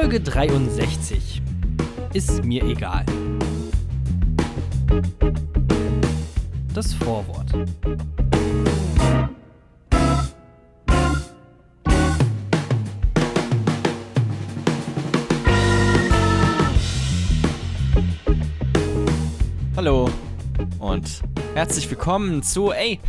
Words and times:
Folge 0.00 0.20
63. 0.20 1.42
Ist 2.12 2.44
mir 2.44 2.62
egal. 2.62 3.04
Das 6.72 6.94
Vorwort. 6.94 7.52
Hallo 19.74 20.08
und 20.78 21.22
herzlich 21.54 21.90
willkommen 21.90 22.44
zu, 22.44 22.70
ey, 22.70 23.00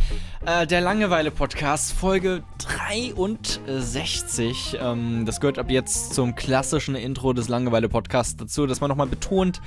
äh, 0.44 0.66
der 0.66 0.80
Langeweile-Podcast, 0.80 1.92
Folge 1.92 2.42
63. 2.90 4.78
Ähm, 4.80 5.24
das 5.24 5.40
gehört 5.40 5.58
ab 5.60 5.70
jetzt 5.70 6.12
zum 6.12 6.34
klassischen 6.34 6.96
Intro 6.96 7.32
des 7.32 7.48
Langeweile-Podcasts 7.48 8.36
dazu, 8.36 8.66
dass 8.66 8.80
man 8.80 8.88
nochmal 8.88 9.06
betont, 9.06 9.60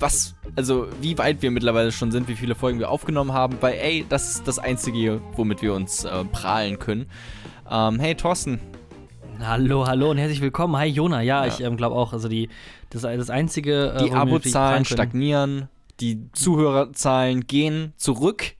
was, 0.00 0.34
also 0.56 0.88
wie 1.00 1.16
weit 1.18 1.42
wir 1.42 1.52
mittlerweile 1.52 1.92
schon 1.92 2.10
sind, 2.10 2.26
wie 2.26 2.34
viele 2.34 2.56
Folgen 2.56 2.80
wir 2.80 2.90
aufgenommen 2.90 3.32
haben, 3.32 3.58
weil, 3.60 3.74
ey, 3.74 4.04
das 4.08 4.34
ist 4.34 4.48
das 4.48 4.58
Einzige, 4.58 5.20
womit 5.36 5.62
wir 5.62 5.74
uns 5.74 6.04
äh, 6.04 6.24
prahlen 6.24 6.80
können. 6.80 7.06
Ähm, 7.70 8.00
hey, 8.00 8.16
Thorsten. 8.16 8.58
Hallo, 9.38 9.86
hallo 9.86 10.10
und 10.10 10.18
herzlich 10.18 10.40
willkommen. 10.40 10.76
Hi, 10.76 10.88
Jona. 10.88 11.22
Ja, 11.22 11.46
ja. 11.46 11.52
ich 11.52 11.60
ähm, 11.60 11.76
glaube 11.76 11.94
auch, 11.94 12.12
also 12.12 12.28
die, 12.28 12.48
das, 12.90 13.02
das 13.02 13.30
Einzige. 13.30 13.92
Äh, 13.92 14.06
die 14.06 14.12
Abozahlen 14.12 14.84
stagnieren, 14.84 15.68
die 16.00 16.32
Zuhörerzahlen 16.32 17.46
gehen 17.46 17.92
zurück. 17.96 18.54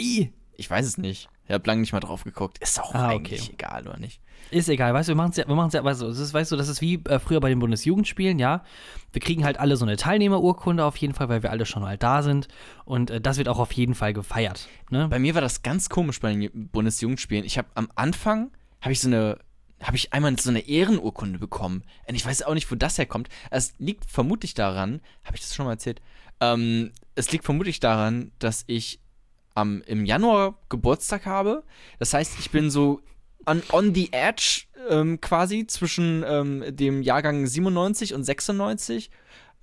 I 0.00 0.32
ich 0.56 0.68
weiß 0.68 0.86
es 0.86 0.98
nicht. 0.98 1.28
Ich 1.52 1.54
habe 1.54 1.66
lange 1.66 1.82
nicht 1.82 1.92
mal 1.92 2.00
drauf 2.00 2.24
geguckt. 2.24 2.56
Ist 2.60 2.80
auch 2.80 2.94
ah, 2.94 3.08
eigentlich 3.08 3.42
okay. 3.42 3.52
egal, 3.52 3.86
oder 3.86 3.98
nicht? 3.98 4.22
Ist 4.50 4.70
egal, 4.70 4.94
weißt 4.94 5.10
du, 5.10 5.12
wir 5.12 5.16
machen 5.16 5.32
es 5.32 5.36
ja, 5.36 5.46
wir 5.46 5.54
machen's 5.54 5.74
ja, 5.74 5.84
weißt 5.84 6.00
du, 6.00 6.06
das 6.06 6.18
ist, 6.18 6.32
weißt 6.32 6.50
du, 6.50 6.56
das 6.56 6.68
ist 6.68 6.80
wie 6.80 6.94
äh, 7.04 7.18
früher 7.18 7.40
bei 7.40 7.50
den 7.50 7.58
Bundesjugendspielen, 7.58 8.38
ja. 8.38 8.64
Wir 9.12 9.20
kriegen 9.20 9.44
halt 9.44 9.60
alle 9.60 9.76
so 9.76 9.84
eine 9.84 9.98
Teilnehmerurkunde 9.98 10.82
auf 10.82 10.96
jeden 10.96 11.12
Fall, 11.12 11.28
weil 11.28 11.42
wir 11.42 11.50
alle 11.50 11.66
schon 11.66 11.82
mal 11.82 11.98
da 11.98 12.22
sind. 12.22 12.48
Und 12.86 13.10
äh, 13.10 13.20
das 13.20 13.36
wird 13.36 13.50
auch 13.50 13.58
auf 13.58 13.70
jeden 13.72 13.94
Fall 13.94 14.14
gefeiert. 14.14 14.66
Ne? 14.88 15.08
Bei 15.08 15.18
mir 15.18 15.34
war 15.34 15.42
das 15.42 15.60
ganz 15.60 15.90
komisch 15.90 16.20
bei 16.20 16.34
den 16.34 16.70
Bundesjugendspielen. 16.70 17.44
Ich 17.44 17.58
habe 17.58 17.68
am 17.74 17.90
Anfang, 17.96 18.50
habe 18.80 18.92
ich 18.92 19.00
so 19.00 19.08
eine, 19.08 19.36
habe 19.82 19.98
ich 19.98 20.14
einmal 20.14 20.38
so 20.38 20.48
eine 20.48 20.60
Ehrenurkunde 20.60 21.38
bekommen. 21.38 21.82
Und 22.08 22.14
ich 22.14 22.24
weiß 22.24 22.44
auch 22.44 22.54
nicht, 22.54 22.70
wo 22.70 22.76
das 22.76 22.96
herkommt. 22.96 23.28
Es 23.50 23.74
liegt 23.76 24.10
vermutlich 24.10 24.54
daran, 24.54 25.02
habe 25.22 25.36
ich 25.36 25.42
das 25.42 25.54
schon 25.54 25.66
mal 25.66 25.72
erzählt? 25.72 26.00
Ähm, 26.40 26.92
es 27.14 27.30
liegt 27.30 27.44
vermutlich 27.44 27.78
daran, 27.78 28.32
dass 28.38 28.64
ich 28.68 29.01
am, 29.54 29.82
im 29.86 30.04
Januar 30.04 30.54
Geburtstag 30.68 31.26
habe. 31.26 31.64
Das 31.98 32.14
heißt, 32.14 32.38
ich 32.38 32.50
bin 32.50 32.70
so 32.70 33.00
on, 33.46 33.62
on 33.72 33.94
the 33.94 34.12
edge 34.12 34.64
ähm, 34.88 35.20
quasi 35.20 35.66
zwischen 35.66 36.24
ähm, 36.26 36.64
dem 36.68 37.02
Jahrgang 37.02 37.46
97 37.46 38.14
und 38.14 38.24
96 38.24 39.10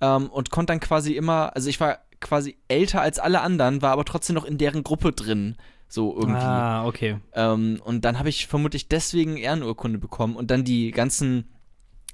ähm, 0.00 0.28
und 0.28 0.50
konnte 0.50 0.72
dann 0.72 0.80
quasi 0.80 1.14
immer, 1.14 1.54
also 1.54 1.68
ich 1.68 1.80
war 1.80 1.98
quasi 2.20 2.56
älter 2.68 3.00
als 3.00 3.18
alle 3.18 3.40
anderen, 3.40 3.82
war 3.82 3.92
aber 3.92 4.04
trotzdem 4.04 4.34
noch 4.34 4.44
in 4.44 4.58
deren 4.58 4.82
Gruppe 4.82 5.12
drin. 5.12 5.56
So 5.88 6.14
irgendwie. 6.14 6.40
Ah, 6.40 6.86
okay. 6.86 7.18
Ähm, 7.34 7.80
und 7.84 8.04
dann 8.04 8.18
habe 8.18 8.28
ich 8.28 8.46
vermutlich 8.46 8.88
deswegen 8.88 9.36
Ehrenurkunde 9.36 9.98
bekommen 9.98 10.36
und 10.36 10.50
dann 10.50 10.64
die 10.64 10.92
ganzen 10.92 11.50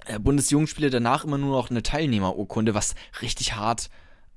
äh, 0.07 0.19
Bundesjugendspiele 0.19 0.89
danach 0.89 1.25
immer 1.25 1.37
nur 1.37 1.55
noch 1.55 1.71
eine 1.71 1.83
Teilnehmerurkunde, 1.83 2.75
was 2.75 2.95
richtig 3.21 3.55
hart 3.55 3.91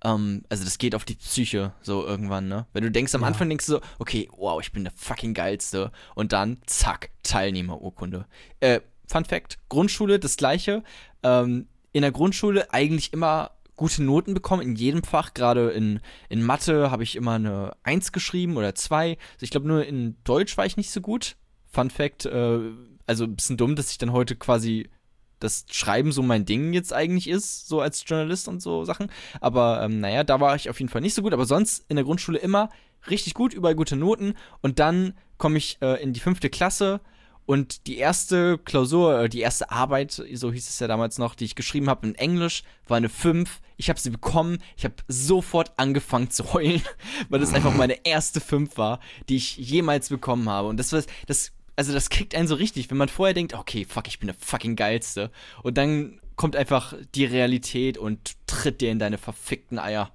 ähm, 0.04 0.44
also 0.50 0.64
das 0.64 0.78
geht 0.78 0.96
auf 0.96 1.06
die 1.06 1.16
Psyche 1.16 1.74
so 1.82 2.06
irgendwann, 2.06 2.48
ne? 2.48 2.66
Wenn 2.74 2.84
du 2.84 2.92
denkst, 2.92 3.14
am 3.16 3.22
ja. 3.22 3.28
Anfang 3.28 3.50
denkst 3.50 3.66
du 3.66 3.74
so, 3.74 3.82
okay, 4.00 4.30
wow, 4.38 4.62
ich 4.62 4.72
bin 4.72 4.84
der 4.84 4.94
fucking 4.96 5.34
geilste. 5.34 5.92
Und 6.16 6.34
dann, 6.34 6.60
zack, 6.66 7.12
Teilnehmerurkunde. 7.24 8.26
Äh, 8.60 8.82
Fun 9.08 9.26
Fact, 9.26 9.58
Grundschule, 9.70 10.20
das 10.20 10.38
gleiche. 10.38 10.84
Ähm, 11.24 11.68
in 11.92 12.04
der 12.04 12.12
Grundschule 12.12 12.72
eigentlich 12.72 13.12
immer 13.14 13.52
gute 13.76 14.04
Noten 14.04 14.34
bekommen 14.34 14.62
in 14.62 14.76
jedem 14.76 15.04
Fach. 15.04 15.34
Gerade 15.34 15.72
in, 15.72 16.02
in 16.28 16.44
Mathe 16.44 16.92
habe 16.92 17.04
ich 17.04 17.16
immer 17.16 17.34
eine 17.34 17.72
1 17.84 18.12
geschrieben 18.12 18.58
oder 18.58 18.76
2. 18.76 19.12
Also 19.12 19.20
ich 19.42 19.50
glaube, 19.50 19.68
nur 19.68 19.86
in 19.86 20.18
Deutsch 20.24 20.58
war 20.58 20.66
ich 20.66 20.78
nicht 20.78 20.92
so 20.92 21.02
gut. 21.02 21.38
Fun 21.72 21.90
Fact, 21.90 22.26
äh, 22.26 22.60
also 23.06 23.24
ein 23.24 23.36
bisschen 23.36 23.58
dumm, 23.58 23.76
dass 23.76 23.92
ich 23.92 23.98
dann 23.98 24.12
heute 24.12 24.36
quasi 24.36 24.90
das 25.40 25.66
Schreiben 25.72 26.12
so 26.12 26.22
mein 26.22 26.46
Ding 26.46 26.74
jetzt 26.74 26.94
eigentlich 26.94 27.28
ist, 27.30 27.68
so 27.68 27.82
als 27.82 28.04
Journalist 28.06 28.48
und 28.48 28.62
so 28.62 28.86
Sachen. 28.86 29.12
Aber 29.42 29.82
ähm, 29.84 30.00
naja, 30.00 30.24
da 30.24 30.40
war 30.40 30.56
ich 30.56 30.70
auf 30.70 30.80
jeden 30.80 30.90
Fall 30.90 31.02
nicht 31.02 31.14
so 31.14 31.22
gut. 31.22 31.34
Aber 31.34 31.46
sonst 31.46 31.86
in 31.88 31.96
der 31.96 32.06
Grundschule 32.06 32.40
immer 32.40 32.70
richtig 33.10 33.34
gut, 33.34 33.54
überall 33.54 33.76
gute 33.76 33.96
Noten. 33.96 34.34
Und 34.62 34.80
dann 34.80 35.14
komme 35.38 35.58
ich 35.58 35.78
äh, 35.82 36.02
in 36.02 36.14
die 36.14 36.20
fünfte 36.20 36.50
Klasse 36.50 37.02
und 37.50 37.88
die 37.88 37.98
erste 37.98 38.60
Klausur, 38.60 39.22
äh, 39.22 39.28
die 39.28 39.40
erste 39.40 39.72
Arbeit, 39.72 40.12
so 40.12 40.52
hieß 40.52 40.70
es 40.70 40.80
ja 40.80 40.88
damals 40.88 41.18
noch, 41.18 41.34
die 41.34 41.46
ich 41.46 41.56
geschrieben 41.56 41.90
habe 41.90 42.06
in 42.06 42.14
Englisch, 42.14 42.62
war 42.88 42.98
eine 42.98 43.10
5. 43.10 43.62
Ich 43.76 43.90
habe 43.90 44.00
sie 44.00 44.12
bekommen. 44.12 44.60
Ich 44.78 44.84
habe 44.84 44.94
sofort 45.08 45.72
angefangen 45.78 46.30
zu 46.30 46.54
heulen, 46.54 46.84
weil 47.30 47.40
das 47.40 47.56
einfach 47.56 47.74
meine 47.74 48.06
erste 48.06 48.40
5 48.40 48.78
war, 48.78 49.00
die 49.30 49.38
ich 49.38 49.58
jemals 49.58 50.10
bekommen 50.10 50.48
habe. 50.48 50.68
Und 50.68 50.78
das 50.78 50.94
war 50.94 51.02
das 51.26 51.52
also 51.80 51.94
das 51.94 52.10
kickt 52.10 52.36
einen 52.36 52.50
so 52.50 52.56
richtig, 52.56 52.92
wenn 52.92 52.98
man 52.98 53.08
vorher 53.08 53.34
denkt, 53.34 53.54
okay, 53.54 53.86
fuck, 53.88 54.10
ich 54.10 54.20
bin 54.20 54.28
der 54.28 54.36
fucking 54.38 54.76
geilste. 54.76 55.32
Und 55.64 55.78
dann 55.78 56.20
kommt 56.36 56.58
einfach 56.58 56.94
die 57.16 57.24
Realität 57.24 57.98
und 57.98 58.36
tritt 58.48 58.82
dir 58.82 58.92
in 58.92 59.00
deine 59.00 59.18
verfickten 59.18 59.80
Eier. 59.80 60.12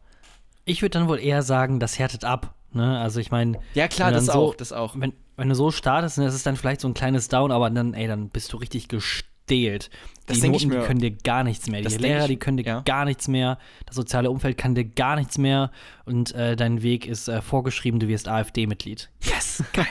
Ich 0.66 0.82
würde 0.82 0.98
dann 0.98 1.08
wohl 1.08 1.18
eher 1.18 1.42
sagen, 1.42 1.80
das 1.80 1.98
härtet 1.98 2.22
ab. 2.22 2.54
Ne? 2.74 2.98
Also 2.98 3.18
ich 3.18 3.30
meine. 3.30 3.60
Ja, 3.72 3.88
klar, 3.88 4.12
das 4.12 4.26
so, 4.26 4.32
auch, 4.32 4.54
das 4.54 4.74
auch. 4.74 4.94
Wenn, 4.98 5.14
wenn 5.38 5.48
du 5.48 5.54
so 5.54 5.70
startest, 5.70 6.18
dann 6.18 6.26
ist 6.26 6.34
es 6.34 6.42
dann 6.42 6.56
vielleicht 6.56 6.82
so 6.82 6.88
ein 6.88 6.92
kleines 6.92 7.28
Down, 7.28 7.50
aber 7.50 7.70
dann, 7.70 7.94
ey, 7.94 8.08
dann 8.08 8.28
bist 8.28 8.52
du 8.52 8.58
richtig 8.58 8.88
gestählt. 8.88 9.88
Das 10.26 10.40
die 10.40 10.48
Noten, 10.50 10.68
die 10.68 10.76
können 10.76 11.00
dir 11.00 11.12
gar 11.12 11.44
nichts 11.44 11.66
mehr. 11.70 11.80
Die 11.80 11.96
Lehrer, 11.96 12.24
ich, 12.24 12.28
die 12.28 12.36
können 12.36 12.58
dir 12.58 12.66
ja. 12.66 12.80
gar 12.80 13.06
nichts 13.06 13.26
mehr. 13.26 13.56
Das 13.86 13.96
soziale 13.96 14.30
Umfeld 14.30 14.58
kann 14.58 14.74
dir 14.74 14.84
gar 14.84 15.16
nichts 15.16 15.38
mehr. 15.38 15.70
Und 16.04 16.34
äh, 16.34 16.56
dein 16.56 16.82
Weg 16.82 17.06
ist 17.06 17.28
äh, 17.28 17.40
vorgeschrieben, 17.40 18.00
du 18.00 18.08
wirst 18.08 18.28
AfD-Mitglied. 18.28 19.08
Yes, 19.22 19.64
geil 19.72 19.86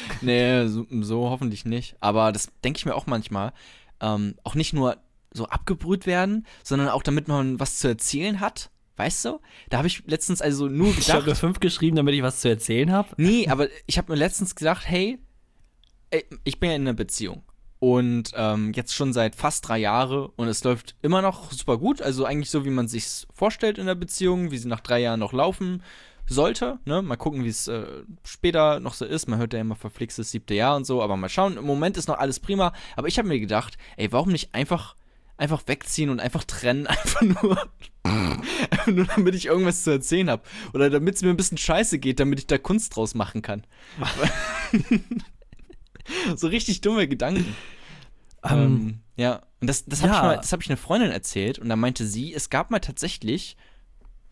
nee, 0.20 0.66
so, 0.66 0.86
so, 1.00 1.30
hoffentlich 1.30 1.64
nicht. 1.64 1.96
Aber 2.00 2.32
das 2.32 2.48
denke 2.64 2.78
ich 2.78 2.86
mir 2.86 2.94
auch 2.94 3.06
manchmal. 3.06 3.52
Ähm, 4.00 4.34
auch 4.42 4.54
nicht 4.54 4.72
nur 4.72 4.96
so 5.32 5.46
abgebrüht 5.46 6.06
werden, 6.06 6.46
sondern 6.62 6.88
auch 6.88 7.02
damit 7.02 7.28
man 7.28 7.58
was 7.60 7.78
zu 7.78 7.88
erzählen 7.88 8.40
hat. 8.40 8.70
Weißt 8.96 9.24
du? 9.24 9.40
Da 9.70 9.78
habe 9.78 9.88
ich 9.88 10.02
letztens 10.06 10.42
also 10.42 10.68
nur 10.68 10.88
gedacht. 10.94 11.08
Ich 11.08 11.12
habe 11.12 11.34
fünf 11.34 11.60
geschrieben, 11.60 11.96
damit 11.96 12.14
ich 12.14 12.22
was 12.22 12.40
zu 12.40 12.48
erzählen 12.48 12.92
habe. 12.92 13.08
Nee, 13.16 13.48
aber 13.48 13.68
ich 13.86 13.98
habe 13.98 14.12
mir 14.12 14.18
letztens 14.18 14.54
gedacht, 14.54 14.86
hey, 14.86 15.18
ich 16.44 16.60
bin 16.60 16.70
ja 16.70 16.76
in 16.76 16.82
einer 16.82 16.92
Beziehung. 16.92 17.42
Und 17.78 18.30
ähm, 18.36 18.72
jetzt 18.74 18.94
schon 18.94 19.12
seit 19.12 19.34
fast 19.34 19.66
drei 19.66 19.78
Jahren 19.78 20.28
und 20.36 20.46
es 20.46 20.62
läuft 20.62 20.94
immer 21.02 21.20
noch 21.20 21.50
super 21.50 21.78
gut. 21.78 22.00
Also 22.00 22.24
eigentlich 22.24 22.50
so, 22.50 22.64
wie 22.64 22.70
man 22.70 22.86
sich 22.86 23.26
vorstellt 23.34 23.76
in 23.76 23.86
der 23.86 23.96
Beziehung, 23.96 24.52
wie 24.52 24.58
sie 24.58 24.68
nach 24.68 24.80
drei 24.80 25.00
Jahren 25.00 25.18
noch 25.18 25.32
laufen 25.32 25.82
sollte. 26.26 26.78
Ne? 26.84 27.02
Mal 27.02 27.16
gucken, 27.16 27.44
wie 27.44 27.48
es 27.48 27.68
äh, 27.68 27.84
später 28.24 28.80
noch 28.80 28.94
so 28.94 29.04
ist. 29.04 29.28
Man 29.28 29.38
hört 29.38 29.52
ja 29.52 29.60
immer 29.60 29.76
verflixtes 29.76 30.30
siebte 30.30 30.54
Jahr 30.54 30.76
und 30.76 30.84
so, 30.84 31.02
aber 31.02 31.16
mal 31.16 31.28
schauen. 31.28 31.56
Im 31.56 31.64
Moment 31.64 31.96
ist 31.96 32.08
noch 32.08 32.18
alles 32.18 32.40
prima. 32.40 32.72
Aber 32.96 33.08
ich 33.08 33.18
habe 33.18 33.28
mir 33.28 33.40
gedacht, 33.40 33.76
ey, 33.96 34.12
warum 34.12 34.30
nicht 34.30 34.54
einfach, 34.54 34.96
einfach 35.36 35.62
wegziehen 35.66 36.10
und 36.10 36.20
einfach 36.20 36.44
trennen? 36.44 36.86
Einfach 36.86 37.22
nur, 37.22 37.70
einfach 38.70 38.86
nur 38.86 39.06
damit 39.06 39.34
ich 39.34 39.46
irgendwas 39.46 39.84
zu 39.84 39.90
erzählen 39.90 40.30
habe. 40.30 40.42
Oder 40.72 40.90
damit 40.90 41.16
es 41.16 41.22
mir 41.22 41.30
ein 41.30 41.36
bisschen 41.36 41.58
scheiße 41.58 41.98
geht, 41.98 42.20
damit 42.20 42.38
ich 42.38 42.46
da 42.46 42.58
Kunst 42.58 42.96
draus 42.96 43.14
machen 43.14 43.42
kann. 43.42 43.64
so 46.36 46.48
richtig 46.48 46.80
dumme 46.80 47.08
Gedanken. 47.08 47.54
Ähm, 48.44 48.58
ähm, 48.58 49.00
ja, 49.16 49.42
und 49.60 49.68
das, 49.68 49.84
das 49.84 50.02
habe 50.02 50.12
ja. 50.12 50.40
ich, 50.42 50.52
hab 50.52 50.62
ich 50.62 50.68
einer 50.68 50.76
Freundin 50.76 51.12
erzählt 51.12 51.58
und 51.58 51.68
da 51.68 51.76
meinte 51.76 52.06
sie, 52.06 52.34
es 52.34 52.50
gab 52.50 52.70
mal 52.70 52.80
tatsächlich 52.80 53.56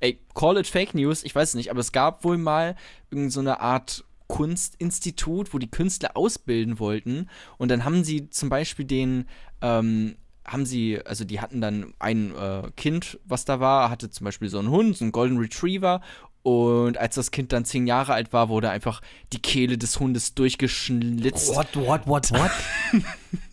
ey, 0.00 0.18
call 0.34 0.56
it 0.56 0.66
Fake 0.66 0.94
News, 0.94 1.22
ich 1.24 1.34
weiß 1.34 1.50
es 1.50 1.54
nicht, 1.54 1.70
aber 1.70 1.80
es 1.80 1.92
gab 1.92 2.24
wohl 2.24 2.38
mal 2.38 2.76
irgendeine 3.10 3.50
so 3.50 3.56
Art 3.58 4.04
Kunstinstitut, 4.28 5.52
wo 5.52 5.58
die 5.58 5.70
Künstler 5.70 6.16
ausbilden 6.16 6.78
wollten. 6.78 7.28
Und 7.58 7.68
dann 7.68 7.84
haben 7.84 8.04
sie 8.04 8.30
zum 8.30 8.48
Beispiel 8.48 8.84
den, 8.84 9.26
ähm, 9.60 10.16
haben 10.46 10.64
sie, 10.66 11.04
also 11.04 11.24
die 11.24 11.40
hatten 11.40 11.60
dann 11.60 11.94
ein 11.98 12.34
äh, 12.34 12.70
Kind, 12.76 13.18
was 13.24 13.44
da 13.44 13.60
war, 13.60 13.90
hatte 13.90 14.10
zum 14.10 14.24
Beispiel 14.24 14.48
so 14.48 14.58
einen 14.58 14.70
Hund, 14.70 14.96
so 14.96 15.04
einen 15.04 15.12
Golden 15.12 15.38
Retriever. 15.38 16.00
Und 16.42 16.96
als 16.96 17.16
das 17.16 17.32
Kind 17.32 17.52
dann 17.52 17.64
zehn 17.64 17.86
Jahre 17.86 18.14
alt 18.14 18.32
war, 18.32 18.48
wurde 18.48 18.70
einfach 18.70 19.02
die 19.32 19.42
Kehle 19.42 19.76
des 19.76 20.00
Hundes 20.00 20.34
durchgeschlitzt. 20.34 21.54
What, 21.54 21.76
what, 21.76 22.06
what, 22.06 22.30
what? 22.30 22.50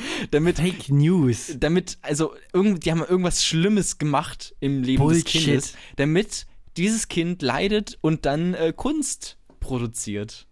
damit 0.30 0.56
Fake 0.56 0.88
News. 0.88 1.56
Damit, 1.58 1.98
also, 2.02 2.34
irgend, 2.52 2.84
die 2.84 2.90
haben 2.90 3.02
irgendwas 3.02 3.44
Schlimmes 3.44 3.98
gemacht 3.98 4.54
im 4.60 4.82
Leben 4.82 5.02
Bullshit. 5.02 5.24
des 5.24 5.32
Kindes, 5.32 5.74
damit 5.96 6.46
dieses 6.76 7.08
Kind 7.08 7.42
leidet 7.42 7.98
und 8.00 8.26
dann 8.26 8.54
äh, 8.54 8.72
Kunst 8.74 9.36
produziert. 9.60 10.48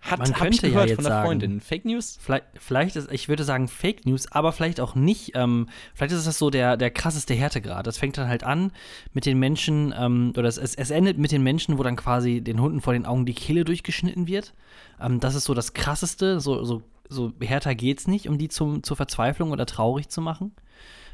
Hat, 0.00 0.20
Man 0.20 0.32
könnte 0.34 0.54
ich 0.54 0.62
gehört 0.62 0.84
ja 0.84 0.90
jetzt 0.90 1.02
von 1.02 1.04
der 1.04 1.22
Freundin. 1.22 1.60
Fake 1.60 1.84
News? 1.84 2.16
Vielleicht, 2.20 2.44
vielleicht, 2.54 2.94
ist, 2.94 3.10
ich 3.10 3.28
würde 3.28 3.42
sagen 3.42 3.66
Fake 3.66 4.06
News, 4.06 4.30
aber 4.30 4.52
vielleicht 4.52 4.78
auch 4.78 4.94
nicht. 4.94 5.32
Ähm, 5.34 5.68
vielleicht 5.94 6.12
ist 6.12 6.26
das 6.26 6.38
so 6.38 6.48
der, 6.48 6.76
der 6.76 6.90
krasseste 6.90 7.34
Härtegrad. 7.34 7.86
Das 7.88 7.98
fängt 7.98 8.16
dann 8.16 8.28
halt 8.28 8.44
an 8.44 8.70
mit 9.12 9.26
den 9.26 9.38
Menschen, 9.38 9.92
ähm, 9.98 10.32
oder 10.36 10.48
es, 10.48 10.58
es 10.58 10.90
endet 10.90 11.18
mit 11.18 11.32
den 11.32 11.42
Menschen, 11.42 11.76
wo 11.76 11.82
dann 11.82 11.96
quasi 11.96 12.40
den 12.40 12.60
Hunden 12.60 12.80
vor 12.80 12.92
den 12.92 13.04
Augen 13.04 13.26
die 13.26 13.34
Kehle 13.34 13.64
durchgeschnitten 13.64 14.28
wird. 14.28 14.54
Ähm, 15.00 15.18
das 15.18 15.34
ist 15.34 15.44
so 15.44 15.54
das 15.54 15.72
krasseste, 15.72 16.38
so, 16.38 16.62
so 16.62 16.82
so 17.08 17.32
härter 17.40 17.74
geht's 17.74 18.06
nicht, 18.06 18.28
um 18.28 18.38
die 18.38 18.48
zum, 18.48 18.82
zur 18.82 18.96
Verzweiflung 18.96 19.50
oder 19.52 19.66
traurig 19.66 20.08
zu 20.08 20.20
machen. 20.20 20.52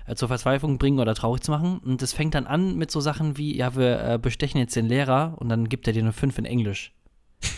Äh, 0.06 0.16
zur 0.16 0.28
Verzweiflung 0.28 0.78
bringen 0.78 0.98
oder 0.98 1.14
traurig 1.14 1.42
zu 1.42 1.50
machen. 1.50 1.78
Und 1.78 2.02
das 2.02 2.12
fängt 2.12 2.34
dann 2.34 2.46
an 2.46 2.76
mit 2.76 2.90
so 2.90 3.00
Sachen 3.00 3.36
wie, 3.36 3.56
ja, 3.56 3.76
wir 3.76 4.02
äh, 4.02 4.18
bestechen 4.18 4.58
jetzt 4.60 4.74
den 4.74 4.86
Lehrer 4.86 5.36
und 5.38 5.48
dann 5.48 5.68
gibt 5.68 5.86
er 5.86 5.92
dir 5.92 6.02
eine 6.02 6.12
5 6.12 6.38
in 6.38 6.44
Englisch. 6.44 6.92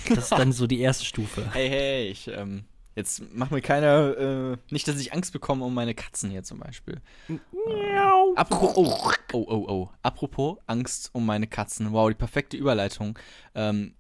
Das 0.09 0.19
ist 0.19 0.33
dann 0.33 0.53
so 0.53 0.67
die 0.67 0.81
erste 0.81 1.05
Stufe. 1.05 1.43
Hey, 1.53 1.69
hey, 1.69 2.09
ich, 2.09 2.29
ähm, 2.29 2.65
jetzt 2.95 3.23
mach 3.33 3.51
mir 3.51 3.61
keiner, 3.61 4.17
äh, 4.17 4.57
nicht, 4.71 4.87
dass 4.89 5.01
ich 5.01 5.13
Angst 5.13 5.33
bekomme 5.33 5.65
um 5.65 5.75
meine 5.75 5.95
Katzen 5.95 6.31
hier 6.31 6.43
zum 6.43 6.59
Beispiel. 6.59 7.01
Miau. 7.29 8.35
Apropos, 8.35 8.77
oh, 8.77 9.13
oh, 9.33 9.47
oh, 9.49 9.67
oh. 9.69 9.91
Apropos 10.03 10.59
Angst 10.67 11.11
um 11.13 11.25
meine 11.27 11.47
Katzen. 11.47 11.93
Wow, 11.93 12.09
die 12.09 12.15
perfekte 12.15 12.57
Überleitung. 12.57 13.19
Ähm, 13.55 13.95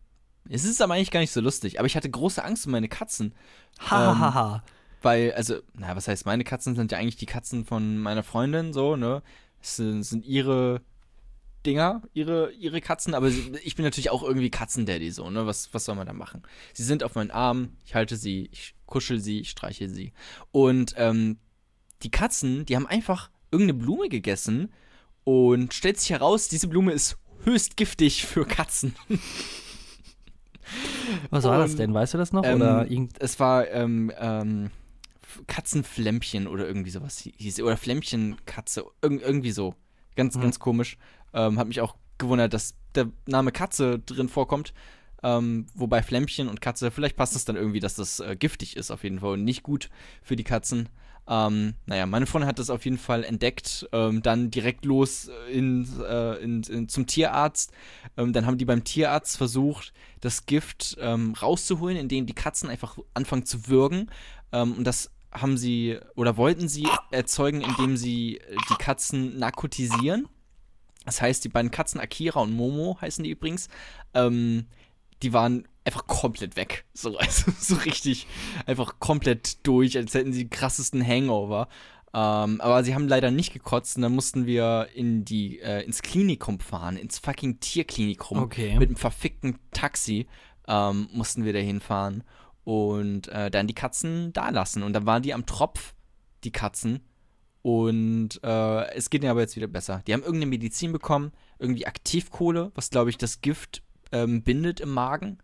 es 0.48 0.64
ist 0.64 0.82
aber 0.82 0.94
eigentlich 0.94 1.10
gar 1.10 1.20
nicht 1.20 1.32
so 1.32 1.40
lustig, 1.40 1.78
aber 1.78 1.86
ich 1.86 1.96
hatte 1.96 2.10
große 2.10 2.44
Angst 2.44 2.66
um 2.66 2.72
meine 2.72 2.88
Katzen. 2.88 3.34
Hahaha. 3.78 4.56
ähm, 4.56 4.62
weil, 5.02 5.32
also, 5.32 5.60
na, 5.74 5.94
was 5.96 6.08
heißt, 6.08 6.26
meine 6.26 6.44
Katzen 6.44 6.74
sind 6.74 6.92
ja 6.92 6.98
eigentlich 6.98 7.16
die 7.16 7.26
Katzen 7.26 7.64
von 7.64 7.98
meiner 7.98 8.22
Freundin, 8.22 8.72
so, 8.72 8.96
ne? 8.96 9.22
Es 9.60 9.76
sind, 9.76 10.02
sind 10.02 10.24
ihre 10.24 10.82
Dinger, 11.64 12.02
ihre, 12.12 12.52
ihre 12.52 12.80
Katzen, 12.80 13.14
aber 13.14 13.28
ich 13.28 13.76
bin 13.76 13.84
natürlich 13.84 14.10
auch 14.10 14.22
irgendwie 14.22 14.50
Katzendaddy, 14.50 15.10
so, 15.10 15.30
ne? 15.30 15.46
Was, 15.46 15.72
was 15.72 15.84
soll 15.84 15.94
man 15.94 16.06
da 16.06 16.12
machen? 16.12 16.42
Sie 16.72 16.84
sind 16.84 17.02
auf 17.04 17.14
meinen 17.14 17.30
Arm, 17.30 17.76
ich 17.84 17.94
halte 17.94 18.16
sie, 18.16 18.48
ich 18.52 18.74
kuschel 18.86 19.20
sie, 19.20 19.40
ich 19.40 19.50
streiche 19.50 19.88
sie. 19.88 20.12
Und 20.52 20.94
ähm, 20.96 21.38
die 22.02 22.10
Katzen, 22.10 22.66
die 22.66 22.76
haben 22.76 22.86
einfach 22.86 23.30
irgendeine 23.50 23.78
Blume 23.78 24.08
gegessen 24.08 24.72
und 25.24 25.72
stellt 25.72 25.98
sich 25.98 26.10
heraus, 26.10 26.48
diese 26.48 26.68
Blume 26.68 26.92
ist 26.92 27.18
höchst 27.44 27.76
giftig 27.76 28.24
für 28.26 28.46
Katzen. 28.46 28.94
Was 31.30 31.44
war 31.44 31.54
und, 31.54 31.60
das 31.60 31.76
denn? 31.76 31.94
Weißt 31.94 32.14
du 32.14 32.18
das 32.18 32.32
noch? 32.32 32.44
Ähm, 32.44 32.56
oder 32.56 32.86
es 33.18 33.40
war 33.40 33.68
ähm, 33.70 34.12
ähm, 34.18 34.70
Katzenflämmchen 35.46 36.46
oder 36.46 36.66
irgendwie 36.66 36.90
sowas 36.90 37.18
hieß. 37.18 37.60
Oder 37.62 37.76
Flämmchenkatze. 37.76 38.84
Ir 39.02 39.22
irgendwie 39.22 39.50
so. 39.50 39.74
Ganz, 40.16 40.36
mhm. 40.36 40.42
ganz 40.42 40.58
komisch. 40.58 40.96
Ähm, 41.32 41.58
hat 41.58 41.68
mich 41.68 41.80
auch 41.80 41.96
gewundert, 42.18 42.54
dass 42.54 42.74
der 42.94 43.08
Name 43.26 43.52
Katze 43.52 43.98
drin 43.98 44.28
vorkommt. 44.28 44.72
Ähm, 45.22 45.66
wobei 45.74 46.02
Flämmchen 46.02 46.48
und 46.48 46.60
Katze, 46.60 46.90
vielleicht 46.90 47.16
passt 47.16 47.34
es 47.34 47.44
dann 47.44 47.56
irgendwie, 47.56 47.80
dass 47.80 47.94
das 47.94 48.20
äh, 48.20 48.36
giftig 48.38 48.76
ist 48.76 48.90
auf 48.90 49.04
jeden 49.04 49.20
Fall 49.20 49.32
und 49.32 49.44
nicht 49.44 49.62
gut 49.62 49.88
für 50.22 50.36
die 50.36 50.44
Katzen. 50.44 50.88
Ähm, 51.26 51.74
naja, 51.86 52.04
meine 52.06 52.26
Freundin 52.26 52.48
hat 52.48 52.58
das 52.58 52.70
auf 52.70 52.84
jeden 52.84 52.98
Fall 52.98 53.24
entdeckt, 53.24 53.88
ähm, 53.92 54.22
dann 54.22 54.50
direkt 54.50 54.84
los 54.84 55.30
in, 55.50 55.88
äh, 56.02 56.34
in, 56.42 56.62
in, 56.64 56.88
zum 56.88 57.06
Tierarzt. 57.06 57.72
Ähm, 58.16 58.32
dann 58.32 58.46
haben 58.46 58.58
die 58.58 58.66
beim 58.66 58.84
Tierarzt 58.84 59.36
versucht, 59.36 59.92
das 60.20 60.46
Gift 60.46 60.96
ähm, 61.00 61.32
rauszuholen, 61.32 61.96
indem 61.96 62.26
die 62.26 62.34
Katzen 62.34 62.68
einfach 62.68 62.98
anfangen 63.14 63.46
zu 63.46 63.68
würgen. 63.68 64.10
Ähm, 64.52 64.74
und 64.74 64.84
das 64.84 65.10
haben 65.32 65.56
sie 65.56 65.98
oder 66.14 66.36
wollten 66.36 66.68
sie 66.68 66.86
erzeugen, 67.10 67.62
indem 67.62 67.96
sie 67.96 68.38
äh, 68.38 68.56
die 68.70 68.76
Katzen 68.76 69.38
narkotisieren. 69.38 70.28
Das 71.04 71.20
heißt, 71.20 71.44
die 71.44 71.48
beiden 71.48 71.70
Katzen, 71.70 72.00
Akira 72.00 72.40
und 72.40 72.52
Momo 72.52 72.98
heißen 73.00 73.24
die 73.24 73.30
übrigens, 73.30 73.68
ähm, 74.14 74.66
die 75.22 75.32
waren 75.32 75.66
einfach 75.84 76.06
komplett 76.06 76.56
weg. 76.56 76.84
So, 76.94 77.16
also, 77.18 77.52
so 77.58 77.76
richtig, 77.76 78.26
einfach 78.66 78.98
komplett 78.98 79.66
durch, 79.66 79.96
als 79.96 80.14
hätten 80.14 80.32
sie 80.32 80.44
den 80.44 80.50
krassesten 80.50 81.06
Hangover. 81.06 81.68
Ähm, 82.14 82.60
aber 82.60 82.84
sie 82.84 82.94
haben 82.94 83.08
leider 83.08 83.30
nicht 83.30 83.52
gekotzt 83.52 83.96
und 83.96 84.02
dann 84.02 84.14
mussten 84.14 84.46
wir 84.46 84.88
in 84.94 85.24
die, 85.24 85.58
äh, 85.58 85.82
ins 85.84 86.00
Klinikum 86.00 86.60
fahren, 86.60 86.96
ins 86.96 87.18
fucking 87.18 87.58
Tierklinikum. 87.58 88.38
Okay. 88.38 88.78
Mit 88.78 88.88
einem 88.88 88.96
verfickten 88.96 89.58
Taxi 89.72 90.28
ähm, 90.68 91.08
mussten 91.12 91.44
wir 91.44 91.52
da 91.52 91.58
hinfahren 91.58 92.22
und 92.62 93.28
äh, 93.28 93.50
dann 93.50 93.66
die 93.66 93.74
Katzen 93.74 94.32
da 94.32 94.50
lassen. 94.50 94.84
Und 94.84 94.92
dann 94.92 95.06
waren 95.06 95.22
die 95.22 95.34
am 95.34 95.44
Tropf, 95.44 95.94
die 96.44 96.52
Katzen. 96.52 97.00
Und 97.62 98.40
äh, 98.44 98.94
es 98.94 99.10
geht 99.10 99.22
ihnen 99.22 99.30
aber 99.30 99.40
jetzt 99.40 99.56
wieder 99.56 99.66
besser. 99.66 100.02
Die 100.06 100.12
haben 100.12 100.20
irgendeine 100.20 100.50
Medizin 100.50 100.92
bekommen, 100.92 101.32
irgendwie 101.58 101.86
Aktivkohle, 101.86 102.70
was 102.74 102.90
glaube 102.90 103.10
ich 103.10 103.18
das 103.18 103.40
Gift 103.40 103.82
ähm, 104.12 104.42
bindet 104.42 104.80
im 104.80 104.90
Magen. 104.90 105.38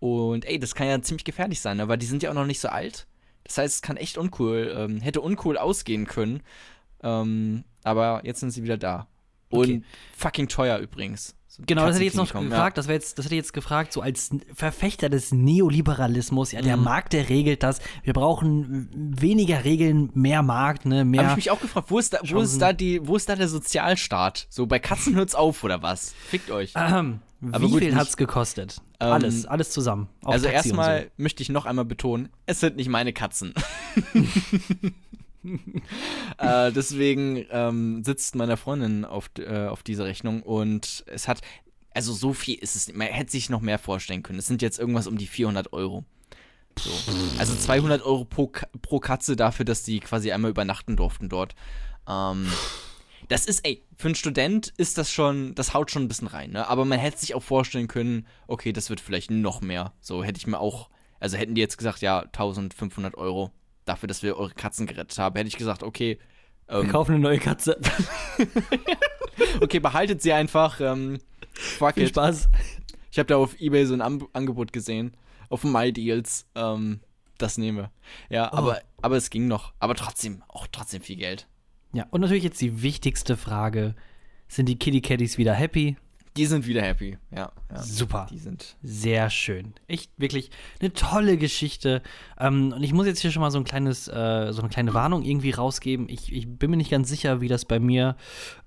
Und 0.00 0.44
ey, 0.46 0.58
das 0.58 0.74
kann 0.74 0.88
ja 0.88 1.00
ziemlich 1.00 1.24
gefährlich 1.24 1.60
sein, 1.60 1.76
ne? 1.76 1.88
weil 1.88 1.98
die 1.98 2.06
sind 2.06 2.22
ja 2.22 2.30
auch 2.30 2.34
noch 2.34 2.46
nicht 2.46 2.60
so 2.60 2.68
alt. 2.68 3.06
Das 3.44 3.58
heißt, 3.58 3.74
es 3.76 3.82
kann 3.82 3.96
echt 3.96 4.18
uncool, 4.18 4.74
ähm, 4.76 5.00
hätte 5.00 5.20
uncool 5.20 5.58
ausgehen 5.58 6.06
können. 6.06 6.42
Ähm, 7.02 7.64
aber 7.84 8.22
jetzt 8.24 8.40
sind 8.40 8.50
sie 8.50 8.62
wieder 8.62 8.76
da. 8.76 9.06
Und 9.50 9.64
okay. 9.64 9.82
fucking 10.16 10.48
teuer 10.48 10.78
übrigens. 10.78 11.36
So 11.46 11.62
genau, 11.66 11.84
das 11.84 11.96
hätte 11.96 12.04
ich 12.04 12.14
jetzt 12.14 12.16
noch 12.16 12.32
gefragt, 12.32 12.78
ja. 12.78 12.82
das, 12.82 12.86
jetzt, 12.86 13.18
das 13.18 13.26
hätte 13.26 13.34
ich 13.34 13.40
jetzt 13.40 13.52
gefragt, 13.52 13.92
so 13.92 14.00
als 14.00 14.30
Verfechter 14.54 15.10
des 15.10 15.32
Neoliberalismus, 15.32 16.52
ja, 16.52 16.62
der 16.62 16.78
mhm. 16.78 16.84
Markt, 16.84 17.12
der 17.12 17.28
regelt 17.28 17.62
das. 17.62 17.80
Wir 18.02 18.14
brauchen 18.14 18.88
weniger 18.94 19.62
Regeln, 19.62 20.08
mehr 20.14 20.42
Markt, 20.42 20.86
ne, 20.86 21.04
mehr. 21.04 21.24
Habe 21.28 21.32
ich 21.32 21.44
mich 21.44 21.50
auch 21.50 21.60
gefragt, 21.60 21.90
wo 21.90 21.98
ist 21.98 22.14
da, 22.14 22.20
wo 22.24 22.40
ist 22.40 22.62
da 22.62 22.72
die, 22.72 23.06
wo 23.06 23.16
ist 23.16 23.28
da 23.28 23.36
der 23.36 23.48
Sozialstaat? 23.48 24.46
So 24.48 24.66
bei 24.66 24.78
Katzen 24.78 25.14
hört's 25.14 25.34
auf 25.34 25.62
oder 25.62 25.82
was? 25.82 26.14
Fickt 26.26 26.50
euch. 26.50 26.72
Ähm, 26.74 27.20
Aber 27.50 27.66
wie 27.66 27.70
gut, 27.70 27.80
viel 27.80 27.94
hat's 27.96 28.16
gekostet? 28.16 28.80
Ähm, 29.00 29.12
alles, 29.12 29.46
alles 29.46 29.70
zusammen. 29.70 30.08
also 30.24 30.46
erstmal 30.46 31.04
so. 31.04 31.08
möchte 31.16 31.42
ich 31.42 31.48
noch 31.48 31.66
einmal 31.66 31.84
betonen, 31.84 32.28
es 32.46 32.60
sind 32.60 32.76
nicht 32.76 32.88
meine 32.88 33.12
Katzen. 33.12 33.52
äh, 36.38 36.70
deswegen 36.72 37.44
ähm, 37.50 38.04
sitzt 38.04 38.36
meine 38.36 38.56
Freundin 38.56 39.04
auf, 39.04 39.30
äh, 39.38 39.66
auf 39.66 39.82
dieser 39.82 40.04
Rechnung 40.04 40.42
und 40.42 41.04
es 41.06 41.26
hat, 41.26 41.40
also 41.94 42.12
so 42.12 42.32
viel 42.32 42.58
ist 42.58 42.76
es, 42.76 42.92
man 42.92 43.08
hätte 43.08 43.32
sich 43.32 43.50
noch 43.50 43.60
mehr 43.60 43.78
vorstellen 43.78 44.22
können. 44.22 44.38
Es 44.38 44.46
sind 44.46 44.62
jetzt 44.62 44.78
irgendwas 44.78 45.06
um 45.06 45.18
die 45.18 45.26
400 45.26 45.72
Euro. 45.72 46.04
So. 46.78 46.90
Also 47.38 47.54
200 47.54 48.02
Euro 48.02 48.24
pro, 48.24 48.50
pro 48.80 48.98
Katze 48.98 49.36
dafür, 49.36 49.64
dass 49.64 49.82
die 49.82 50.00
quasi 50.00 50.32
einmal 50.32 50.50
übernachten 50.50 50.96
durften 50.96 51.28
dort. 51.28 51.54
Ähm, 52.08 52.46
das 53.28 53.46
ist, 53.46 53.64
ey, 53.66 53.82
für 53.96 54.08
einen 54.08 54.14
Student 54.14 54.72
ist 54.76 54.98
das 54.98 55.12
schon, 55.12 55.54
das 55.54 55.74
haut 55.74 55.90
schon 55.90 56.02
ein 56.02 56.08
bisschen 56.08 56.28
rein, 56.28 56.50
ne? 56.50 56.68
Aber 56.68 56.84
man 56.84 56.98
hätte 56.98 57.18
sich 57.18 57.34
auch 57.34 57.42
vorstellen 57.42 57.88
können, 57.88 58.26
okay, 58.46 58.72
das 58.72 58.90
wird 58.90 59.00
vielleicht 59.00 59.30
noch 59.30 59.60
mehr. 59.60 59.92
So 60.00 60.24
hätte 60.24 60.38
ich 60.38 60.46
mir 60.46 60.58
auch, 60.58 60.90
also 61.20 61.36
hätten 61.36 61.54
die 61.54 61.60
jetzt 61.60 61.78
gesagt, 61.78 62.00
ja, 62.00 62.20
1500 62.20 63.16
Euro 63.16 63.50
dafür, 63.84 64.06
dass 64.06 64.22
wir 64.22 64.36
eure 64.36 64.54
Katzen 64.54 64.86
gerettet 64.86 65.18
haben, 65.18 65.36
hätte 65.36 65.48
ich 65.48 65.56
gesagt, 65.56 65.82
okay. 65.82 66.18
Ähm, 66.68 66.86
wir 66.86 66.92
kaufen 66.92 67.12
eine 67.12 67.20
neue 67.20 67.38
Katze. 67.38 67.78
okay, 69.60 69.78
behaltet 69.78 70.22
sie 70.22 70.32
einfach. 70.32 70.80
Ähm, 70.80 71.20
fuck 71.54 71.94
Viel 71.94 72.04
it. 72.04 72.08
Spaß. 72.10 72.48
Ich 73.10 73.18
habe 73.18 73.26
da 73.26 73.36
auf 73.36 73.60
Ebay 73.60 73.84
so 73.86 73.94
ein 73.94 74.00
An 74.00 74.24
Angebot 74.32 74.72
gesehen. 74.72 75.16
Auf 75.48 75.64
MyDeals. 75.64 76.46
Ähm, 76.54 77.00
das 77.38 77.58
nehme. 77.58 77.90
Ja, 78.30 78.50
oh. 78.52 78.56
aber, 78.56 78.80
aber 79.02 79.16
es 79.16 79.30
ging 79.30 79.48
noch. 79.48 79.74
Aber 79.80 79.94
trotzdem, 79.94 80.42
auch 80.48 80.66
trotzdem 80.70 81.02
viel 81.02 81.16
Geld. 81.16 81.46
Ja, 81.92 82.06
und 82.10 82.20
natürlich 82.20 82.44
jetzt 82.44 82.60
die 82.60 82.82
wichtigste 82.82 83.36
Frage. 83.36 83.94
Sind 84.48 84.68
die 84.68 84.78
Kitty 84.78 85.00
Caddies 85.00 85.38
wieder 85.38 85.54
happy? 85.54 85.96
Die 86.36 86.46
sind 86.46 86.66
wieder 86.66 86.80
happy, 86.80 87.18
ja, 87.30 87.52
ja. 87.70 87.82
Super. 87.82 88.26
Die 88.30 88.38
sind. 88.38 88.76
Sehr 88.82 89.28
schön. 89.28 89.74
Echt 89.86 90.10
wirklich 90.16 90.50
eine 90.80 90.94
tolle 90.94 91.36
Geschichte. 91.36 92.02
Ähm, 92.38 92.72
und 92.74 92.82
ich 92.82 92.94
muss 92.94 93.06
jetzt 93.06 93.20
hier 93.20 93.30
schon 93.30 93.42
mal 93.42 93.50
so 93.50 93.58
ein 93.58 93.64
kleines, 93.64 94.08
äh, 94.08 94.52
so 94.52 94.62
eine 94.62 94.70
kleine 94.70 94.94
Warnung 94.94 95.24
irgendwie 95.24 95.50
rausgeben. 95.50 96.08
Ich, 96.08 96.32
ich 96.32 96.48
bin 96.48 96.70
mir 96.70 96.78
nicht 96.78 96.90
ganz 96.90 97.10
sicher, 97.10 97.42
wie 97.42 97.48
das 97.48 97.66
bei 97.66 97.78
mir 97.78 98.16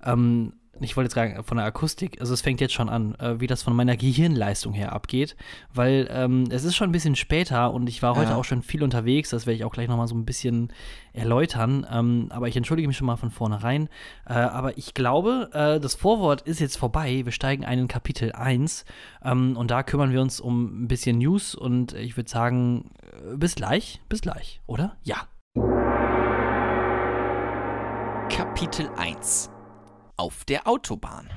ähm, 0.04 0.52
ich 0.80 0.96
wollte 0.96 1.06
jetzt 1.06 1.14
sagen, 1.14 1.42
von 1.44 1.56
der 1.56 1.66
Akustik, 1.66 2.20
also 2.20 2.34
es 2.34 2.40
fängt 2.40 2.60
jetzt 2.60 2.74
schon 2.74 2.88
an, 2.88 3.14
äh, 3.16 3.40
wie 3.40 3.46
das 3.46 3.62
von 3.62 3.74
meiner 3.74 3.96
Gehirnleistung 3.96 4.72
her 4.72 4.92
abgeht, 4.92 5.36
weil 5.72 6.08
ähm, 6.10 6.44
es 6.50 6.64
ist 6.64 6.76
schon 6.76 6.90
ein 6.90 6.92
bisschen 6.92 7.16
später 7.16 7.72
und 7.72 7.88
ich 7.88 8.02
war 8.02 8.16
heute 8.16 8.30
ja. 8.30 8.36
auch 8.36 8.44
schon 8.44 8.62
viel 8.62 8.82
unterwegs, 8.82 9.30
das 9.30 9.46
werde 9.46 9.56
ich 9.56 9.64
auch 9.64 9.72
gleich 9.72 9.88
nochmal 9.88 10.08
so 10.08 10.14
ein 10.14 10.24
bisschen 10.24 10.72
erläutern, 11.12 11.86
ähm, 11.90 12.26
aber 12.30 12.48
ich 12.48 12.56
entschuldige 12.56 12.88
mich 12.88 12.96
schon 12.96 13.06
mal 13.06 13.16
von 13.16 13.30
vornherein, 13.30 13.88
äh, 14.26 14.34
aber 14.34 14.76
ich 14.76 14.94
glaube, 14.94 15.50
äh, 15.52 15.80
das 15.80 15.94
Vorwort 15.94 16.42
ist 16.42 16.60
jetzt 16.60 16.76
vorbei, 16.76 17.22
wir 17.24 17.32
steigen 17.32 17.64
ein 17.64 17.78
in 17.78 17.88
Kapitel 17.88 18.32
1 18.32 18.84
ähm, 19.24 19.56
und 19.56 19.70
da 19.70 19.82
kümmern 19.82 20.12
wir 20.12 20.20
uns 20.20 20.40
um 20.40 20.84
ein 20.84 20.88
bisschen 20.88 21.18
News 21.18 21.54
und 21.54 21.94
ich 21.94 22.16
würde 22.16 22.30
sagen, 22.30 22.90
äh, 23.02 23.36
bis 23.36 23.54
gleich, 23.54 24.00
bis 24.08 24.20
gleich, 24.20 24.60
oder? 24.66 24.96
Ja. 25.04 25.16
Kapitel 28.28 28.90
1 28.96 29.55
auf 30.16 30.44
der 30.44 30.66
Autobahn. 30.66 31.28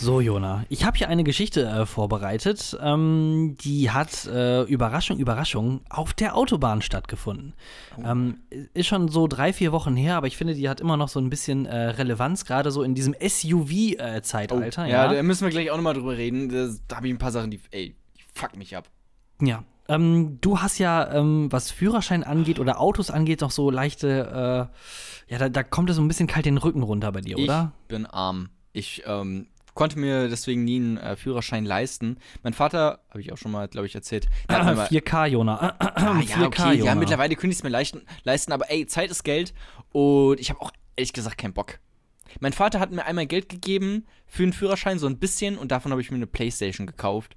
So, 0.00 0.20
Jona, 0.20 0.64
ich 0.68 0.84
habe 0.84 0.96
hier 0.96 1.08
eine 1.08 1.24
Geschichte 1.24 1.64
äh, 1.64 1.84
vorbereitet. 1.84 2.78
Ähm, 2.80 3.56
die 3.60 3.90
hat, 3.90 4.26
äh, 4.26 4.62
Überraschung, 4.62 5.18
Überraschung, 5.18 5.80
auf 5.90 6.12
der 6.12 6.36
Autobahn 6.36 6.82
stattgefunden. 6.82 7.54
Oh. 7.96 8.02
Ähm, 8.04 8.38
ist 8.74 8.86
schon 8.86 9.08
so 9.08 9.26
drei, 9.26 9.52
vier 9.52 9.72
Wochen 9.72 9.96
her, 9.96 10.16
aber 10.16 10.28
ich 10.28 10.36
finde, 10.36 10.54
die 10.54 10.68
hat 10.68 10.80
immer 10.80 10.96
noch 10.96 11.08
so 11.08 11.18
ein 11.18 11.30
bisschen 11.30 11.66
äh, 11.66 11.76
Relevanz, 11.76 12.44
gerade 12.44 12.70
so 12.70 12.84
in 12.84 12.94
diesem 12.94 13.12
SUV-Zeitalter. 13.14 14.82
Oh. 14.82 14.86
Ja, 14.86 15.06
ja, 15.06 15.14
da 15.14 15.22
müssen 15.24 15.44
wir 15.44 15.50
gleich 15.50 15.72
auch 15.72 15.76
nochmal 15.76 15.94
drüber 15.94 16.16
reden. 16.16 16.48
Da 16.86 16.96
habe 16.96 17.08
ich 17.08 17.14
ein 17.14 17.18
paar 17.18 17.32
Sachen, 17.32 17.50
die, 17.50 17.60
ey, 17.72 17.96
die 18.16 18.22
fuck 18.32 18.56
mich 18.56 18.76
ab. 18.76 18.88
Ja, 19.40 19.64
ähm, 19.88 20.38
du 20.40 20.60
hast 20.60 20.78
ja, 20.78 21.12
ähm, 21.12 21.50
was 21.50 21.70
Führerschein 21.70 22.22
angeht 22.22 22.60
oder 22.60 22.80
Autos 22.80 23.10
angeht, 23.10 23.40
noch 23.40 23.50
so 23.50 23.70
leichte, 23.70 24.70
äh, 25.28 25.32
ja, 25.32 25.38
da, 25.38 25.48
da, 25.48 25.62
kommt 25.62 25.90
es 25.90 25.96
so 25.96 26.02
ein 26.02 26.08
bisschen 26.08 26.26
kalt 26.26 26.46
den 26.46 26.58
Rücken 26.58 26.82
runter 26.82 27.10
bei 27.12 27.20
dir, 27.20 27.38
oder? 27.38 27.72
Ich 27.82 27.88
bin 27.88 28.06
arm. 28.06 28.50
Ich 28.72 29.02
ähm, 29.06 29.48
konnte 29.74 29.98
mir 29.98 30.28
deswegen 30.28 30.64
nie 30.64 30.76
einen 30.76 30.96
äh, 30.98 31.16
Führerschein 31.16 31.64
leisten. 31.64 32.18
Mein 32.42 32.52
Vater, 32.52 33.00
habe 33.10 33.20
ich 33.20 33.32
auch 33.32 33.38
schon 33.38 33.50
mal, 33.52 33.68
glaube 33.68 33.86
ich, 33.86 33.94
erzählt. 33.94 34.28
Ah, 34.48 34.72
4K, 34.90 35.26
Jona. 35.26 35.76
Ah, 35.80 36.20
ja, 36.20 36.46
okay, 36.46 36.74
Jona. 36.74 36.84
ja, 36.84 36.94
mittlerweile 36.94 37.34
könnte 37.34 37.52
ich 37.52 37.58
es 37.58 37.62
mir 37.62 37.70
leisten, 37.70 38.02
leisten, 38.24 38.52
aber 38.52 38.70
ey, 38.70 38.86
Zeit 38.86 39.10
ist 39.10 39.24
Geld 39.24 39.54
und 39.92 40.38
ich 40.38 40.50
habe 40.50 40.60
auch 40.60 40.70
ehrlich 40.96 41.12
gesagt 41.12 41.38
keinen 41.38 41.54
Bock. 41.54 41.78
Mein 42.40 42.52
Vater 42.52 42.78
hat 42.78 42.90
mir 42.90 43.04
einmal 43.04 43.26
Geld 43.26 43.48
gegeben 43.48 44.06
für 44.26 44.42
einen 44.42 44.52
Führerschein, 44.52 44.98
so 44.98 45.06
ein 45.06 45.18
bisschen, 45.18 45.56
und 45.56 45.72
davon 45.72 45.92
habe 45.92 46.00
ich 46.00 46.10
mir 46.10 46.16
eine 46.16 46.26
Playstation 46.26 46.86
gekauft, 46.86 47.36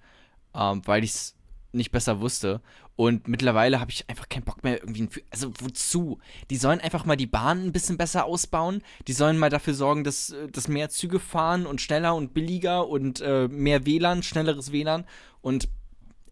ähm, 0.54 0.82
weil 0.86 1.04
ich 1.04 1.12
es 1.12 1.36
nicht 1.74 1.92
besser 1.92 2.20
wusste. 2.20 2.62
Und 2.96 3.28
mittlerweile 3.28 3.80
habe 3.80 3.92
ich 3.92 4.10
einfach 4.10 4.30
keinen 4.30 4.44
Bock 4.44 4.64
mehr 4.64 4.82
irgendwie. 4.82 5.08
Also 5.30 5.52
wozu? 5.60 6.20
Die 6.50 6.58
sollen 6.58 6.80
einfach 6.80 7.06
mal 7.06 7.16
die 7.16 7.28
Bahn 7.28 7.66
ein 7.66 7.72
bisschen 7.72 7.98
besser 7.98 8.26
ausbauen. 8.26 8.82
Die 9.08 9.14
sollen 9.14 9.38
mal 9.38 9.50
dafür 9.50 9.74
sorgen, 9.74 10.04
dass, 10.04 10.32
äh, 10.32 10.48
dass 10.50 10.68
mehr 10.68 10.90
Züge 10.90 11.20
fahren 11.20 11.66
und 11.66 11.82
schneller 11.82 12.16
und 12.16 12.34
billiger 12.34 12.88
und 12.88 13.22
äh, 13.22 13.48
mehr 13.48 13.86
WLAN, 13.86 14.24
schnelleres 14.24 14.72
WLAN. 14.72 15.06
Und 15.42 15.70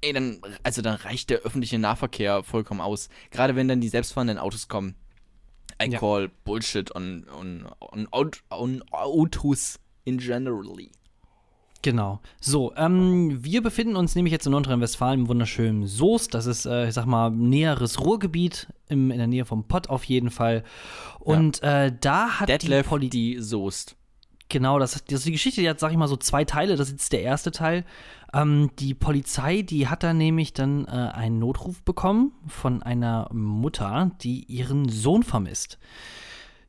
ey, 0.01 0.13
dann, 0.13 0.41
also 0.63 0.81
dann 0.81 0.95
reicht 0.95 1.29
der 1.29 1.39
öffentliche 1.39 1.79
Nahverkehr 1.79 2.43
vollkommen 2.43 2.81
aus. 2.81 3.09
Gerade 3.31 3.55
wenn 3.55 3.67
dann 3.67 3.81
die 3.81 3.89
selbstfahrenden 3.89 4.37
Autos 4.37 4.67
kommen. 4.67 4.95
I 5.81 5.89
ja. 5.89 5.99
call 5.99 6.29
Bullshit 6.43 6.93
on, 6.93 7.25
on, 7.29 7.65
on, 7.79 8.07
on 8.49 8.83
Autos 8.91 9.79
in 10.03 10.17
generally. 10.17 10.91
Genau. 11.81 12.19
So, 12.41 12.73
ähm, 12.75 13.41
wir 13.41 13.63
befinden 13.63 13.95
uns 13.95 14.13
nämlich 14.15 14.33
jetzt 14.33 14.45
in 14.45 14.51
Nordrhein-Westfalen 14.51 15.21
im 15.21 15.27
wunderschönen 15.29 15.87
Soest. 15.87 16.33
Das 16.33 16.45
ist, 16.45 16.65
äh, 16.65 16.89
ich 16.89 16.93
sag 16.93 17.05
mal, 17.05 17.31
näheres 17.31 18.01
Ruhrgebiet, 18.01 18.67
im, 18.89 19.11
in 19.11 19.17
der 19.17 19.27
Nähe 19.27 19.45
vom 19.45 19.63
Pott 19.63 19.89
auf 19.89 20.03
jeden 20.03 20.29
Fall. 20.29 20.63
Und 21.19 21.61
ja. 21.61 21.85
äh, 21.85 21.95
da 21.97 22.39
hat 22.39 22.49
Detlef 22.49 22.85
die 22.85 22.89
Polizei. 22.89 23.35
Soest. 23.41 23.95
Genau, 24.49 24.79
das, 24.79 25.03
das 25.05 25.19
ist 25.19 25.27
die 25.27 25.31
Geschichte, 25.31 25.61
die 25.61 25.69
hat, 25.69 25.79
sag 25.79 25.91
ich 25.91 25.97
mal, 25.97 26.07
so 26.07 26.17
zwei 26.17 26.43
Teile. 26.43 26.75
Das 26.75 26.87
ist 26.87 26.93
jetzt 26.93 27.13
der 27.13 27.21
erste 27.21 27.51
Teil. 27.51 27.85
Ähm, 28.33 28.71
die 28.79 28.93
Polizei, 28.93 29.61
die 29.61 29.87
hat 29.87 30.03
da 30.03 30.13
nämlich 30.13 30.53
dann 30.53 30.85
äh, 30.85 30.89
einen 30.89 31.39
Notruf 31.39 31.83
bekommen 31.83 32.33
von 32.47 32.83
einer 32.83 33.29
Mutter, 33.31 34.11
die 34.21 34.43
ihren 34.45 34.89
Sohn 34.89 35.23
vermisst. 35.23 35.77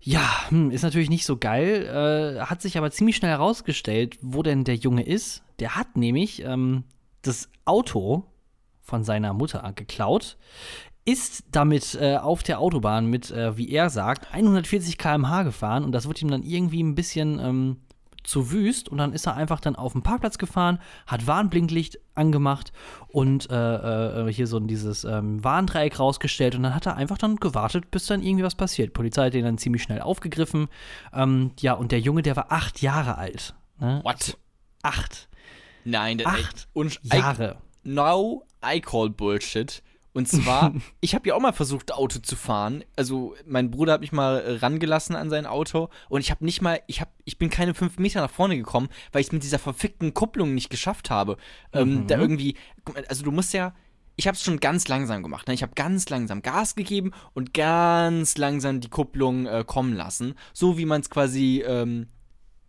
Ja, 0.02 0.48
hm, 0.48 0.70
ist 0.70 0.82
natürlich 0.82 1.10
nicht 1.10 1.26
so 1.26 1.36
geil, 1.36 1.84
äh, 1.86 2.40
hat 2.40 2.62
sich 2.62 2.78
aber 2.78 2.90
ziemlich 2.90 3.16
schnell 3.16 3.32
herausgestellt, 3.32 4.16
wo 4.22 4.42
denn 4.42 4.64
der 4.64 4.76
Junge 4.76 5.04
ist. 5.04 5.42
Der 5.58 5.76
hat 5.76 5.96
nämlich 5.96 6.42
ähm, 6.42 6.84
das 7.22 7.50
Auto 7.66 8.24
von 8.80 9.04
seiner 9.04 9.34
Mutter 9.34 9.70
geklaut, 9.74 10.38
ist 11.04 11.44
damit 11.52 11.98
äh, 12.00 12.16
auf 12.16 12.42
der 12.42 12.60
Autobahn 12.60 13.06
mit, 13.06 13.30
äh, 13.30 13.56
wie 13.56 13.70
er 13.70 13.90
sagt, 13.90 14.32
140 14.32 14.96
km/h 14.96 15.42
gefahren 15.42 15.84
und 15.84 15.92
das 15.92 16.08
wird 16.08 16.22
ihm 16.22 16.30
dann 16.30 16.42
irgendwie 16.42 16.82
ein 16.82 16.94
bisschen 16.94 17.38
ähm, 17.38 17.76
zu 18.22 18.50
wüst 18.50 18.88
und 18.88 18.98
dann 18.98 19.12
ist 19.12 19.26
er 19.26 19.36
einfach 19.36 19.60
dann 19.60 19.76
auf 19.76 19.92
den 19.92 20.02
Parkplatz 20.02 20.38
gefahren, 20.38 20.78
hat 21.06 21.26
Warnblinklicht 21.26 21.98
angemacht 22.14 22.72
und 23.08 23.50
äh, 23.50 24.26
äh, 24.28 24.32
hier 24.32 24.46
so 24.46 24.60
dieses 24.60 25.04
ähm, 25.04 25.42
Warndreieck 25.42 25.98
rausgestellt 25.98 26.54
und 26.54 26.62
dann 26.62 26.74
hat 26.74 26.86
er 26.86 26.96
einfach 26.96 27.18
dann 27.18 27.36
gewartet, 27.36 27.90
bis 27.90 28.06
dann 28.06 28.22
irgendwie 28.22 28.44
was 28.44 28.54
passiert. 28.54 28.88
Die 28.88 28.92
Polizei 28.92 29.26
hat 29.26 29.34
den 29.34 29.44
dann 29.44 29.58
ziemlich 29.58 29.82
schnell 29.82 30.00
aufgegriffen. 30.00 30.68
Ähm, 31.12 31.52
ja, 31.60 31.74
und 31.74 31.92
der 31.92 32.00
Junge, 32.00 32.22
der 32.22 32.36
war 32.36 32.52
acht 32.52 32.82
Jahre 32.82 33.18
alt. 33.18 33.54
Ne? 33.78 34.00
What? 34.04 34.36
Acht. 34.82 35.28
Nein, 35.84 36.24
acht 36.24 36.68
Jahre. 37.02 37.56
I, 37.84 37.88
now 37.88 38.44
I 38.64 38.80
call 38.80 39.10
Bullshit. 39.10 39.82
Und 40.12 40.28
zwar, 40.28 40.74
ich 41.00 41.14
habe 41.14 41.28
ja 41.28 41.34
auch 41.34 41.40
mal 41.40 41.52
versucht, 41.52 41.92
Auto 41.92 42.18
zu 42.18 42.36
fahren. 42.36 42.84
Also, 42.96 43.34
mein 43.46 43.70
Bruder 43.70 43.94
hat 43.94 44.00
mich 44.00 44.12
mal 44.12 44.58
rangelassen 44.60 45.14
an 45.16 45.30
sein 45.30 45.46
Auto 45.46 45.88
und 46.08 46.20
ich 46.20 46.30
habe 46.30 46.44
nicht 46.44 46.62
mal, 46.62 46.80
ich 46.86 47.00
habe, 47.00 47.10
ich 47.24 47.38
bin 47.38 47.50
keine 47.50 47.74
fünf 47.74 47.98
Meter 47.98 48.20
nach 48.20 48.30
vorne 48.30 48.56
gekommen, 48.56 48.88
weil 49.12 49.20
ich 49.20 49.28
es 49.28 49.32
mit 49.32 49.42
dieser 49.42 49.58
verfickten 49.58 50.14
Kupplung 50.14 50.54
nicht 50.54 50.70
geschafft 50.70 51.10
habe. 51.10 51.36
Ähm, 51.72 52.02
mhm. 52.02 52.06
Da 52.06 52.18
irgendwie, 52.18 52.56
also 53.08 53.24
du 53.24 53.30
musst 53.30 53.52
ja, 53.52 53.74
ich 54.16 54.26
habe 54.26 54.34
es 54.34 54.42
schon 54.42 54.60
ganz 54.60 54.88
langsam 54.88 55.22
gemacht. 55.22 55.48
Ne? 55.48 55.54
Ich 55.54 55.62
habe 55.62 55.72
ganz 55.74 56.08
langsam 56.08 56.42
Gas 56.42 56.74
gegeben 56.74 57.12
und 57.32 57.54
ganz 57.54 58.36
langsam 58.36 58.80
die 58.80 58.90
Kupplung 58.90 59.46
äh, 59.46 59.64
kommen 59.66 59.94
lassen, 59.94 60.34
so 60.52 60.76
wie 60.76 60.84
man 60.84 61.00
es 61.00 61.08
quasi 61.08 61.64
ähm, 61.66 62.08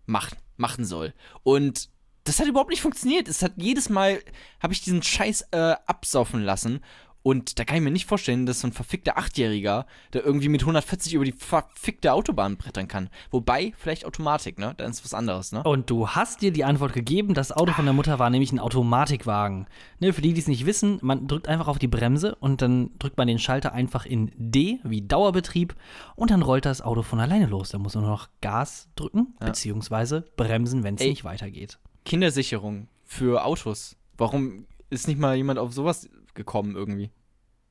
macht, 0.06 0.38
machen 0.58 0.86
soll. 0.86 1.14
Und 1.44 1.90
das 2.24 2.40
hat 2.40 2.48
überhaupt 2.48 2.70
nicht 2.70 2.82
funktioniert. 2.82 3.28
Es 3.28 3.42
hat 3.42 3.54
jedes 3.58 3.90
Mal, 3.90 4.22
habe 4.62 4.74
ich 4.74 4.82
diesen 4.82 5.02
Scheiß 5.02 5.48
äh, 5.52 5.76
absaufen 5.88 6.42
lassen 6.42 6.82
und 7.24 7.60
da 7.60 7.66
kann 7.66 7.78
ich 7.78 7.84
mir 7.84 7.92
nicht 7.92 8.08
vorstellen, 8.08 8.46
dass 8.46 8.62
so 8.62 8.68
ein 8.68 8.74
verfickter 8.74 9.18
Achtjähriger, 9.18 9.86
der 10.14 10.26
irgendwie 10.26 10.50
mit 10.50 10.62
140 10.62 11.14
über 11.14 11.26
die 11.26 11.34
verfickte 11.34 12.14
Autobahn 12.14 12.58
brettern 12.58 12.88
kann. 12.88 13.10
Wobei, 13.30 13.74
vielleicht 13.78 14.06
Automatik, 14.06 14.58
ne? 14.58 14.74
Dann 14.78 14.90
ist 14.90 15.06
was 15.06 15.14
anderes, 15.14 15.52
ne? 15.52 15.62
Und 15.64 15.90
du 15.90 16.10
hast 16.10 16.42
dir 16.42 16.52
die 16.52 16.64
Antwort 16.64 16.94
gegeben, 16.94 17.34
das 17.34 17.52
Auto 17.52 17.74
von 17.74 17.86
der 17.86 17.94
Mutter 17.94 18.18
war 18.18 18.30
nämlich 18.30 18.52
ein 18.52 18.60
Automatikwagen. 18.60 19.68
Ne, 20.00 20.14
für 20.14 20.22
die, 20.22 20.34
die 20.34 20.42
es 20.42 20.48
nicht 20.48 20.66
wissen, 20.66 20.98
man 21.02 21.28
drückt 21.28 21.48
einfach 21.48 21.68
auf 21.68 21.78
die 21.78 21.88
Bremse 21.88 22.36
und 22.36 22.62
dann 22.62 22.92
drückt 22.98 23.18
man 23.18 23.28
den 23.28 23.40
Schalter 23.40 23.74
einfach 23.74 24.06
in 24.06 24.32
D, 24.38 24.80
wie 24.84 25.02
Dauerbetrieb, 25.02 25.76
und 26.16 26.32
dann 26.32 26.42
rollt 26.42 26.66
das 26.66 26.82
Auto 26.82 27.04
von 27.04 27.20
alleine 27.20 27.46
los. 27.46 27.70
Da 27.70 27.78
muss 27.78 27.94
man 27.94 28.04
nur 28.04 28.14
noch 28.14 28.30
Gas 28.42 28.90
drücken, 28.96 29.36
ja. 29.40 29.48
beziehungsweise 29.48 30.26
bremsen, 30.38 30.84
wenn 30.84 30.96
es 30.96 31.02
nicht 31.02 31.24
weitergeht. 31.24 31.78
Kindersicherung 32.04 32.88
für 33.06 33.46
Autos. 33.46 33.96
Warum 34.18 34.66
ist 34.90 35.08
nicht 35.08 35.20
mal 35.20 35.36
jemand 35.36 35.60
auf 35.60 35.74
sowas 35.74 36.10
gekommen 36.34 36.76
irgendwie. 36.76 37.12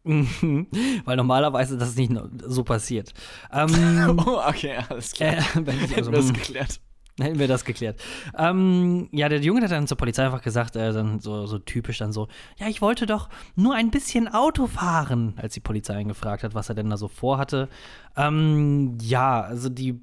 Weil 0.02 1.16
normalerweise 1.16 1.76
das 1.76 1.94
nicht 1.96 2.12
so 2.46 2.64
passiert. 2.64 3.12
Ähm, 3.52 4.18
oh, 4.26 4.40
okay, 4.46 4.78
alles 4.88 5.12
klar. 5.12 5.34
Äh, 5.34 5.84
ich, 5.84 5.96
also, 5.96 6.10
das 6.10 6.28
hm. 6.28 6.34
geklärt. 6.34 6.80
Hätten 7.18 7.38
wir 7.38 7.48
das 7.48 7.66
geklärt. 7.66 8.00
Ähm, 8.38 9.08
ja, 9.12 9.28
der 9.28 9.40
Junge 9.40 9.62
hat 9.62 9.70
dann 9.70 9.86
zur 9.86 9.98
Polizei 9.98 10.24
einfach 10.24 10.40
gesagt, 10.40 10.74
äh, 10.74 10.92
dann 10.92 11.20
so, 11.20 11.44
so 11.44 11.58
typisch 11.58 11.98
dann 11.98 12.12
so, 12.12 12.28
ja, 12.58 12.68
ich 12.68 12.80
wollte 12.80 13.04
doch 13.04 13.28
nur 13.56 13.74
ein 13.74 13.90
bisschen 13.90 14.26
Auto 14.26 14.66
fahren, 14.66 15.34
als 15.36 15.52
die 15.52 15.60
Polizei 15.60 16.00
ihn 16.00 16.08
gefragt 16.08 16.44
hat, 16.44 16.54
was 16.54 16.70
er 16.70 16.74
denn 16.74 16.88
da 16.88 16.96
so 16.96 17.08
vorhatte. 17.08 17.68
Ähm, 18.16 18.96
ja, 19.02 19.42
also 19.42 19.68
die, 19.68 20.00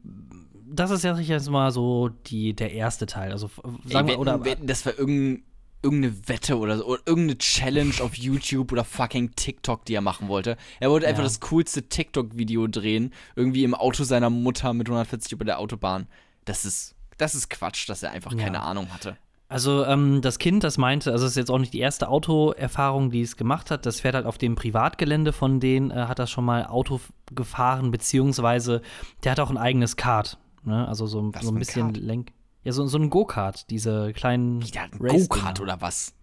das 0.70 0.92
ist 0.92 1.04
ja 1.04 1.18
jetzt 1.18 1.50
mal 1.50 1.72
so 1.72 2.10
die, 2.10 2.54
der 2.54 2.74
erste 2.74 3.08
Teil. 3.08 3.32
Also 3.32 3.50
sagen 3.86 4.10
Ey, 4.10 4.14
wir, 4.14 4.20
oder 4.20 4.38
das 4.38 4.86
war 4.86 4.98
irgendein 4.98 5.44
irgendeine 5.82 6.28
Wette 6.28 6.58
oder 6.58 6.78
so, 6.78 6.86
oder 6.86 7.02
irgendeine 7.06 7.38
Challenge 7.38 7.94
auf 8.02 8.16
YouTube 8.16 8.72
oder 8.72 8.84
fucking 8.84 9.32
TikTok, 9.36 9.86
die 9.86 9.94
er 9.94 10.02
machen 10.02 10.28
wollte. 10.28 10.58
Er 10.80 10.90
wollte 10.90 11.06
ja. 11.06 11.10
einfach 11.10 11.24
das 11.24 11.40
coolste 11.40 11.88
TikTok-Video 11.88 12.68
drehen, 12.68 13.14
irgendwie 13.36 13.64
im 13.64 13.76
Auto 13.76 14.04
seiner 14.04 14.30
Mutter 14.30 14.74
mit 14.74 14.88
140 14.88 15.32
über 15.32 15.46
der 15.46 15.60
Autobahn. 15.60 16.08
Das 16.46 16.66
ist, 16.66 16.96
das 17.18 17.36
ist 17.36 17.50
Quatsch, 17.50 17.88
dass 17.90 18.04
er 18.04 18.12
einfach 18.12 18.34
ja. 18.34 18.44
keine 18.44 18.62
Ahnung 18.62 18.92
hatte. 18.92 19.18
Also 19.50 19.86
ähm, 19.86 20.22
das 20.22 20.40
Kind, 20.40 20.64
das 20.66 20.78
meinte, 20.78 21.12
also 21.12 21.26
es 21.26 21.32
ist 21.32 21.38
jetzt 21.38 21.52
auch 21.52 21.60
nicht 21.60 21.74
die 21.74 21.80
erste 21.80 22.10
Autoerfahrung, 22.10 23.12
die 23.12 23.22
es 23.22 23.38
gemacht 23.38 23.72
hat. 23.72 23.86
Das 23.86 24.02
fährt 24.02 24.16
halt 24.16 24.26
auf 24.26 24.38
dem 24.38 24.56
Privatgelände 24.56 25.32
von 25.32 25.62
denen, 25.62 25.90
äh, 25.90 26.06
hat 26.08 26.20
das 26.20 26.30
schon 26.30 26.44
mal 26.44 26.66
Auto 26.66 27.00
gefahren, 27.32 27.92
beziehungsweise 27.92 28.82
der 29.24 29.32
hat 29.32 29.40
auch 29.40 29.50
ein 29.50 29.58
eigenes 29.58 29.96
Kart. 29.96 30.38
Ne? 30.66 30.86
Also 30.86 31.06
so, 31.06 31.32
so 31.40 31.50
ein 31.50 31.60
bisschen 31.60 31.94
Lenk. 31.94 32.32
Ja, 32.68 32.74
so, 32.74 32.86
so 32.86 32.98
ein 32.98 33.10
Go-Kart, 33.10 33.70
diese 33.70 34.12
kleinen. 34.12 34.62
Wie, 34.62 34.78
ein 34.78 34.92
Go-Kart 35.00 35.62
oder 35.62 35.80
was? 35.80 36.14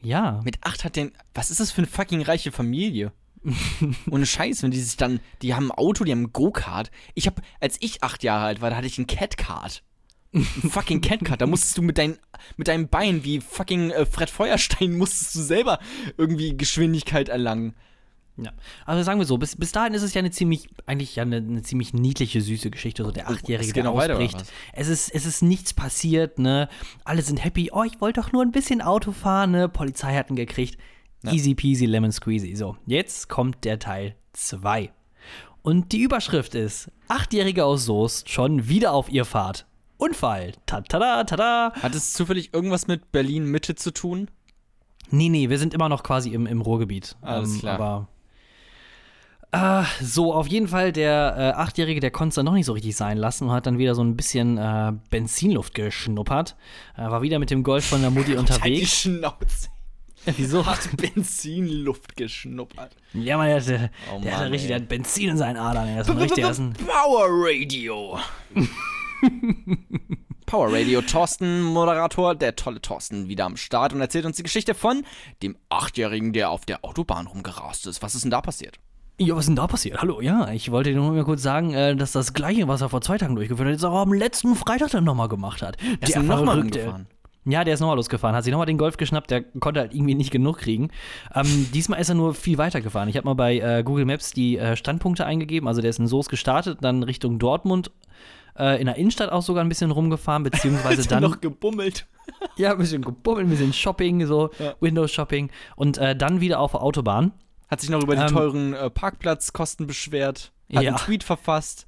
Ja. 0.00 0.40
Mit 0.44 0.58
acht 0.64 0.84
hat 0.84 0.94
den. 0.94 1.10
Was 1.34 1.50
ist 1.50 1.58
das 1.58 1.72
für 1.72 1.78
eine 1.78 1.88
fucking 1.88 2.22
reiche 2.22 2.52
Familie? 2.52 3.10
Ohne 4.08 4.24
Scheiß, 4.24 4.62
wenn 4.62 4.70
die 4.70 4.78
sich 4.78 4.96
dann. 4.96 5.18
Die 5.42 5.56
haben 5.56 5.72
ein 5.72 5.76
Auto, 5.76 6.04
die 6.04 6.12
haben 6.12 6.22
ein 6.22 6.32
Go-Kart. 6.32 6.92
Ich 7.14 7.26
hab, 7.26 7.42
als 7.58 7.78
ich 7.80 8.04
acht 8.04 8.22
Jahre 8.22 8.44
alt 8.44 8.60
war, 8.60 8.70
da 8.70 8.76
hatte 8.76 8.86
ich 8.86 8.96
ein 8.96 9.08
Cat-Kart. 9.08 9.82
Ein 10.32 10.44
fucking 10.70 11.00
Cat-Kart. 11.00 11.40
Da 11.40 11.48
musstest 11.48 11.76
du 11.76 11.82
mit, 11.82 11.98
dein, 11.98 12.16
mit 12.56 12.68
deinem 12.68 12.86
Bein 12.86 13.24
wie 13.24 13.40
fucking 13.40 13.90
äh, 13.90 14.06
Fred 14.06 14.30
Feuerstein 14.30 14.92
musstest 14.98 15.34
du 15.34 15.40
selber 15.40 15.80
irgendwie 16.16 16.56
Geschwindigkeit 16.56 17.28
erlangen. 17.28 17.74
Ja, 18.40 18.52
also 18.86 19.02
sagen 19.02 19.18
wir 19.18 19.26
so, 19.26 19.36
bis, 19.36 19.56
bis 19.56 19.72
dahin 19.72 19.94
ist 19.94 20.02
es 20.02 20.14
ja 20.14 20.20
eine 20.20 20.30
ziemlich, 20.30 20.68
eigentlich 20.86 21.16
ja 21.16 21.24
eine, 21.24 21.38
eine 21.38 21.62
ziemlich 21.62 21.92
niedliche, 21.92 22.40
süße 22.40 22.70
Geschichte, 22.70 23.04
so 23.04 23.10
der 23.10 23.28
Achtjährige, 23.28 23.72
der 23.72 23.90
ausbricht. 23.90 24.34
Weiter, 24.34 24.46
es 24.72 24.86
ist, 24.88 25.08
es 25.08 25.26
ist 25.26 25.42
nichts 25.42 25.74
passiert, 25.74 26.38
ne? 26.38 26.68
Alle 27.04 27.22
sind 27.22 27.44
happy, 27.44 27.70
oh, 27.72 27.82
ich 27.82 28.00
wollte 28.00 28.20
doch 28.20 28.30
nur 28.30 28.42
ein 28.42 28.52
bisschen 28.52 28.80
Auto 28.80 29.10
fahren, 29.10 29.50
ne? 29.50 29.68
Polizei 29.68 30.14
hat 30.14 30.30
ihn 30.30 30.36
gekriegt. 30.36 30.78
Ja. 31.24 31.32
Easy 31.32 31.54
peasy 31.56 31.86
lemon 31.86 32.12
squeezy. 32.12 32.54
So, 32.54 32.76
jetzt 32.86 33.28
kommt 33.28 33.64
der 33.64 33.80
Teil 33.80 34.14
2. 34.34 34.92
Und 35.62 35.90
die 35.90 36.02
Überschrift 36.02 36.54
ist: 36.54 36.92
Achtjährige 37.08 37.64
aus 37.64 37.86
Soest 37.86 38.28
schon 38.30 38.68
wieder 38.68 38.92
auf 38.92 39.10
ihr 39.10 39.24
Fahrt. 39.24 39.66
Unfall. 39.96 40.52
Tada, 40.66 41.24
tada. 41.24 41.72
Hat 41.82 41.94
es 41.96 42.12
zufällig 42.12 42.54
irgendwas 42.54 42.86
mit 42.86 43.10
Berlin 43.10 43.46
Mitte 43.46 43.74
zu 43.74 43.90
tun? 43.90 44.30
Nee, 45.10 45.28
nee, 45.28 45.48
wir 45.48 45.58
sind 45.58 45.74
immer 45.74 45.88
noch 45.88 46.02
quasi 46.02 46.30
im, 46.30 46.46
im 46.46 46.60
Ruhrgebiet. 46.60 47.16
Alles 47.20 47.54
ähm, 47.54 47.58
klar. 47.60 47.74
Aber 47.74 48.08
äh, 49.52 49.82
so, 50.02 50.34
auf 50.34 50.46
jeden 50.46 50.68
Fall, 50.68 50.92
der 50.92 51.34
äh, 51.36 51.60
Achtjährige, 51.60 52.00
der 52.00 52.10
konnte 52.10 52.30
es 52.30 52.34
dann 52.34 52.44
noch 52.44 52.52
nicht 52.52 52.66
so 52.66 52.72
richtig 52.72 52.96
sein 52.96 53.16
lassen 53.16 53.44
und 53.44 53.52
hat 53.52 53.66
dann 53.66 53.78
wieder 53.78 53.94
so 53.94 54.02
ein 54.02 54.16
bisschen 54.16 54.58
äh, 54.58 54.92
Benzinluft 55.10 55.74
geschnuppert. 55.74 56.56
war 56.96 57.22
wieder 57.22 57.38
mit 57.38 57.50
dem 57.50 57.62
Golf 57.62 57.86
von 57.86 58.00
der 58.00 58.10
Mutti 58.10 58.34
unterwegs. 58.36 58.80
Die 58.80 58.86
Schnauze. 58.86 59.68
Ja, 60.26 60.32
wieso? 60.36 60.66
Hat 60.66 60.88
Benzinluft 60.96 62.16
geschnuppert. 62.16 62.94
Ja, 63.14 63.36
man, 63.36 63.46
der, 63.48 63.60
der, 63.60 63.90
oh, 64.12 64.20
der 64.20 64.32
Mann, 64.32 64.40
hat 64.40 64.50
richtig, 64.50 64.68
der 64.68 64.76
hat 64.80 64.88
Benzin 64.88 65.30
in 65.30 65.36
seinen 65.38 65.56
Adern. 65.56 65.86
Der 65.86 66.02
ist 66.02 66.10
richtig, 66.14 66.44
Power 66.86 67.28
Radio. 67.28 68.18
Power 70.46 70.72
Radio 70.72 71.02
Thorsten, 71.02 71.62
Moderator, 71.62 72.34
der 72.34 72.56
tolle 72.56 72.80
Thorsten, 72.80 73.28
wieder 73.28 73.44
am 73.44 73.56
Start 73.56 73.92
und 73.92 74.00
erzählt 74.00 74.24
uns 74.24 74.36
die 74.36 74.42
Geschichte 74.42 74.74
von 74.74 75.04
dem 75.42 75.56
Achtjährigen, 75.68 76.32
der 76.32 76.50
auf 76.50 76.64
der 76.64 76.84
Autobahn 76.84 77.26
rumgerast 77.26 77.86
ist. 77.86 78.02
Was 78.02 78.14
ist 78.14 78.24
denn 78.24 78.30
da 78.30 78.40
passiert? 78.40 78.78
Ja, 79.20 79.34
was 79.34 79.40
ist 79.40 79.48
denn 79.48 79.56
da 79.56 79.66
passiert? 79.66 80.00
Hallo, 80.00 80.20
ja, 80.20 80.52
ich 80.52 80.70
wollte 80.70 80.92
nur 80.92 81.10
mal 81.10 81.24
kurz 81.24 81.42
sagen, 81.42 81.74
äh, 81.74 81.96
dass 81.96 82.12
das 82.12 82.34
Gleiche, 82.34 82.68
was 82.68 82.82
er 82.82 82.88
vor 82.88 83.00
zwei 83.00 83.18
Tagen 83.18 83.34
durchgeführt 83.34 83.66
hat, 83.66 83.72
jetzt 83.72 83.84
auch 83.84 83.98
am 83.98 84.12
letzten 84.12 84.54
Freitag 84.54 84.90
dann 84.90 85.02
nochmal 85.02 85.28
gemacht 85.28 85.60
hat. 85.60 85.76
Der 86.00 86.08
ist 86.08 86.16
nochmal 86.16 86.60
rumgefahren. 86.60 87.08
Ja, 87.44 87.64
der 87.64 87.74
ist 87.74 87.80
nochmal 87.80 87.96
losgefahren, 87.96 88.36
hat 88.36 88.44
sich 88.44 88.52
nochmal 88.52 88.66
den 88.66 88.78
Golf 88.78 88.96
geschnappt, 88.96 89.30
der 89.30 89.42
konnte 89.42 89.80
halt 89.80 89.94
irgendwie 89.94 90.14
nicht 90.14 90.30
genug 90.30 90.58
kriegen. 90.58 90.90
Ähm, 91.34 91.68
diesmal 91.74 92.00
ist 92.00 92.10
er 92.10 92.14
nur 92.14 92.34
viel 92.34 92.58
weiter 92.58 92.80
gefahren. 92.80 93.08
Ich 93.08 93.16
habe 93.16 93.26
mal 93.26 93.34
bei 93.34 93.58
äh, 93.58 93.82
Google 93.82 94.04
Maps 94.04 94.32
die 94.32 94.56
äh, 94.56 94.76
Standpunkte 94.76 95.26
eingegeben. 95.26 95.66
Also 95.66 95.80
der 95.80 95.90
ist 95.90 95.98
in 95.98 96.06
Soos 96.06 96.28
gestartet, 96.28 96.78
dann 96.82 97.02
Richtung 97.02 97.40
Dortmund, 97.40 97.90
äh, 98.56 98.78
in 98.78 98.86
der 98.86 98.96
Innenstadt 98.96 99.32
auch 99.32 99.42
sogar 99.42 99.64
ein 99.64 99.68
bisschen 99.68 99.90
rumgefahren, 99.90 100.42
beziehungsweise 100.44 101.08
dann. 101.08 101.22
noch 101.22 101.40
gebummelt. 101.40 102.06
ja, 102.56 102.72
ein 102.72 102.78
bisschen 102.78 103.02
gebummelt, 103.02 103.46
ein 103.46 103.50
bisschen 103.50 103.72
Shopping, 103.72 104.26
so 104.26 104.50
ja. 104.60 104.74
Windows-Shopping 104.80 105.50
und 105.74 105.98
äh, 105.98 106.14
dann 106.14 106.40
wieder 106.40 106.60
auf 106.60 106.72
der 106.72 106.82
Autobahn. 106.82 107.32
Hat 107.68 107.80
sich 107.80 107.90
noch 107.90 108.02
über 108.02 108.16
die 108.16 108.22
ähm, 108.22 108.28
teuren 108.28 108.74
äh, 108.74 108.90
Parkplatzkosten 108.90 109.86
beschwert. 109.86 110.52
Hat 110.72 110.82
ja. 110.82 110.90
einen 110.90 110.98
Tweet 110.98 111.24
verfasst. 111.24 111.86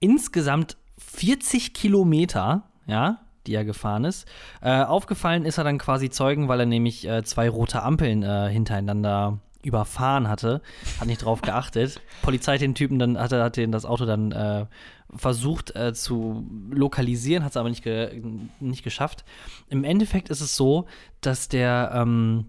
Insgesamt 0.00 0.76
40 0.98 1.74
Kilometer, 1.74 2.62
ja, 2.86 3.20
die 3.46 3.54
er 3.54 3.64
gefahren 3.64 4.04
ist. 4.04 4.26
Äh, 4.60 4.82
aufgefallen 4.82 5.44
ist 5.44 5.58
er 5.58 5.64
dann 5.64 5.78
quasi 5.78 6.10
Zeugen, 6.10 6.48
weil 6.48 6.60
er 6.60 6.66
nämlich 6.66 7.06
äh, 7.08 7.22
zwei 7.24 7.48
rote 7.48 7.82
Ampeln 7.82 8.22
äh, 8.22 8.48
hintereinander 8.50 9.38
überfahren 9.62 10.28
hatte, 10.28 10.62
hat 11.00 11.08
nicht 11.08 11.24
drauf 11.24 11.40
geachtet. 11.40 12.00
Polizei 12.22 12.54
hat 12.54 12.60
den 12.60 12.74
Typen 12.74 12.98
dann, 12.98 13.18
hat, 13.18 13.32
hat 13.32 13.56
den, 13.56 13.72
das 13.72 13.84
Auto 13.84 14.06
dann 14.06 14.32
äh, 14.32 14.66
versucht 15.14 15.74
äh, 15.74 15.92
zu 15.94 16.46
lokalisieren, 16.70 17.44
hat 17.44 17.50
es 17.50 17.56
aber 17.56 17.68
nicht, 17.68 17.82
ge 17.82 18.22
nicht 18.60 18.84
geschafft. 18.84 19.24
Im 19.68 19.84
Endeffekt 19.84 20.28
ist 20.28 20.40
es 20.40 20.54
so, 20.54 20.86
dass 21.20 21.48
der 21.48 21.90
ähm, 21.94 22.46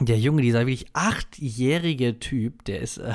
der 0.00 0.18
Junge, 0.18 0.42
dieser 0.42 0.60
wirklich 0.60 0.86
achtjährige 0.94 2.18
Typ, 2.18 2.64
der 2.64 2.80
ist 2.80 2.98
äh, 2.98 3.12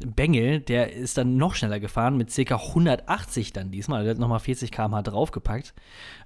Bengel, 0.06 0.60
der 0.60 0.92
ist 0.92 1.16
dann 1.16 1.36
noch 1.36 1.54
schneller 1.54 1.80
gefahren 1.80 2.16
mit 2.16 2.34
ca. 2.34 2.56
180 2.56 3.52
dann 3.52 3.70
diesmal. 3.70 4.04
Der 4.04 4.12
hat 4.12 4.18
nochmal 4.18 4.40
40 4.40 4.70
km/h 4.70 5.02
draufgepackt. 5.02 5.74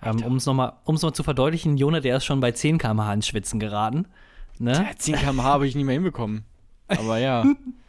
Ähm, 0.02 0.22
um 0.24 0.36
es 0.36 0.46
nochmal 0.46 0.74
noch 0.86 1.12
zu 1.12 1.22
verdeutlichen, 1.22 1.76
Jona, 1.76 2.00
der 2.00 2.16
ist 2.16 2.24
schon 2.24 2.40
bei 2.40 2.52
10 2.52 2.78
km/h 2.78 3.12
ins 3.14 3.28
Schwitzen 3.28 3.60
geraten. 3.60 4.06
Ne? 4.58 4.72
Ja, 4.72 4.96
10 4.96 5.14
km/h 5.16 5.44
habe 5.44 5.66
ich 5.66 5.74
nicht 5.74 5.84
mehr 5.84 5.94
hinbekommen. 5.94 6.44
Aber 6.88 7.18
ja. 7.18 7.44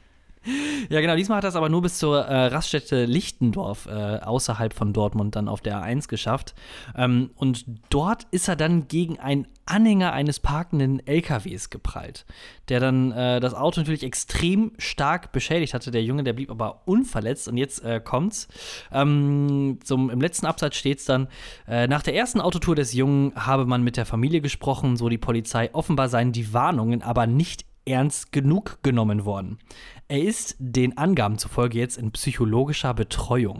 Ja, 0.89 1.01
genau. 1.01 1.15
Diesmal 1.15 1.37
hat 1.37 1.45
er 1.45 1.49
es 1.49 1.55
aber 1.55 1.69
nur 1.69 1.81
bis 1.81 1.97
zur 1.97 2.19
äh, 2.19 2.47
Raststätte 2.47 3.05
Lichtendorf 3.05 3.87
äh, 3.87 4.19
außerhalb 4.19 4.73
von 4.73 4.93
Dortmund 4.93 5.35
dann 5.35 5.47
auf 5.47 5.61
der 5.61 5.83
A1 5.83 6.07
geschafft. 6.07 6.53
Ähm, 6.95 7.31
und 7.35 7.65
dort 7.89 8.27
ist 8.31 8.47
er 8.47 8.55
dann 8.55 8.87
gegen 8.87 9.19
einen 9.19 9.47
Anhänger 9.65 10.13
eines 10.13 10.39
parkenden 10.39 11.05
LKWs 11.07 11.71
geprallt, 11.71 12.25
der 12.69 12.79
dann 12.79 13.11
äh, 13.11 13.39
das 13.39 13.55
Auto 13.55 13.79
natürlich 13.79 14.03
extrem 14.03 14.73
stark 14.77 15.31
beschädigt 15.31 15.73
hatte. 15.73 15.89
Der 15.89 16.03
Junge, 16.03 16.23
der 16.23 16.33
blieb 16.33 16.51
aber 16.51 16.83
unverletzt. 16.85 17.47
Und 17.47 17.57
jetzt 17.57 17.83
äh, 17.83 17.99
kommt's. 18.03 18.47
Ähm, 18.91 19.79
zum, 19.83 20.11
Im 20.11 20.21
letzten 20.21 20.45
Absatz 20.45 20.75
steht 20.75 20.99
es 20.99 21.05
dann: 21.05 21.27
äh, 21.67 21.87
Nach 21.87 22.03
der 22.03 22.15
ersten 22.15 22.41
Autotour 22.41 22.75
des 22.75 22.93
Jungen 22.93 23.33
habe 23.35 23.65
man 23.65 23.83
mit 23.83 23.97
der 23.97 24.05
Familie 24.05 24.41
gesprochen, 24.41 24.97
so 24.97 25.09
die 25.09 25.17
Polizei. 25.17 25.73
Offenbar 25.73 26.09
seien 26.09 26.31
die 26.31 26.53
Warnungen 26.53 27.01
aber 27.01 27.25
nicht 27.25 27.65
ernst 27.85 28.31
genug 28.31 28.79
genommen 28.83 29.25
worden. 29.25 29.59
Er 30.07 30.21
ist 30.21 30.55
den 30.59 30.97
Angaben 30.97 31.37
zufolge 31.37 31.77
jetzt 31.77 31.97
in 31.97 32.11
psychologischer 32.11 32.93
Betreuung. 32.93 33.59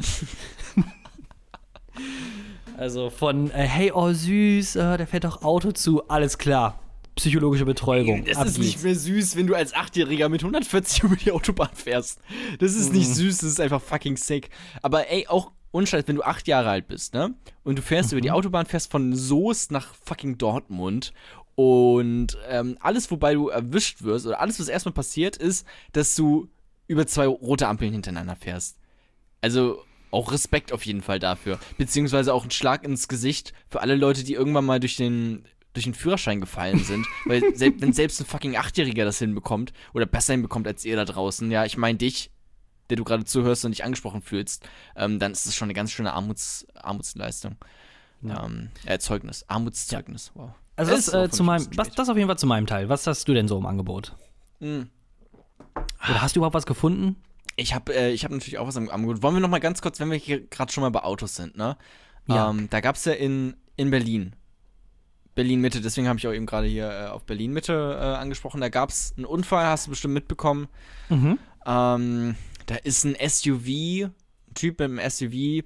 also 2.78 3.10
von 3.10 3.50
äh, 3.52 3.64
hey, 3.64 3.92
oh 3.92 4.12
süß, 4.12 4.76
äh, 4.76 4.98
der 4.98 5.08
fährt 5.08 5.24
doch 5.24 5.42
Auto 5.44 5.72
zu, 5.72 6.08
alles 6.08 6.38
klar. 6.38 6.80
Psychologische 7.16 7.64
Betreuung. 7.64 8.26
Das 8.26 8.46
ist 8.46 8.60
nicht 8.60 8.84
mehr 8.84 8.94
süß, 8.94 9.38
wenn 9.38 9.48
du 9.48 9.56
als 9.56 9.74
Achtjähriger 9.74 10.28
mit 10.28 10.42
140 10.42 11.04
über 11.04 11.16
die 11.16 11.32
Autobahn 11.32 11.74
fährst. 11.74 12.20
Das 12.60 12.76
ist 12.76 12.92
nicht 12.92 13.08
mhm. 13.08 13.14
süß, 13.14 13.38
das 13.38 13.50
ist 13.52 13.62
einfach 13.62 13.82
fucking 13.82 14.18
sick. 14.18 14.50
Aber 14.82 15.10
ey, 15.10 15.26
auch 15.28 15.52
unscheiß, 15.72 16.04
wenn 16.08 16.18
du 16.18 16.24
acht 16.24 16.48
Jahre 16.48 16.70
alt 16.70 16.88
bist, 16.88 17.14
ne? 17.14 17.34
Und 17.64 17.78
du 17.78 17.82
fährst 17.82 18.12
mhm. 18.12 18.18
über 18.18 18.22
die. 18.22 18.32
Autobahn, 18.32 18.66
fährst 18.66 18.92
von 18.92 19.16
Soest 19.16 19.72
nach 19.72 19.94
fucking 20.04 20.38
Dortmund 20.38 21.14
und 21.56 22.38
ähm, 22.50 22.78
alles, 22.82 23.10
wobei 23.12 23.34
du 23.34 23.48
erwischt 23.48 24.02
wirst, 24.02 24.26
oder 24.26 24.42
alles, 24.42 24.60
was 24.60 24.68
erstmal 24.68 24.94
passiert, 24.94 25.38
ist, 25.38 25.66
dass 25.94 26.16
du 26.16 26.50
über 26.88 27.08
zwei 27.08 27.28
rote 27.28 27.68
Ampeln 27.68 27.94
hintereinander 27.94 28.36
fährst. 28.36 28.78
Also 29.42 29.82
auch 30.12 30.32
Respekt 30.32 30.72
auf 30.72 30.86
jeden 30.86 31.02
Fall 31.02 31.20
dafür. 31.20 31.60
Beziehungsweise 31.78 32.34
auch 32.34 32.44
ein 32.44 32.52
Schlag 32.52 32.84
ins 32.84 33.08
Gesicht 33.08 33.54
für 33.70 33.82
alle 33.82 33.96
Leute, 33.96 34.24
die 34.24 34.34
irgendwann 34.34 34.66
mal 34.66 34.80
durch 34.80 34.98
den, 34.98 35.46
durch 35.74 35.86
den 35.86 35.94
Führerschein 35.94 36.42
gefallen 36.42 36.80
sind. 36.84 37.06
Weil 37.26 37.56
selbst, 37.56 37.82
wenn 37.82 37.94
selbst 37.94 38.20
ein 38.20 38.26
fucking 38.26 38.58
Achtjähriger 38.58 39.06
das 39.06 39.20
hinbekommt 39.20 39.74
oder 39.94 40.06
besser 40.06 40.34
hinbekommt 40.34 40.68
als 40.68 40.86
ihr 40.86 40.96
da 40.96 41.06
draußen, 41.06 41.50
ja, 41.52 41.66
ich 41.66 41.78
meine 41.78 41.98
dich, 41.98 42.32
der 42.90 42.98
du 42.98 43.04
gerade 43.04 43.26
zuhörst 43.26 43.66
und 43.66 43.72
dich 43.72 43.84
angesprochen 43.84 44.22
fühlst, 44.22 44.68
ähm, 44.96 45.20
dann 45.20 45.32
ist 45.32 45.48
das 45.48 45.56
schon 45.56 45.68
eine 45.68 45.74
ganz 45.74 45.92
schöne 45.92 46.14
Armuts, 46.14 46.68
Armutsleistung. 46.76 47.56
Ja. 48.22 48.46
Ähm, 48.46 48.70
äh, 48.86 49.00
Zeugnis, 49.00 49.44
Armutszeugnis, 49.48 50.32
wow. 50.36 50.52
Also 50.76 50.92
das, 50.92 51.14
äh, 51.14 51.30
zu 51.30 51.44
meinem, 51.44 51.68
was, 51.76 51.92
das 51.92 52.10
auf 52.10 52.18
jeden 52.18 52.28
Fall 52.28 52.38
zu 52.38 52.48
meinem 52.48 52.68
Teil. 52.68 52.90
Was 52.90 53.08
hast 53.08 53.28
du 53.28 53.34
denn 53.34 53.48
so 53.48 53.58
im 53.58 53.66
Angebot? 53.66 54.16
Mhm. 54.60 54.90
Oder 55.76 56.22
hast 56.22 56.36
du 56.36 56.40
überhaupt 56.40 56.56
was 56.56 56.66
gefunden? 56.66 57.16
Ich 57.56 57.74
habe 57.74 57.94
äh, 57.94 58.16
hab 58.18 58.32
natürlich 58.32 58.58
auch 58.58 58.68
was 58.68 58.76
im 58.76 58.90
Angebot. 58.90 59.24
Wollen 59.24 59.36
wir 59.36 59.42
noch 59.42 59.50
mal 59.50 59.60
ganz 59.60 59.82
kurz, 59.82 60.00
wenn 60.00 60.12
wir 60.12 60.18
hier 60.18 60.46
gerade 60.48 60.72
schon 60.72 60.82
mal 60.82 60.90
bei 60.90 61.04
Autos 61.04 61.36
sind, 61.36 61.56
ne? 61.56 61.78
Ja. 62.28 62.50
Ähm, 62.50 62.68
da 62.70 62.82
gab 62.82 62.96
es 62.96 63.06
ja 63.06 63.14
in, 63.14 63.56
in 63.78 63.92
Berlin, 63.92 64.36
Berlin-Mitte, 65.36 65.82
deswegen 65.82 66.08
habe 66.08 66.18
ich 66.18 66.28
auch 66.28 66.34
eben 66.34 66.46
gerade 66.46 66.68
hier 66.68 66.90
äh, 66.90 67.08
auf 67.08 67.26
Berlin-Mitte 67.26 67.74
äh, 67.74 68.04
angesprochen, 68.16 68.62
da 68.62 68.70
gab 68.70 68.90
es 68.90 69.14
einen 69.16 69.26
Unfall, 69.26 69.66
hast 69.66 69.86
du 69.86 69.92
bestimmt 69.92 70.16
mitbekommen. 70.16 70.68
Mhm. 71.10 71.38
Ähm, 71.66 72.36
da 72.66 72.76
ist 72.76 73.04
ein 73.04 73.16
SUV, 73.16 73.68
ein 73.68 74.14
Typ 74.56 74.80
mit 74.80 74.90
einem 74.90 75.10
SUV 75.10 75.64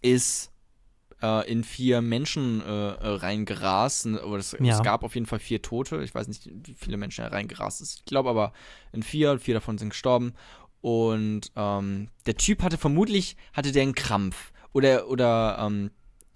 ist 0.00 0.52
äh, 1.22 1.50
in 1.50 1.64
vier 1.64 2.00
Menschen 2.00 2.62
äh, 2.62 2.66
äh 2.66 3.08
reingerast. 3.16 4.06
Aber 4.06 4.36
es, 4.36 4.56
ja. 4.58 4.74
es, 4.74 4.82
gab 4.82 5.02
auf 5.02 5.14
jeden 5.14 5.26
Fall 5.26 5.38
vier 5.38 5.62
Tote. 5.62 6.02
Ich 6.02 6.14
weiß 6.14 6.28
nicht, 6.28 6.48
wie 6.52 6.74
viele 6.74 6.96
Menschen 6.96 7.24
er 7.24 7.32
reingerast 7.32 7.80
ist. 7.80 7.98
Ich 7.98 8.04
glaube 8.04 8.30
aber 8.30 8.52
in 8.92 9.02
vier, 9.02 9.38
vier 9.38 9.54
davon 9.54 9.78
sind 9.78 9.90
gestorben. 9.90 10.34
Und 10.80 11.52
ähm, 11.56 12.08
der 12.26 12.36
Typ 12.36 12.62
hatte 12.62 12.78
vermutlich, 12.78 13.36
hatte 13.52 13.72
der 13.72 13.82
einen 13.82 13.94
Krampf. 13.94 14.52
Oder, 14.72 15.08
oder 15.08 15.58
ähm, 15.60 15.90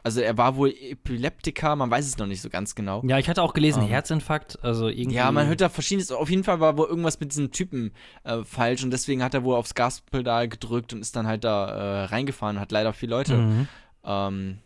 also 0.04 0.20
er 0.20 0.36
war 0.36 0.56
wohl 0.56 0.70
Epileptiker, 0.70 1.76
man 1.76 1.90
weiß 1.90 2.06
es 2.06 2.18
noch 2.18 2.26
nicht 2.26 2.42
so 2.42 2.50
ganz 2.50 2.74
genau. 2.74 3.02
Ja, 3.06 3.18
ich 3.18 3.28
hatte 3.28 3.42
auch 3.42 3.54
gelesen, 3.54 3.80
um, 3.80 3.84
ähm. 3.84 3.90
Herzinfarkt, 3.90 4.62
also 4.62 4.88
irgendwie. 4.88 5.16
Ja, 5.16 5.30
man 5.30 5.46
hört 5.46 5.60
da 5.60 5.68
verschiedenes. 5.68 6.10
Auf 6.10 6.28
jeden 6.28 6.42
Fall 6.42 6.58
war 6.58 6.76
wohl 6.76 6.88
irgendwas 6.88 7.20
mit 7.20 7.30
diesem 7.30 7.52
Typen 7.52 7.92
äh, 8.24 8.42
falsch 8.42 8.82
und 8.82 8.90
deswegen 8.90 9.22
hat 9.22 9.34
er 9.34 9.44
wohl 9.44 9.54
aufs 9.54 9.74
Gaspedal 9.74 10.48
gedrückt 10.48 10.92
und 10.92 11.00
ist 11.00 11.14
dann 11.14 11.26
halt 11.26 11.44
da 11.44 11.66
äh, 11.66 12.04
reingefahren 12.06 12.56
und 12.56 12.60
hat 12.60 12.72
leider 12.72 12.92
viele 12.92 13.14
Leute 13.14 13.36
mhm. 13.36 13.68
ähm, 14.04 14.58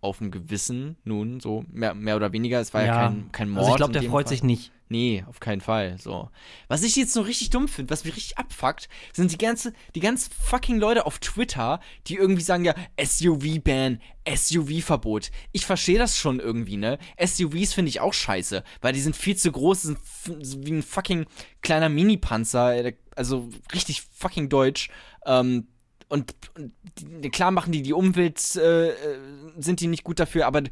auf 0.00 0.18
dem 0.18 0.30
Gewissen, 0.30 0.96
nun, 1.04 1.40
so 1.40 1.64
mehr, 1.70 1.94
mehr 1.94 2.16
oder 2.16 2.32
weniger. 2.32 2.60
Es 2.60 2.74
war 2.74 2.82
ja, 2.82 2.86
ja 2.86 3.06
kein, 3.06 3.32
kein 3.32 3.50
Mord. 3.50 3.64
Also 3.64 3.70
ich 3.72 3.76
glaube, 3.76 3.92
der 3.92 4.02
freut 4.02 4.26
Fall. 4.26 4.34
sich 4.34 4.42
nicht. 4.42 4.72
Nee, 4.88 5.24
auf 5.26 5.40
keinen 5.40 5.60
Fall. 5.60 5.98
So. 5.98 6.30
Was 6.68 6.84
ich 6.84 6.94
jetzt 6.94 7.16
noch 7.16 7.26
richtig 7.26 7.50
dumm 7.50 7.66
finde, 7.66 7.90
was 7.90 8.04
mich 8.04 8.14
richtig 8.14 8.38
abfuckt, 8.38 8.88
sind 9.12 9.32
die 9.32 9.38
ganze, 9.38 9.72
die 9.96 10.00
ganz 10.00 10.28
fucking 10.28 10.78
Leute 10.78 11.06
auf 11.06 11.18
Twitter, 11.18 11.80
die 12.06 12.14
irgendwie 12.14 12.42
sagen, 12.42 12.64
ja, 12.64 12.74
SUV-Ban, 13.02 14.00
SUV-Verbot. 14.28 15.32
Ich 15.50 15.66
verstehe 15.66 15.98
das 15.98 16.16
schon 16.16 16.38
irgendwie, 16.38 16.76
ne? 16.76 16.98
SUVs 17.20 17.74
finde 17.74 17.88
ich 17.88 18.00
auch 18.00 18.14
scheiße, 18.14 18.62
weil 18.80 18.92
die 18.92 19.00
sind 19.00 19.16
viel 19.16 19.36
zu 19.36 19.50
groß, 19.50 19.82
sind 19.82 19.98
wie 20.64 20.72
ein 20.72 20.82
fucking 20.84 21.26
kleiner 21.62 21.88
Mini-Panzer, 21.88 22.76
äh, 22.76 22.96
also 23.16 23.48
richtig 23.74 24.02
fucking 24.12 24.48
deutsch. 24.48 24.88
Ähm, 25.24 25.66
und, 26.08 26.34
und 26.56 27.32
klar 27.32 27.50
machen 27.50 27.72
die 27.72 27.82
die 27.82 27.92
Umwelt, 27.92 28.56
äh, 28.56 28.90
äh 28.90 29.18
sind 29.58 29.80
die 29.80 29.86
nicht 29.86 30.04
gut 30.04 30.20
dafür, 30.20 30.46
aber 30.46 30.62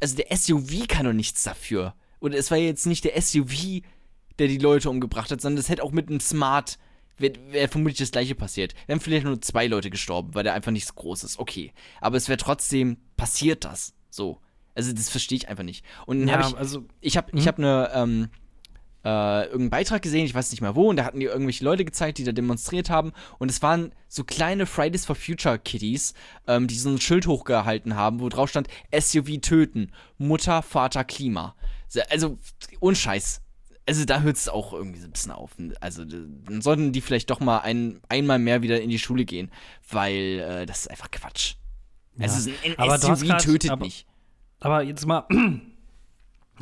also 0.00 0.16
der 0.16 0.36
SUV 0.36 0.88
kann 0.88 1.06
doch 1.06 1.12
nichts 1.12 1.42
dafür. 1.42 1.94
Und 2.18 2.34
es 2.34 2.50
war 2.50 2.58
jetzt 2.58 2.86
nicht 2.86 3.04
der 3.04 3.20
SUV, 3.20 3.82
der 4.38 4.48
die 4.48 4.58
Leute 4.58 4.90
umgebracht 4.90 5.30
hat, 5.30 5.40
sondern 5.40 5.60
es 5.60 5.68
hätte 5.68 5.82
auch 5.82 5.92
mit 5.92 6.08
einem 6.08 6.20
Smart 6.20 6.78
wäre 7.18 7.34
wär 7.50 7.68
vermutlich 7.68 7.98
das 7.98 8.10
gleiche 8.10 8.34
passiert. 8.34 8.74
Wären 8.86 9.00
vielleicht 9.00 9.24
nur 9.24 9.40
zwei 9.40 9.66
Leute 9.66 9.90
gestorben, 9.90 10.34
weil 10.34 10.44
der 10.44 10.54
einfach 10.54 10.72
nicht 10.72 10.86
so 10.86 10.94
groß 10.94 11.24
ist. 11.24 11.38
Okay. 11.38 11.72
Aber 12.00 12.16
es 12.16 12.28
wäre 12.28 12.36
trotzdem 12.36 12.98
passiert 13.16 13.64
das. 13.64 13.94
So. 14.10 14.40
Also 14.74 14.92
das 14.92 15.08
verstehe 15.08 15.36
ich 15.36 15.48
einfach 15.48 15.64
nicht. 15.64 15.84
Und 16.06 16.20
dann 16.20 16.28
ja, 16.28 16.38
habe 16.38 16.48
ich, 16.48 16.56
also, 16.56 16.84
ich 17.00 17.16
habe, 17.16 17.30
ich 17.32 17.46
hm? 17.46 17.46
habe 17.46 17.58
eine, 17.58 17.90
ähm, 17.94 18.28
äh, 19.04 19.42
irgendeinen 19.44 19.70
Beitrag 19.70 20.02
gesehen, 20.02 20.24
ich 20.24 20.34
weiß 20.34 20.50
nicht 20.50 20.60
mehr 20.60 20.76
wo, 20.76 20.88
und 20.88 20.96
da 20.96 21.04
hatten 21.04 21.20
die 21.20 21.26
irgendwelche 21.26 21.64
Leute 21.64 21.84
gezeigt, 21.84 22.18
die 22.18 22.24
da 22.24 22.32
demonstriert 22.32 22.90
haben. 22.90 23.12
Und 23.38 23.50
es 23.50 23.62
waren 23.62 23.92
so 24.08 24.24
kleine 24.24 24.66
Fridays 24.66 25.04
for 25.04 25.16
Future 25.16 25.58
Kitties, 25.58 26.14
ähm, 26.46 26.66
die 26.66 26.74
so 26.74 26.90
ein 26.90 27.00
Schild 27.00 27.26
hochgehalten 27.26 27.96
haben, 27.96 28.20
wo 28.20 28.28
drauf 28.28 28.50
stand: 28.50 28.68
SUV 28.96 29.40
töten, 29.40 29.92
Mutter, 30.18 30.62
Vater, 30.62 31.04
Klima. 31.04 31.54
Also, 32.10 32.38
unscheiß. 32.80 33.40
Also 33.84 34.04
da 34.04 34.20
hört 34.20 34.36
es 34.36 34.48
auch 34.48 34.72
irgendwie 34.72 35.00
so 35.00 35.06
ein 35.06 35.12
bisschen 35.12 35.32
auf. 35.32 35.50
Also 35.80 36.04
dann 36.04 36.62
sollten 36.62 36.92
die 36.92 37.00
vielleicht 37.00 37.30
doch 37.30 37.40
mal 37.40 37.58
ein, 37.58 38.00
einmal 38.08 38.38
mehr 38.38 38.62
wieder 38.62 38.80
in 38.80 38.90
die 38.90 38.98
Schule 38.98 39.24
gehen, 39.24 39.50
weil 39.90 40.38
äh, 40.38 40.66
das 40.66 40.82
ist 40.82 40.90
einfach 40.90 41.10
Quatsch. 41.10 41.56
Ja. 42.16 42.24
Also 42.24 42.50
ein, 42.64 42.78
ein 42.78 43.00
SUV 43.00 43.26
grad, 43.26 43.42
tötet 43.42 43.70
aber, 43.72 43.84
nicht. 43.84 44.06
Aber 44.60 44.82
jetzt 44.84 45.04
mal 45.04 45.26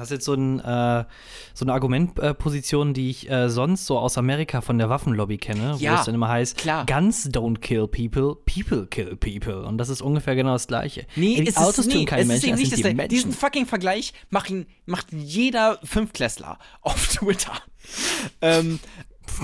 Das 0.01 0.11
ist 0.11 0.13
jetzt 0.13 0.25
so, 0.25 0.33
ein, 0.33 0.61
äh, 0.61 1.05
so 1.53 1.67
eine 1.67 1.75
Argumentposition, 1.75 2.95
die 2.95 3.11
ich 3.11 3.31
äh, 3.31 3.51
sonst 3.51 3.85
so 3.85 3.99
aus 3.99 4.17
Amerika 4.17 4.63
von 4.63 4.79
der 4.79 4.89
Waffenlobby 4.89 5.37
kenne, 5.37 5.77
ja, 5.79 5.93
wo 5.93 5.97
es 5.97 6.07
dann 6.07 6.15
immer 6.15 6.29
heißt, 6.29 6.57
klar. 6.57 6.87
Guns 6.87 7.29
don't 7.29 7.59
kill 7.59 7.87
people, 7.87 8.37
people 8.47 8.87
kill 8.87 9.15
people. 9.17 9.67
Und 9.67 9.77
das 9.77 9.91
ist 9.91 10.01
ungefähr 10.01 10.37
genau 10.37 10.55
das 10.55 10.69
Gleiche. 10.69 11.07
Nee, 11.17 11.37
Ey, 11.37 11.49
es 11.49 11.59
Autos 11.59 11.81
ist, 11.81 11.89
nee, 11.89 12.07
keinen 12.07 12.29
Menschen, 12.29 12.55
ist 12.55 12.61
nicht 12.61 12.73
das 12.73 12.83
Menschen. 12.83 13.09
Diesen 13.09 13.33
fucking 13.33 13.67
Vergleich 13.67 14.15
macht, 14.31 14.51
macht 14.87 15.13
jeder 15.13 15.79
Fünfklässler 15.85 16.59
auf 16.81 17.09
Twitter. 17.09 17.53
ähm, 18.41 18.81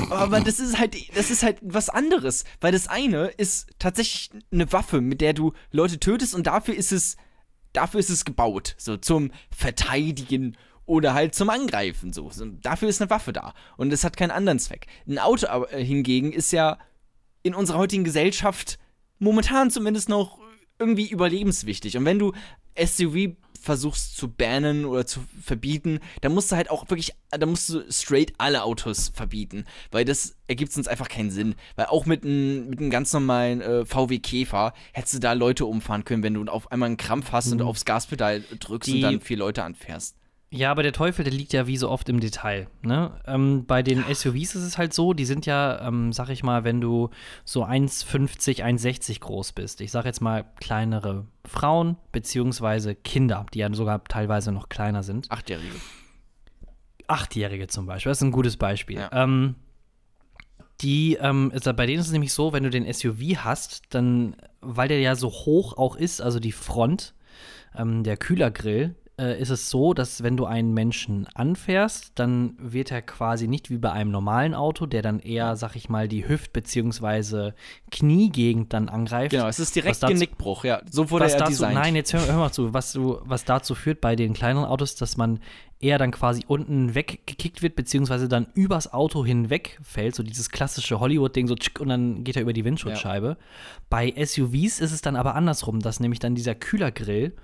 aber 0.09 0.41
das 0.41 0.59
ist 0.59 0.79
halt, 0.79 0.97
das 1.17 1.31
ist 1.31 1.43
halt 1.43 1.59
was 1.61 1.91
anderes, 1.91 2.45
weil 2.63 2.73
das 2.73 2.89
eine 2.89 3.27
ist 3.27 3.67
tatsächlich 3.79 4.31
eine 4.51 4.73
Waffe, 4.73 5.03
mit 5.03 5.21
der 5.21 5.35
du 5.35 5.53
Leute 5.71 6.01
tötest 6.01 6.35
und 6.35 6.47
dafür 6.47 6.75
ist 6.75 6.93
es 6.93 7.19
dafür 7.77 8.01
ist 8.01 8.11
es 8.11 8.25
gebaut, 8.25 8.75
so 8.79 8.97
zum 8.97 9.31
Verteidigen 9.51 10.57
oder 10.87 11.15
halt 11.15 11.35
zum 11.35 11.51
Angreifen. 11.51 12.13
So. 12.13 12.31
Dafür 12.63 12.89
ist 12.89 13.01
eine 13.01 13.11
Waffe 13.11 13.33
da. 13.33 13.55
Und 13.77 13.93
es 13.93 14.05
hat 14.05 14.17
keinen 14.17 14.31
anderen 14.31 14.59
Zweck. 14.59 14.87
Ein 15.07 15.19
Auto 15.19 15.47
äh, 15.47 15.85
hingegen 15.85 16.33
ist 16.33 16.53
ja 16.53 16.79
in 17.43 17.55
unserer 17.55 17.79
heutigen 17.79 18.05
Gesellschaft 18.05 18.79
momentan 19.19 19.71
zumindest 19.71 20.09
noch 20.09 20.39
irgendwie 20.79 21.09
überlebenswichtig. 21.09 21.97
Und 21.97 22.05
wenn 22.05 22.19
du 22.19 22.33
SUV 22.79 23.37
versuchst 23.67 24.17
zu 24.17 24.29
bannen 24.29 24.87
oder 24.87 25.05
zu 25.05 25.21
verbieten, 25.43 26.01
dann 26.23 26.33
musst 26.33 26.51
du 26.51 26.57
halt 26.57 26.71
auch 26.71 26.89
wirklich, 26.89 27.13
da 27.31 27.45
musst 27.45 27.69
du 27.69 27.83
straight 27.91 28.33
alle 28.39 28.63
Autos 28.63 29.13
verbieten, 29.13 29.65
weil 29.91 30.05
das 30.05 30.37
ergibt 30.47 30.73
sonst 30.73 30.89
einfach 30.89 31.09
keinen 31.09 31.31
Sinn. 31.31 31.55
Weil 31.75 31.87
auch 31.87 32.07
mit 32.07 32.25
einem 32.25 32.71
mit 32.71 32.91
ganz 32.91 33.13
normalen 33.13 33.61
äh, 33.61 33.85
VW 33.85 34.19
Käfer 34.19 34.73
hättest 34.93 35.15
du 35.15 35.19
da 35.19 35.33
Leute 35.35 35.67
umfahren 35.67 36.05
können, 36.05 36.23
wenn 36.23 36.35
du 36.35 36.45
auf 36.45 36.71
einmal 36.73 36.87
einen 36.87 36.97
Krampf 36.97 37.33
hast 37.33 37.47
mhm. 37.47 37.61
und 37.61 37.63
aufs 37.63 37.85
Gaspedal 37.85 38.43
drückst 38.61 38.89
Die 38.89 38.95
und 38.95 39.01
dann 39.03 39.21
vier 39.21 39.37
Leute 39.37 39.65
anfährst. 39.65 40.17
Ja, 40.57 40.71
aber 40.71 40.83
der 40.83 40.95
Teufel, 40.95 41.23
der 41.23 41.35
liegt 41.35 41.53
ja 41.53 41.67
wie 41.67 41.77
so 41.77 41.91
oft 41.91 42.09
im 42.09 42.19
Detail. 42.19 42.69
Ne? 42.81 43.13
Ähm, 43.27 43.67
bei 43.67 43.83
den 43.83 44.03
SUVs 44.03 44.55
ist 44.55 44.63
es 44.63 44.79
halt 44.79 44.95
so, 44.95 45.13
die 45.13 45.27
sind 45.27 45.45
ja, 45.45 45.87
ähm, 45.87 46.15
sag 46.15 46.31
ich 46.31 46.43
mal, 46.43 46.65
wenn 46.65 46.81
du 46.81 47.11
so 47.45 47.63
1,50, 47.63 48.65
1,60 48.65 49.21
groß 49.21 49.53
bist. 49.53 49.83
Ich 49.83 49.91
sag 49.91 50.07
jetzt 50.07 50.23
mal 50.23 50.47
kleinere 50.59 51.27
Frauen 51.45 51.97
beziehungsweise 52.11 52.95
Kinder, 52.95 53.45
die 53.53 53.59
ja 53.59 53.73
sogar 53.75 54.03
teilweise 54.05 54.51
noch 54.51 54.71
kleiner 54.71 55.03
sind. 55.03 55.31
Achtjährige. 55.31 55.77
Achtjährige 57.07 57.67
zum 57.67 57.85
Beispiel, 57.85 58.11
das 58.11 58.19
ist 58.19 58.25
ein 58.25 58.33
gutes 58.33 58.57
Beispiel. 58.57 58.97
Ja. 58.97 59.11
Ähm, 59.13 59.57
die, 60.81 61.19
ähm, 61.21 61.51
ist, 61.55 61.65
bei 61.77 61.85
denen 61.87 62.01
ist 62.01 62.07
es 62.07 62.13
nämlich 62.13 62.33
so, 62.33 62.55
wenn 62.55 62.63
du 62.63 62.71
den 62.71 62.91
SUV 62.91 63.45
hast, 63.45 63.83
dann, 63.91 64.37
weil 64.63 64.89
der 64.89 65.01
ja 65.01 65.17
so 65.17 65.29
hoch 65.29 65.77
auch 65.77 65.97
ist, 65.97 66.23
also 66.23 66.41
die 66.41 66.53
Front, 66.53 67.15
ähm, 67.77 68.05
der 68.05 68.17
Kühlergrill, 68.17 68.95
äh, 69.19 69.41
ist 69.41 69.51
es 69.51 69.71
so, 69.71 69.95
dass 69.95 70.23
wenn 70.23 70.37
du 70.37 70.45
einen 70.45 70.75
Menschen 70.75 71.27
anfährst, 71.35 72.13
dann 72.17 72.55
wird 72.59 72.93
er 72.93 73.01
quasi 73.01 73.49
nicht 73.49 73.71
wie 73.71 73.79
bei 73.79 73.91
einem 73.91 74.11
normalen 74.11 74.55
Auto, 74.55 74.87
der 74.87 75.01
dann 75.01 75.21
eher, 75.21 75.57
sag 75.57 75.75
ich 75.75 75.89
mal, 75.89 76.07
die 76.07 76.29
Hüft- 76.29 76.53
bzw. 76.53 77.53
Kniegegend 77.91 78.73
dann 78.73 78.89
angreift. 78.89 79.31
Genau, 79.31 79.49
es 79.49 79.59
ist 79.59 79.75
direkt 79.75 80.03
dazu, 80.03 80.13
Genickbruch, 80.13 80.65
ja. 80.65 80.83
So 80.91 81.11
wurde 81.11 81.31
er 81.31 81.39
dazu, 81.39 81.51
designt. 81.51 81.75
Nein, 81.75 81.97
jetzt 81.97 82.13
hör, 82.13 82.27
hör 82.27 82.37
mal 82.37 82.53
zu, 82.53 82.75
was, 82.75 82.93
du, 82.93 83.19
was 83.25 83.45
dazu 83.45 83.75
führt 83.75 84.01
bei 84.01 84.17
den 84.17 84.35
kleineren 84.35 84.67
Autos, 84.67 84.97
dass 84.97 85.17
man 85.17 85.41
eher 85.81 85.99
dann 85.99 86.11
quasi 86.11 86.43
unten 86.47 86.95
weggekickt 86.95 87.63
wird, 87.63 87.77
beziehungsweise 87.77 88.29
dann 88.29 88.47
übers 88.55 88.93
Auto 88.93 89.25
hinweg 89.25 89.79
fällt, 89.83 90.15
so 90.15 90.23
dieses 90.23 90.51
klassische 90.51 91.01
Hollywood-Ding, 91.01 91.49
so 91.49 91.55
tschick, 91.55 91.81
und 91.81 91.89
dann 91.89 92.25
geht 92.25 92.37
er 92.37 92.43
über 92.43 92.53
die 92.53 92.65
Windschutzscheibe. 92.65 93.29
Ja. 93.29 93.37
Bei 93.91 94.13
SUVs 94.17 94.81
ist 94.81 94.93
es 94.93 95.01
dann 95.03 95.17
aber 95.17 95.35
andersrum, 95.35 95.81
dass 95.81 96.01
nämlich 96.01 96.19
dann 96.19 96.35
dieser 96.35 96.55
Kühlergrill 96.55 97.35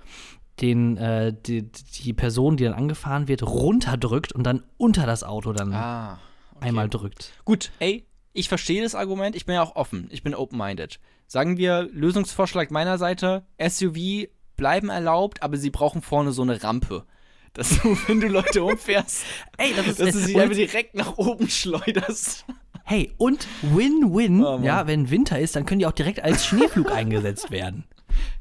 den, 0.61 0.97
äh, 0.97 1.33
die, 1.33 1.71
die 1.71 2.13
Person, 2.13 2.57
die 2.57 2.63
dann 2.63 2.73
angefahren 2.73 3.27
wird, 3.27 3.43
runterdrückt 3.43 4.31
und 4.33 4.43
dann 4.43 4.63
unter 4.77 5.05
das 5.05 5.23
Auto 5.23 5.53
dann 5.53 5.73
ah, 5.73 6.19
okay. 6.55 6.67
einmal 6.67 6.89
drückt. 6.89 7.33
Gut, 7.45 7.71
ey, 7.79 8.05
ich 8.33 8.49
verstehe 8.49 8.81
das 8.81 8.95
Argument, 8.95 9.35
ich 9.35 9.45
bin 9.45 9.55
ja 9.55 9.63
auch 9.63 9.75
offen, 9.75 10.07
ich 10.11 10.23
bin 10.23 10.35
open-minded. 10.35 10.99
Sagen 11.27 11.57
wir, 11.57 11.89
Lösungsvorschlag 11.91 12.71
meiner 12.71 12.97
Seite, 12.97 13.45
SUV 13.59 14.27
bleiben 14.55 14.89
erlaubt, 14.89 15.41
aber 15.41 15.57
sie 15.57 15.69
brauchen 15.69 16.01
vorne 16.01 16.31
so 16.31 16.41
eine 16.41 16.61
Rampe. 16.61 17.05
Dass 17.53 17.81
du, 17.81 17.95
wenn 18.07 18.19
du 18.19 18.27
Leute 18.27 18.63
umfährst, 18.63 19.25
ey, 19.57 19.75
das 19.75 19.85
ist, 19.85 19.99
dass 19.99 20.11
du 20.13 20.19
sie 20.19 20.39
einfach 20.39 20.55
direkt 20.55 20.95
nach 20.95 21.19
oben 21.19 21.47
schleuderst. 21.47 22.45
Hey, 22.83 23.13
und 23.17 23.47
Win-Win, 23.61 24.43
oh, 24.43 24.59
ja, 24.63 24.87
wenn 24.87 25.11
Winter 25.11 25.37
ist, 25.37 25.55
dann 25.55 25.67
können 25.67 25.77
die 25.77 25.85
auch 25.85 25.91
direkt 25.91 26.23
als 26.23 26.47
Schneeflug 26.47 26.91
eingesetzt 26.95 27.51
werden. 27.51 27.83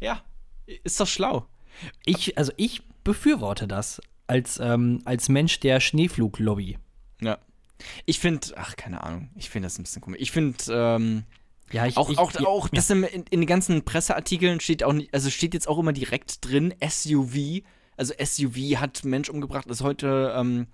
Ja, 0.01 0.23
ist 0.67 0.99
doch 0.99 1.07
schlau. 1.07 1.47
Ich, 2.05 2.39
also 2.39 2.53
ich 2.57 2.83
befürworte 3.05 3.67
das 3.67 4.01
als, 4.27 4.59
ähm, 4.61 5.01
als 5.05 5.29
Mensch 5.29 5.61
der 5.61 5.81
Schneefluglobby. 5.81 6.79
Ja. 7.21 7.39
Ich 8.07 8.21
finde, 8.21 8.49
ach, 8.57 8.77
keine 8.77 9.03
Ahnung, 9.03 9.31
ich 9.35 9.51
finde 9.51 9.67
das 9.67 9.79
ein 9.79 9.83
bisschen 9.83 10.03
komisch. 10.03 10.21
Ich 10.21 10.31
finde, 10.31 10.57
ähm, 10.71 11.25
ja, 11.73 11.87
ich, 11.87 11.97
auch, 11.97 12.11
ich, 12.11 12.19
auch, 12.19 12.33
ja, 12.33 12.47
auch 12.47 12.69
das 12.69 12.91
in, 12.91 13.03
in, 13.03 13.25
den 13.25 13.47
ganzen 13.47 13.85
Presseartikeln 13.85 14.61
steht 14.61 14.85
auch 14.85 14.93
nicht, 14.93 15.13
also 15.13 15.31
steht 15.31 15.55
jetzt 15.55 15.69
auch 15.69 15.79
immer 15.79 15.93
direkt 15.93 16.45
drin, 16.47 16.75
SUV, 16.87 17.63
also 17.97 18.15
SUV 18.23 18.77
hat 18.77 19.05
Mensch 19.05 19.29
umgebracht. 19.31 19.65
Das 19.69 19.83
heute, 19.83 20.35
ähm, 20.37 20.67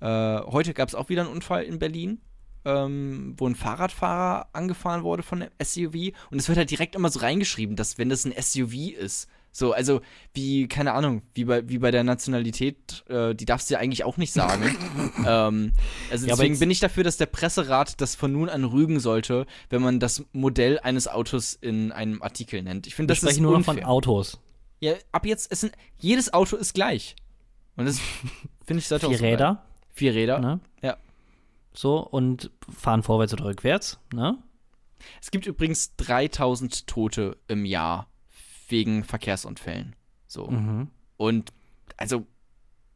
äh, 0.00 0.40
heute 0.40 0.74
gab 0.74 0.88
es 0.88 0.94
auch 0.94 1.08
wieder 1.08 1.22
einen 1.22 1.32
Unfall 1.32 1.64
in 1.64 1.78
Berlin. 1.78 2.20
Ähm, 2.64 3.34
wo 3.38 3.48
ein 3.48 3.56
Fahrradfahrer 3.56 4.46
angefahren 4.52 5.02
wurde 5.02 5.24
von 5.24 5.42
einem 5.42 5.50
SUV 5.60 6.14
und 6.30 6.38
es 6.38 6.46
wird 6.46 6.58
halt 6.58 6.70
direkt 6.70 6.94
immer 6.94 7.08
so 7.08 7.18
reingeschrieben, 7.18 7.74
dass 7.74 7.98
wenn 7.98 8.08
das 8.08 8.24
ein 8.24 8.32
SUV 8.40 8.92
ist, 8.96 9.26
so, 9.54 9.72
also 9.72 10.00
wie, 10.32 10.66
keine 10.66 10.94
Ahnung, 10.94 11.20
wie 11.34 11.44
bei, 11.44 11.68
wie 11.68 11.78
bei 11.78 11.90
der 11.90 12.04
Nationalität, 12.04 13.04
äh, 13.08 13.34
die 13.34 13.44
darfst 13.44 13.68
du 13.68 13.74
ja 13.74 13.80
eigentlich 13.80 14.02
auch 14.02 14.16
nicht 14.16 14.32
sagen. 14.32 14.64
ähm, 15.26 15.72
also 16.10 16.26
ja, 16.26 16.34
deswegen 16.34 16.58
bin 16.58 16.70
ich 16.70 16.80
dafür, 16.80 17.04
dass 17.04 17.18
der 17.18 17.26
Presserat 17.26 18.00
das 18.00 18.14
von 18.14 18.32
nun 18.32 18.48
an 18.48 18.64
rügen 18.64 18.98
sollte, 18.98 19.46
wenn 19.68 19.82
man 19.82 20.00
das 20.00 20.24
Modell 20.32 20.78
eines 20.78 21.06
Autos 21.06 21.52
in 21.52 21.92
einem 21.92 22.22
Artikel 22.22 22.62
nennt. 22.62 22.86
Ich 22.86 22.94
finde, 22.94 23.12
das 23.12 23.22
ist 23.22 23.40
nur 23.40 23.54
unfair. 23.54 23.74
von 23.74 23.84
Autos. 23.84 24.40
Ja, 24.80 24.94
ab 25.12 25.26
jetzt, 25.26 25.52
es 25.52 25.60
sind, 25.60 25.74
jedes 25.98 26.32
Auto 26.32 26.56
ist 26.56 26.72
gleich. 26.72 27.14
Und 27.76 27.84
das, 27.84 28.00
finde 28.64 28.78
ich, 28.78 28.88
sollte 28.88 29.06
Vier 29.06 29.16
auch 29.16 29.18
so 29.18 29.24
Räder. 29.24 29.36
Bleiben. 29.36 29.68
Vier 29.94 30.14
Räder, 30.14 30.38
ne? 30.38 30.60
Ja. 30.80 30.96
So, 31.74 31.98
und 31.98 32.50
fahren 32.74 33.02
vorwärts 33.02 33.34
oder 33.34 33.44
rückwärts, 33.44 33.98
ne? 34.14 34.38
Es 35.20 35.30
gibt 35.30 35.46
übrigens 35.46 35.94
3000 35.96 36.86
Tote 36.86 37.36
im 37.48 37.64
Jahr 37.66 38.08
wegen 38.72 39.04
Verkehrsunfällen. 39.04 39.94
So. 40.26 40.48
Mhm. 40.48 40.88
Und 41.16 41.52
also 41.96 42.26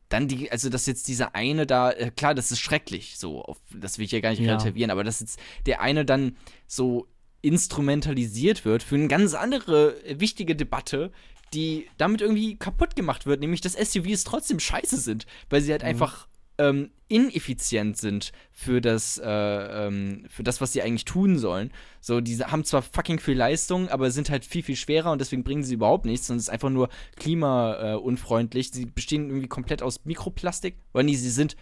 dann 0.08 0.26
die, 0.26 0.50
also 0.50 0.68
dass 0.68 0.86
jetzt 0.86 1.06
dieser 1.06 1.34
eine 1.34 1.66
da, 1.66 1.92
äh, 1.92 2.10
klar, 2.10 2.34
das 2.34 2.50
ist 2.50 2.60
schrecklich, 2.60 3.18
so, 3.18 3.42
auf, 3.42 3.60
das 3.72 3.98
will 3.98 4.04
ich 4.04 4.12
ja 4.12 4.20
gar 4.20 4.30
nicht 4.30 4.40
ja. 4.40 4.52
relativieren, 4.52 4.90
aber 4.90 5.04
dass 5.04 5.20
jetzt 5.20 5.38
der 5.66 5.80
eine 5.80 6.04
dann 6.04 6.36
so 6.66 7.06
instrumentalisiert 7.42 8.64
wird 8.64 8.82
für 8.82 8.96
eine 8.96 9.08
ganz 9.08 9.34
andere 9.34 10.02
äh, 10.04 10.18
wichtige 10.20 10.56
Debatte, 10.56 11.12
die 11.54 11.88
damit 11.96 12.20
irgendwie 12.20 12.56
kaputt 12.56 12.96
gemacht 12.96 13.26
wird, 13.26 13.40
nämlich 13.40 13.60
dass 13.60 13.74
SUVs 13.74 14.24
trotzdem 14.24 14.58
scheiße 14.58 14.96
sind, 14.96 15.26
weil 15.48 15.60
sie 15.60 15.70
halt 15.70 15.82
mhm. 15.82 15.88
einfach 15.88 16.26
ähm, 16.58 16.90
ineffizient 17.08 17.96
sind 17.96 18.32
für 18.50 18.80
das, 18.80 19.18
äh, 19.18 19.26
ähm, 19.28 20.24
für 20.28 20.42
das, 20.42 20.60
was 20.60 20.72
sie 20.72 20.82
eigentlich 20.82 21.04
tun 21.04 21.38
sollen. 21.38 21.70
So, 22.00 22.20
die 22.20 22.36
haben 22.38 22.64
zwar 22.64 22.82
fucking 22.82 23.20
viel 23.20 23.36
Leistung, 23.36 23.88
aber 23.88 24.10
sind 24.10 24.30
halt 24.30 24.44
viel, 24.44 24.62
viel 24.62 24.76
schwerer 24.76 25.12
und 25.12 25.20
deswegen 25.20 25.44
bringen 25.44 25.62
sie 25.62 25.74
überhaupt 25.74 26.04
nichts 26.04 26.28
und 26.30 26.36
es 26.36 26.44
ist 26.44 26.48
einfach 26.48 26.70
nur 26.70 26.88
klimaunfreundlich. 27.16 28.72
Sie 28.72 28.86
bestehen 28.86 29.28
irgendwie 29.28 29.48
komplett 29.48 29.82
aus 29.82 30.04
Mikroplastik. 30.04 30.78
Oder 30.94 31.04
nee, 31.04 31.14
sie 31.14 31.30
sind, 31.30 31.56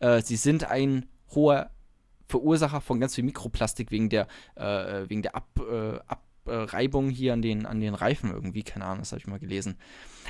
äh, 0.00 0.20
sie 0.22 0.36
sind 0.36 0.64
ein 0.64 1.06
hoher 1.34 1.70
Verursacher 2.28 2.80
von 2.80 3.00
ganz 3.00 3.14
viel 3.14 3.24
Mikroplastik 3.24 3.90
wegen 3.90 4.08
der, 4.08 4.28
äh, 4.54 5.08
wegen 5.08 5.22
der 5.22 5.34
Ab, 5.34 5.48
äh, 5.58 5.98
Abreibung 6.46 7.10
hier 7.10 7.32
an 7.32 7.42
den, 7.42 7.66
an 7.66 7.80
den 7.80 7.94
Reifen 7.94 8.30
irgendwie. 8.30 8.62
Keine 8.62 8.84
Ahnung, 8.84 9.00
das 9.00 9.12
habe 9.12 9.20
ich 9.20 9.26
mal 9.26 9.38
gelesen. 9.38 9.76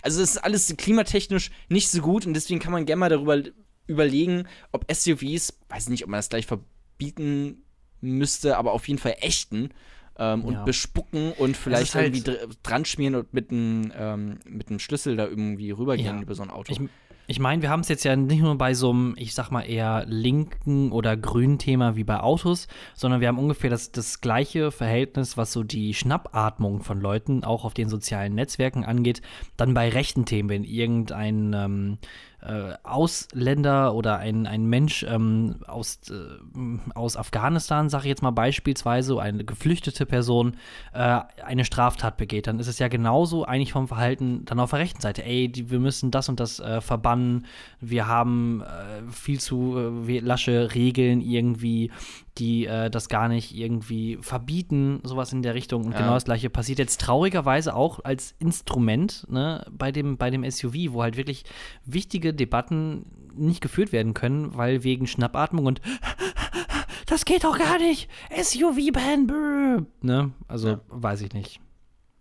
Also, 0.02 0.22
es 0.22 0.30
ist 0.30 0.38
alles 0.38 0.74
klimatechnisch 0.76 1.50
nicht 1.68 1.90
so 1.90 2.00
gut 2.00 2.26
und 2.26 2.34
deswegen 2.34 2.60
kann 2.60 2.72
man 2.72 2.86
gerne 2.86 3.00
mal 3.00 3.08
darüber 3.08 3.42
überlegen, 3.90 4.46
ob 4.72 4.90
SUVs, 4.90 5.58
weiß 5.68 5.88
nicht, 5.88 6.04
ob 6.04 6.10
man 6.10 6.18
das 6.18 6.28
gleich 6.28 6.46
verbieten 6.46 7.62
müsste, 8.00 8.56
aber 8.56 8.72
auf 8.72 8.88
jeden 8.88 9.00
Fall 9.00 9.16
ächten 9.20 9.70
ähm, 10.18 10.44
und 10.44 10.54
ja. 10.54 10.64
bespucken 10.64 11.32
und 11.32 11.56
vielleicht 11.56 11.94
halt 11.94 12.14
irgendwie 12.14 12.56
dran 12.62 12.84
schmieren 12.84 13.14
und 13.16 13.34
mit 13.34 13.50
einem 13.50 13.92
ähm, 13.96 14.38
mit 14.46 14.80
Schlüssel 14.80 15.16
da 15.16 15.26
irgendwie 15.26 15.70
rübergehen 15.70 16.16
ja. 16.16 16.22
über 16.22 16.34
so 16.34 16.42
ein 16.42 16.50
Auto. 16.50 16.72
Ich, 16.72 16.80
ich 17.26 17.38
meine, 17.38 17.62
wir 17.62 17.70
haben 17.70 17.80
es 17.80 17.88
jetzt 17.88 18.02
ja 18.02 18.16
nicht 18.16 18.42
nur 18.42 18.58
bei 18.58 18.74
so 18.74 18.90
einem, 18.90 19.14
ich 19.16 19.34
sag 19.34 19.50
mal, 19.50 19.62
eher 19.62 20.04
linken 20.06 20.90
oder 20.90 21.16
grünen 21.16 21.58
Thema 21.58 21.94
wie 21.94 22.02
bei 22.02 22.18
Autos, 22.18 22.66
sondern 22.94 23.20
wir 23.20 23.28
haben 23.28 23.38
ungefähr 23.38 23.70
das, 23.70 23.92
das 23.92 24.20
gleiche 24.20 24.72
Verhältnis, 24.72 25.36
was 25.36 25.52
so 25.52 25.62
die 25.62 25.94
Schnappatmung 25.94 26.82
von 26.82 27.00
Leuten 27.00 27.44
auch 27.44 27.64
auf 27.64 27.72
den 27.72 27.88
sozialen 27.88 28.34
Netzwerken 28.34 28.84
angeht, 28.84 29.22
dann 29.56 29.74
bei 29.74 29.88
rechten 29.90 30.24
Themen, 30.24 30.48
wenn 30.48 30.64
irgendein 30.64 31.52
ähm, 31.54 31.98
äh, 32.42 32.74
Ausländer 32.82 33.94
oder 33.94 34.18
ein, 34.18 34.46
ein 34.46 34.64
Mensch 34.64 35.04
ähm, 35.08 35.56
aus, 35.66 36.00
äh, 36.10 36.94
aus 36.94 37.16
Afghanistan, 37.16 37.88
sage 37.88 38.04
ich 38.04 38.08
jetzt 38.08 38.22
mal 38.22 38.30
beispielsweise, 38.30 39.20
eine 39.20 39.44
geflüchtete 39.44 40.06
Person, 40.06 40.56
äh, 40.92 41.20
eine 41.44 41.64
Straftat 41.64 42.16
begeht, 42.16 42.46
dann 42.46 42.58
ist 42.58 42.66
es 42.66 42.78
ja 42.78 42.88
genauso 42.88 43.44
eigentlich 43.44 43.72
vom 43.72 43.88
Verhalten 43.88 44.44
dann 44.46 44.60
auf 44.60 44.70
der 44.70 44.80
rechten 44.80 45.00
Seite. 45.00 45.24
Ey, 45.24 45.48
die, 45.48 45.70
wir 45.70 45.80
müssen 45.80 46.10
das 46.10 46.28
und 46.28 46.40
das 46.40 46.60
äh, 46.60 46.80
verbannen, 46.80 47.46
wir 47.80 48.06
haben 48.06 48.62
äh, 48.62 49.10
viel 49.12 49.40
zu 49.40 50.04
äh, 50.06 50.20
lasche 50.20 50.74
Regeln 50.74 51.20
irgendwie, 51.20 51.90
die 52.38 52.66
äh, 52.66 52.90
das 52.90 53.08
gar 53.08 53.28
nicht 53.28 53.54
irgendwie 53.54 54.18
verbieten, 54.20 55.00
sowas 55.02 55.32
in 55.32 55.42
der 55.42 55.54
Richtung. 55.54 55.84
Und 55.84 55.92
ja. 55.92 55.98
genau 55.98 56.14
das 56.14 56.24
gleiche 56.24 56.50
passiert 56.50 56.78
jetzt 56.78 57.00
traurigerweise 57.00 57.74
auch 57.74 58.04
als 58.04 58.34
Instrument 58.38 59.26
ne, 59.28 59.66
bei, 59.70 59.92
dem, 59.92 60.16
bei 60.16 60.30
dem 60.30 60.48
SUV, 60.48 60.92
wo 60.92 61.02
halt 61.02 61.16
wirklich 61.16 61.44
wichtige 61.84 62.32
Debatten 62.32 63.06
nicht 63.34 63.60
geführt 63.60 63.92
werden 63.92 64.14
können, 64.14 64.56
weil 64.56 64.84
wegen 64.84 65.06
Schnappatmung 65.06 65.66
und 65.66 65.80
das 67.06 67.24
geht 67.24 67.44
doch 67.44 67.58
gar 67.58 67.78
nicht. 67.78 68.08
SUV-Ban, 68.30 69.86
ne? 70.02 70.32
Also 70.48 70.68
ja. 70.68 70.80
weiß 70.88 71.22
ich 71.22 71.32
nicht. 71.32 71.60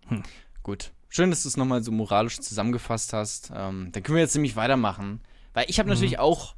Hm. 0.08 0.24
Gut. 0.64 0.92
Schön, 1.12 1.32
dass 1.32 1.44
du 1.44 1.50
es 1.50 1.58
nochmal 1.58 1.84
so 1.84 1.92
moralisch 1.92 2.40
zusammengefasst 2.40 3.14
hast. 3.14 3.52
Ähm, 3.54 3.90
dann 3.92 4.04
können 4.04 4.16
wir 4.16 4.22
jetzt 4.22 4.36
nämlich 4.36 4.56
weitermachen. 4.56 5.22
Weil 5.54 5.66
ich 5.68 5.80
habe 5.80 5.88
mhm. 5.88 5.96
natürlich 5.96 6.20
auch 6.20 6.56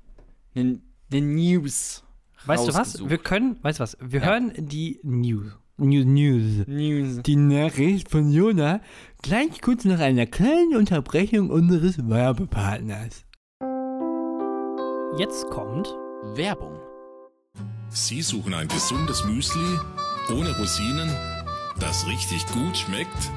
eine 0.55 0.81
ne 1.09 1.21
News. 1.21 2.03
Weißt 2.45 2.67
du 2.67 2.73
was? 2.73 3.09
Wir 3.09 3.17
können, 3.17 3.57
weißt 3.61 3.79
du 3.79 3.83
was? 3.83 3.97
Wir 4.01 4.21
ja. 4.21 4.27
hören 4.27 4.53
die 4.57 4.99
News. 5.03 5.57
News, 5.77 6.05
News. 6.05 6.67
News. 6.67 7.23
Die 7.23 7.35
Nachricht 7.35 8.09
von 8.09 8.31
Jona 8.31 8.81
gleich 9.21 9.61
kurz 9.61 9.85
nach 9.85 9.99
einer 9.99 10.25
kleinen 10.25 10.75
Unterbrechung 10.75 11.49
unseres 11.49 11.97
Werbepartners. 12.07 13.25
Jetzt 15.17 15.49
kommt 15.49 15.87
Werbung. 16.35 16.77
Sie 17.89 18.21
suchen 18.21 18.53
ein 18.53 18.67
gesundes 18.67 19.25
Müsli 19.25 19.79
ohne 20.29 20.55
Rosinen, 20.57 21.09
das 21.79 22.07
richtig 22.07 22.45
gut 22.47 22.77
schmeckt? 22.77 23.31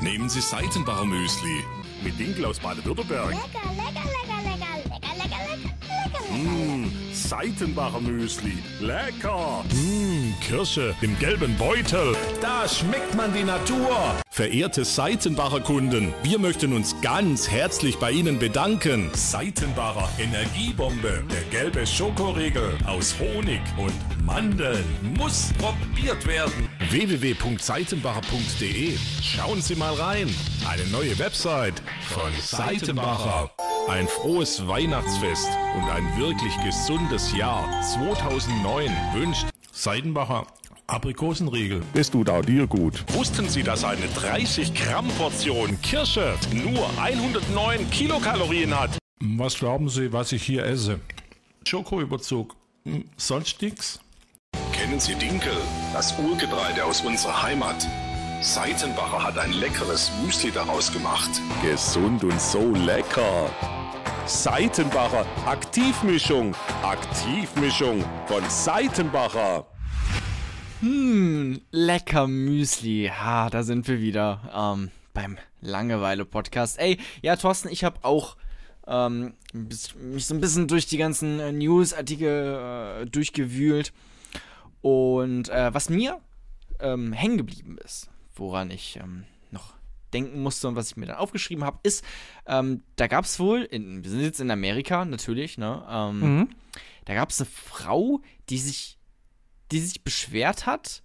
Nehmen 0.00 0.28
Sie 0.28 0.40
Seitenbacher 0.40 1.04
Müsli 1.04 1.62
mit 2.02 2.18
Dinkel 2.18 2.46
aus 2.46 2.58
Baden-Württemberg. 2.58 3.28
Lecker, 3.28 3.42
lecker, 3.76 4.08
lecker, 4.10 4.40
lecker, 4.42 4.78
lecker, 4.90 5.14
lecker, 5.14 5.22
lecker, 5.22 5.68
lecker. 6.10 6.34
Mmh, 6.34 7.03
Seitenbacher 7.28 8.00
Müsli. 8.00 8.58
Lecker. 8.80 9.64
Mmh, 9.72 10.34
Kirsche 10.42 10.94
im 11.00 11.18
gelben 11.18 11.56
Beutel. 11.56 12.14
Da 12.42 12.68
schmeckt 12.68 13.14
man 13.14 13.32
die 13.32 13.44
Natur. 13.44 13.96
Verehrte 14.28 14.84
Seitenbacher 14.84 15.60
Kunden, 15.60 16.12
wir 16.22 16.38
möchten 16.38 16.74
uns 16.74 17.00
ganz 17.00 17.50
herzlich 17.50 17.96
bei 17.96 18.10
Ihnen 18.10 18.38
bedanken. 18.38 19.10
Seitenbacher 19.14 20.08
Energiebombe, 20.18 21.24
der 21.30 21.60
gelbe 21.60 21.86
Schokoriegel 21.86 22.76
aus 22.84 23.14
Honig 23.18 23.62
und 23.78 23.94
Mandeln 24.26 24.84
muss 25.16 25.50
probiert 25.58 26.26
werden. 26.26 26.68
www.seitenbacher.de 26.90 28.96
Schauen 29.22 29.62
Sie 29.62 29.74
mal 29.74 29.94
rein. 29.94 30.28
Eine 30.68 30.84
neue 30.88 31.18
Website 31.18 31.82
von 32.08 32.30
Seitenbacher. 32.40 33.50
Ein 33.88 34.06
frohes 34.08 34.66
Weihnachtsfest 34.66 35.48
und 35.76 35.84
ein 35.90 36.18
wirklich 36.18 36.52
gesundes 36.64 37.34
Jahr 37.36 37.68
2009 37.82 38.90
wünscht 39.14 39.46
Seidenbacher 39.72 40.46
Aprikosenriegel. 40.86 41.82
Das 41.94 42.10
tut 42.10 42.28
auch 42.28 42.44
dir 42.44 42.66
gut. 42.66 43.04
Wussten 43.14 43.48
Sie, 43.48 43.62
dass 43.62 43.84
eine 43.84 44.06
30 44.08 44.74
Gramm 44.74 45.08
Portion 45.16 45.80
Kirsche 45.80 46.34
nur 46.52 46.90
109 47.00 47.88
Kilokalorien 47.90 48.78
hat? 48.78 48.98
Was 49.20 49.56
glauben 49.56 49.88
Sie, 49.88 50.12
was 50.12 50.32
ich 50.32 50.42
hier 50.42 50.66
esse? 50.66 51.00
Schokoüberzug. 51.64 52.54
Hm, 52.84 53.06
sonst 53.16 53.62
nix? 53.62 54.00
Kennen 54.72 55.00
Sie 55.00 55.14
Dinkel, 55.14 55.56
das 55.92 56.18
Urgetreide 56.18 56.84
aus 56.84 57.00
unserer 57.00 57.42
Heimat? 57.42 57.86
Seitenbacher 58.40 59.22
hat 59.22 59.38
ein 59.38 59.52
leckeres 59.52 60.12
Müsli 60.22 60.50
daraus 60.50 60.92
gemacht. 60.92 61.30
Gesund 61.62 62.24
und 62.24 62.40
so 62.40 62.74
lecker. 62.74 63.50
Seitenbacher 64.26 65.24
Aktivmischung. 65.46 66.54
Aktivmischung 66.82 68.04
von 68.26 68.42
Seitenbacher. 68.48 69.66
Hm, 70.80 71.60
lecker 71.70 72.26
Müsli. 72.26 73.10
Ha, 73.10 73.48
da 73.48 73.62
sind 73.62 73.88
wir 73.88 74.00
wieder 74.00 74.40
ähm, 74.54 74.90
beim 75.14 75.38
Langeweile-Podcast. 75.62 76.78
Ey, 76.78 76.98
ja, 77.22 77.36
Thorsten, 77.36 77.68
ich 77.68 77.84
habe 77.84 77.98
auch 78.02 78.36
ähm, 78.86 79.34
mich 79.52 80.26
so 80.26 80.34
ein 80.34 80.40
bisschen 80.40 80.68
durch 80.68 80.86
die 80.86 80.98
ganzen 80.98 81.40
äh, 81.40 81.52
News-Artikel 81.52 83.02
äh, 83.02 83.06
durchgewühlt. 83.06 83.92
Und 84.84 85.48
äh, 85.48 85.72
was 85.72 85.88
mir 85.88 86.20
ähm, 86.78 87.14
hängen 87.14 87.38
geblieben 87.38 87.78
ist, 87.82 88.10
woran 88.34 88.70
ich 88.70 88.98
ähm, 89.02 89.24
noch 89.50 89.72
denken 90.12 90.42
musste 90.42 90.68
und 90.68 90.76
was 90.76 90.90
ich 90.90 90.96
mir 90.96 91.06
dann 91.06 91.16
aufgeschrieben 91.16 91.64
habe, 91.64 91.78
ist, 91.84 92.04
ähm, 92.46 92.82
da 92.96 93.06
gab 93.06 93.24
es 93.24 93.40
wohl, 93.40 93.62
in, 93.62 94.04
wir 94.04 94.10
sind 94.10 94.20
jetzt 94.20 94.40
in 94.40 94.50
Amerika 94.50 95.06
natürlich, 95.06 95.56
ne? 95.56 95.82
Ähm, 95.88 96.20
mhm. 96.20 96.48
Da 97.06 97.14
gab 97.14 97.30
es 97.30 97.40
eine 97.40 97.48
Frau, 97.50 98.20
die 98.50 98.58
sich 98.58 98.98
die 99.72 99.80
sich 99.80 100.04
beschwert 100.04 100.66
hat 100.66 101.02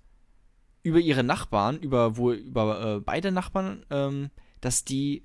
über 0.84 1.00
ihre 1.00 1.24
Nachbarn, 1.24 1.80
über 1.80 2.18
wohl 2.18 2.36
über 2.36 2.98
äh, 2.98 3.00
beide 3.00 3.32
Nachbarn, 3.32 3.86
ähm, 3.90 4.30
dass 4.60 4.84
die 4.84 5.24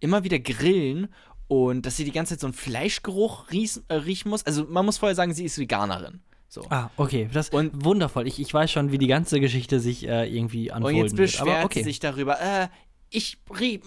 immer 0.00 0.24
wieder 0.24 0.40
grillen 0.40 1.08
und 1.46 1.86
dass 1.86 1.96
sie 1.96 2.04
die 2.04 2.10
ganze 2.10 2.34
Zeit 2.34 2.40
so 2.40 2.48
einen 2.48 2.54
Fleischgeruch 2.54 3.52
ries, 3.52 3.84
äh, 3.86 3.94
riechen 3.94 4.30
muss. 4.30 4.44
Also 4.44 4.64
man 4.64 4.84
muss 4.84 4.98
vorher 4.98 5.14
sagen, 5.14 5.34
sie 5.34 5.44
ist 5.44 5.58
Veganerin. 5.58 6.20
So. 6.52 6.66
Ah, 6.68 6.90
okay. 6.98 7.30
Das 7.32 7.48
und 7.48 7.82
wundervoll. 7.82 8.26
Ich, 8.26 8.38
ich 8.38 8.52
weiß 8.52 8.70
schon, 8.70 8.92
wie 8.92 8.98
die 8.98 9.06
ganze 9.06 9.40
Geschichte 9.40 9.80
sich 9.80 10.06
äh, 10.06 10.28
irgendwie 10.28 10.70
anfolgen 10.70 10.98
Und 10.98 11.04
jetzt 11.06 11.16
beschwert 11.16 11.46
wird. 11.46 11.56
Aber 11.56 11.64
okay. 11.64 11.78
sie 11.78 11.84
sich 11.84 11.98
darüber, 11.98 12.38
äh, 12.42 12.68
ich 13.08 13.38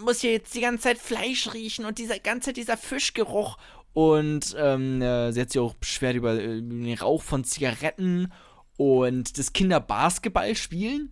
muss 0.04 0.22
hier 0.22 0.32
jetzt 0.32 0.56
die 0.56 0.62
ganze 0.62 0.86
Zeit 0.86 0.98
Fleisch 0.98 1.54
riechen 1.54 1.86
und 1.86 2.00
dieser 2.00 2.18
ganze 2.18 2.54
dieser 2.54 2.76
Fischgeruch. 2.76 3.60
Und 3.94 4.56
ähm, 4.58 5.00
äh, 5.00 5.32
sie 5.32 5.42
hat 5.42 5.52
sich 5.52 5.62
auch 5.62 5.76
beschwert 5.76 6.16
über 6.16 6.42
äh, 6.42 6.60
den 6.60 6.92
Rauch 6.96 7.22
von 7.22 7.44
Zigaretten 7.44 8.34
und 8.78 9.38
das 9.38 9.54
Kinderbasketball 9.54 10.56
spielen. 10.56 11.12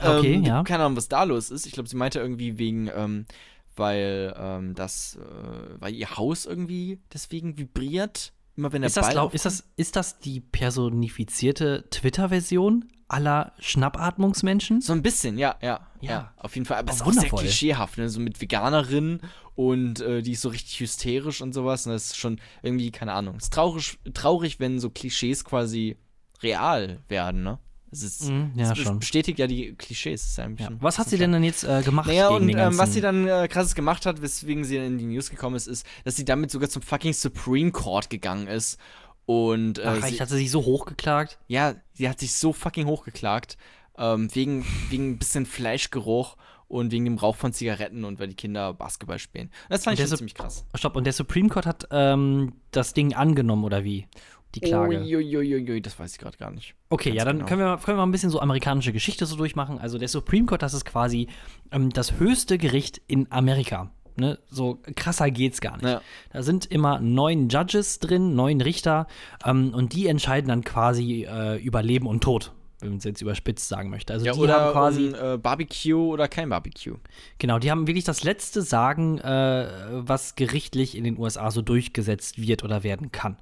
Okay, 0.00 0.34
ähm, 0.34 0.44
ja. 0.44 0.62
Keine 0.62 0.84
Ahnung, 0.84 0.96
was 0.96 1.08
da 1.08 1.24
los 1.24 1.50
ist. 1.50 1.66
Ich 1.66 1.72
glaube, 1.72 1.88
sie 1.88 1.96
meinte 1.96 2.20
irgendwie 2.20 2.58
wegen, 2.58 2.88
ähm, 2.94 3.26
weil 3.74 4.32
ähm, 4.38 4.76
das, 4.76 5.16
äh, 5.16 5.80
weil 5.80 5.96
ihr 5.96 6.16
Haus 6.16 6.46
irgendwie 6.46 7.00
deswegen 7.12 7.58
vibriert. 7.58 8.32
Immer 8.56 8.72
wenn 8.72 8.82
der 8.82 8.86
ist 8.88 8.96
das, 8.96 9.10
glaub, 9.10 9.34
ist 9.34 9.44
das 9.44 9.64
Ist 9.76 9.96
das 9.96 10.20
die 10.20 10.40
personifizierte 10.40 11.84
Twitter-Version 11.90 12.84
aller 13.08 13.52
Schnappatmungsmenschen? 13.58 14.80
So 14.80 14.92
ein 14.92 15.02
bisschen, 15.02 15.38
ja, 15.38 15.56
ja. 15.60 15.86
Ja, 16.00 16.10
ja 16.10 16.34
auf 16.36 16.54
jeden 16.54 16.66
Fall. 16.66 16.78
Aber 16.78 16.90
es 16.90 16.96
ist 16.96 17.02
auch 17.02 17.12
sehr 17.12 17.30
klischeehaft, 17.30 17.98
ne? 17.98 18.08
So 18.08 18.20
mit 18.20 18.40
Veganerin 18.40 19.20
und 19.54 20.00
äh, 20.00 20.22
die 20.22 20.32
ist 20.32 20.40
so 20.40 20.48
richtig 20.48 20.80
hysterisch 20.80 21.40
und 21.40 21.52
sowas. 21.52 21.86
Und 21.86 21.92
das 21.92 22.06
ist 22.06 22.16
schon 22.16 22.40
irgendwie, 22.62 22.90
keine 22.90 23.12
Ahnung. 23.12 23.36
Es 23.36 23.44
ist 23.44 23.52
traurig, 23.52 23.98
traurig, 24.14 24.60
wenn 24.60 24.78
so 24.78 24.90
Klischees 24.90 25.44
quasi 25.44 25.96
real 26.42 27.02
werden, 27.08 27.42
ne? 27.42 27.58
Es, 27.94 28.02
ist, 28.02 28.28
mm, 28.28 28.50
ja, 28.56 28.72
es 28.72 28.98
bestätigt 28.98 29.38
ja 29.38 29.46
die 29.46 29.74
Klischees. 29.74 30.36
Ja 30.36 30.48
ja. 30.58 30.68
Was 30.80 30.98
hat 30.98 31.08
sie 31.08 31.16
denn 31.16 31.30
dann 31.30 31.44
jetzt 31.44 31.62
äh, 31.62 31.82
gemacht? 31.82 32.08
Naja, 32.08 32.28
und 32.28 32.48
ähm, 32.48 32.76
was 32.76 32.92
sie 32.92 33.00
dann 33.00 33.28
äh, 33.28 33.46
krasses 33.48 33.74
gemacht 33.74 34.04
hat, 34.04 34.20
weswegen 34.20 34.64
sie 34.64 34.76
in 34.76 34.98
die 34.98 35.04
News 35.04 35.30
gekommen 35.30 35.54
ist, 35.54 35.68
ist, 35.68 35.86
dass 36.04 36.16
sie 36.16 36.24
damit 36.24 36.50
sogar 36.50 36.68
zum 36.68 36.82
fucking 36.82 37.12
Supreme 37.12 37.70
Court 37.70 38.10
gegangen 38.10 38.48
ist. 38.48 38.78
Und, 39.26 39.78
äh, 39.78 39.84
Ach, 39.86 40.06
sie, 40.06 40.20
hat 40.20 40.28
sie 40.28 40.36
sich 40.36 40.50
so 40.50 40.64
hochgeklagt? 40.64 41.38
Ja, 41.46 41.76
sie 41.92 42.08
hat 42.08 42.18
sich 42.18 42.34
so 42.34 42.52
fucking 42.52 42.86
hochgeklagt. 42.86 43.56
Ähm, 43.96 44.34
wegen, 44.34 44.66
wegen 44.90 45.12
ein 45.12 45.18
bisschen 45.18 45.46
Fleischgeruch 45.46 46.36
und 46.66 46.90
wegen 46.90 47.04
dem 47.04 47.18
Rauch 47.18 47.36
von 47.36 47.52
Zigaretten 47.52 48.04
und 48.04 48.18
weil 48.18 48.28
die 48.28 48.34
Kinder 48.34 48.72
Basketball 48.74 49.20
spielen. 49.20 49.50
Das 49.68 49.84
fand 49.84 49.98
ich 49.98 50.08
schon 50.08 50.18
ziemlich 50.18 50.34
krass. 50.34 50.66
Stopp, 50.74 50.96
und 50.96 51.04
der 51.04 51.12
Supreme 51.12 51.48
Court 51.48 51.66
hat 51.66 51.86
ähm, 51.92 52.54
das 52.72 52.94
Ding 52.94 53.14
angenommen, 53.14 53.64
oder 53.64 53.84
wie? 53.84 54.08
Die 54.54 54.60
Klage. 54.60 54.98
Uiuiuiui, 54.98 55.80
das 55.80 55.98
weiß 55.98 56.12
ich 56.12 56.18
gerade 56.18 56.36
gar 56.36 56.50
nicht. 56.50 56.74
Okay, 56.90 57.10
Ganz 57.10 57.18
ja, 57.18 57.24
dann 57.24 57.38
genau. 57.38 57.48
können, 57.48 57.60
wir, 57.60 57.76
können 57.78 57.96
wir 57.96 58.02
mal 58.02 58.06
ein 58.06 58.12
bisschen 58.12 58.30
so 58.30 58.40
amerikanische 58.40 58.92
Geschichte 58.92 59.26
so 59.26 59.36
durchmachen. 59.36 59.78
Also 59.78 59.98
der 59.98 60.08
Supreme 60.08 60.46
Court, 60.46 60.62
das 60.62 60.74
ist 60.74 60.84
quasi 60.84 61.28
ähm, 61.70 61.90
das 61.90 62.18
höchste 62.18 62.58
Gericht 62.58 63.00
in 63.06 63.30
Amerika. 63.30 63.90
Ne? 64.16 64.38
So 64.48 64.80
krasser 64.94 65.30
geht's 65.30 65.60
gar 65.60 65.76
nicht. 65.76 65.86
Ja. 65.86 66.00
Da 66.32 66.42
sind 66.42 66.66
immer 66.66 67.00
neun 67.00 67.48
Judges 67.48 67.98
drin, 67.98 68.34
neun 68.34 68.60
Richter, 68.60 69.06
ähm, 69.44 69.74
und 69.74 69.92
die 69.92 70.06
entscheiden 70.06 70.48
dann 70.48 70.62
quasi 70.62 71.26
äh, 71.28 71.56
über 71.56 71.82
Leben 71.82 72.06
und 72.06 72.22
Tod 72.22 72.52
wenn 72.84 72.90
man 72.90 72.98
es 72.98 73.04
jetzt 73.04 73.22
überspitzt 73.22 73.68
sagen 73.68 73.88
möchte. 73.88 74.12
Also 74.12 74.26
ja, 74.26 74.32
die 74.32 74.38
oder 74.38 74.60
haben 74.60 74.72
quasi 74.72 75.08
um, 75.08 75.14
äh, 75.14 75.38
Barbecue 75.38 75.94
oder 75.94 76.28
kein 76.28 76.50
Barbecue. 76.50 76.96
Genau, 77.38 77.58
die 77.58 77.70
haben 77.70 77.86
wirklich 77.86 78.04
das 78.04 78.24
letzte 78.24 78.60
Sagen, 78.60 79.18
äh, 79.18 79.68
was 79.90 80.34
gerichtlich 80.34 80.94
in 80.94 81.04
den 81.04 81.18
USA 81.18 81.50
so 81.50 81.62
durchgesetzt 81.62 82.38
wird 82.38 82.62
oder 82.62 82.82
werden 82.82 83.10
kann 83.10 83.38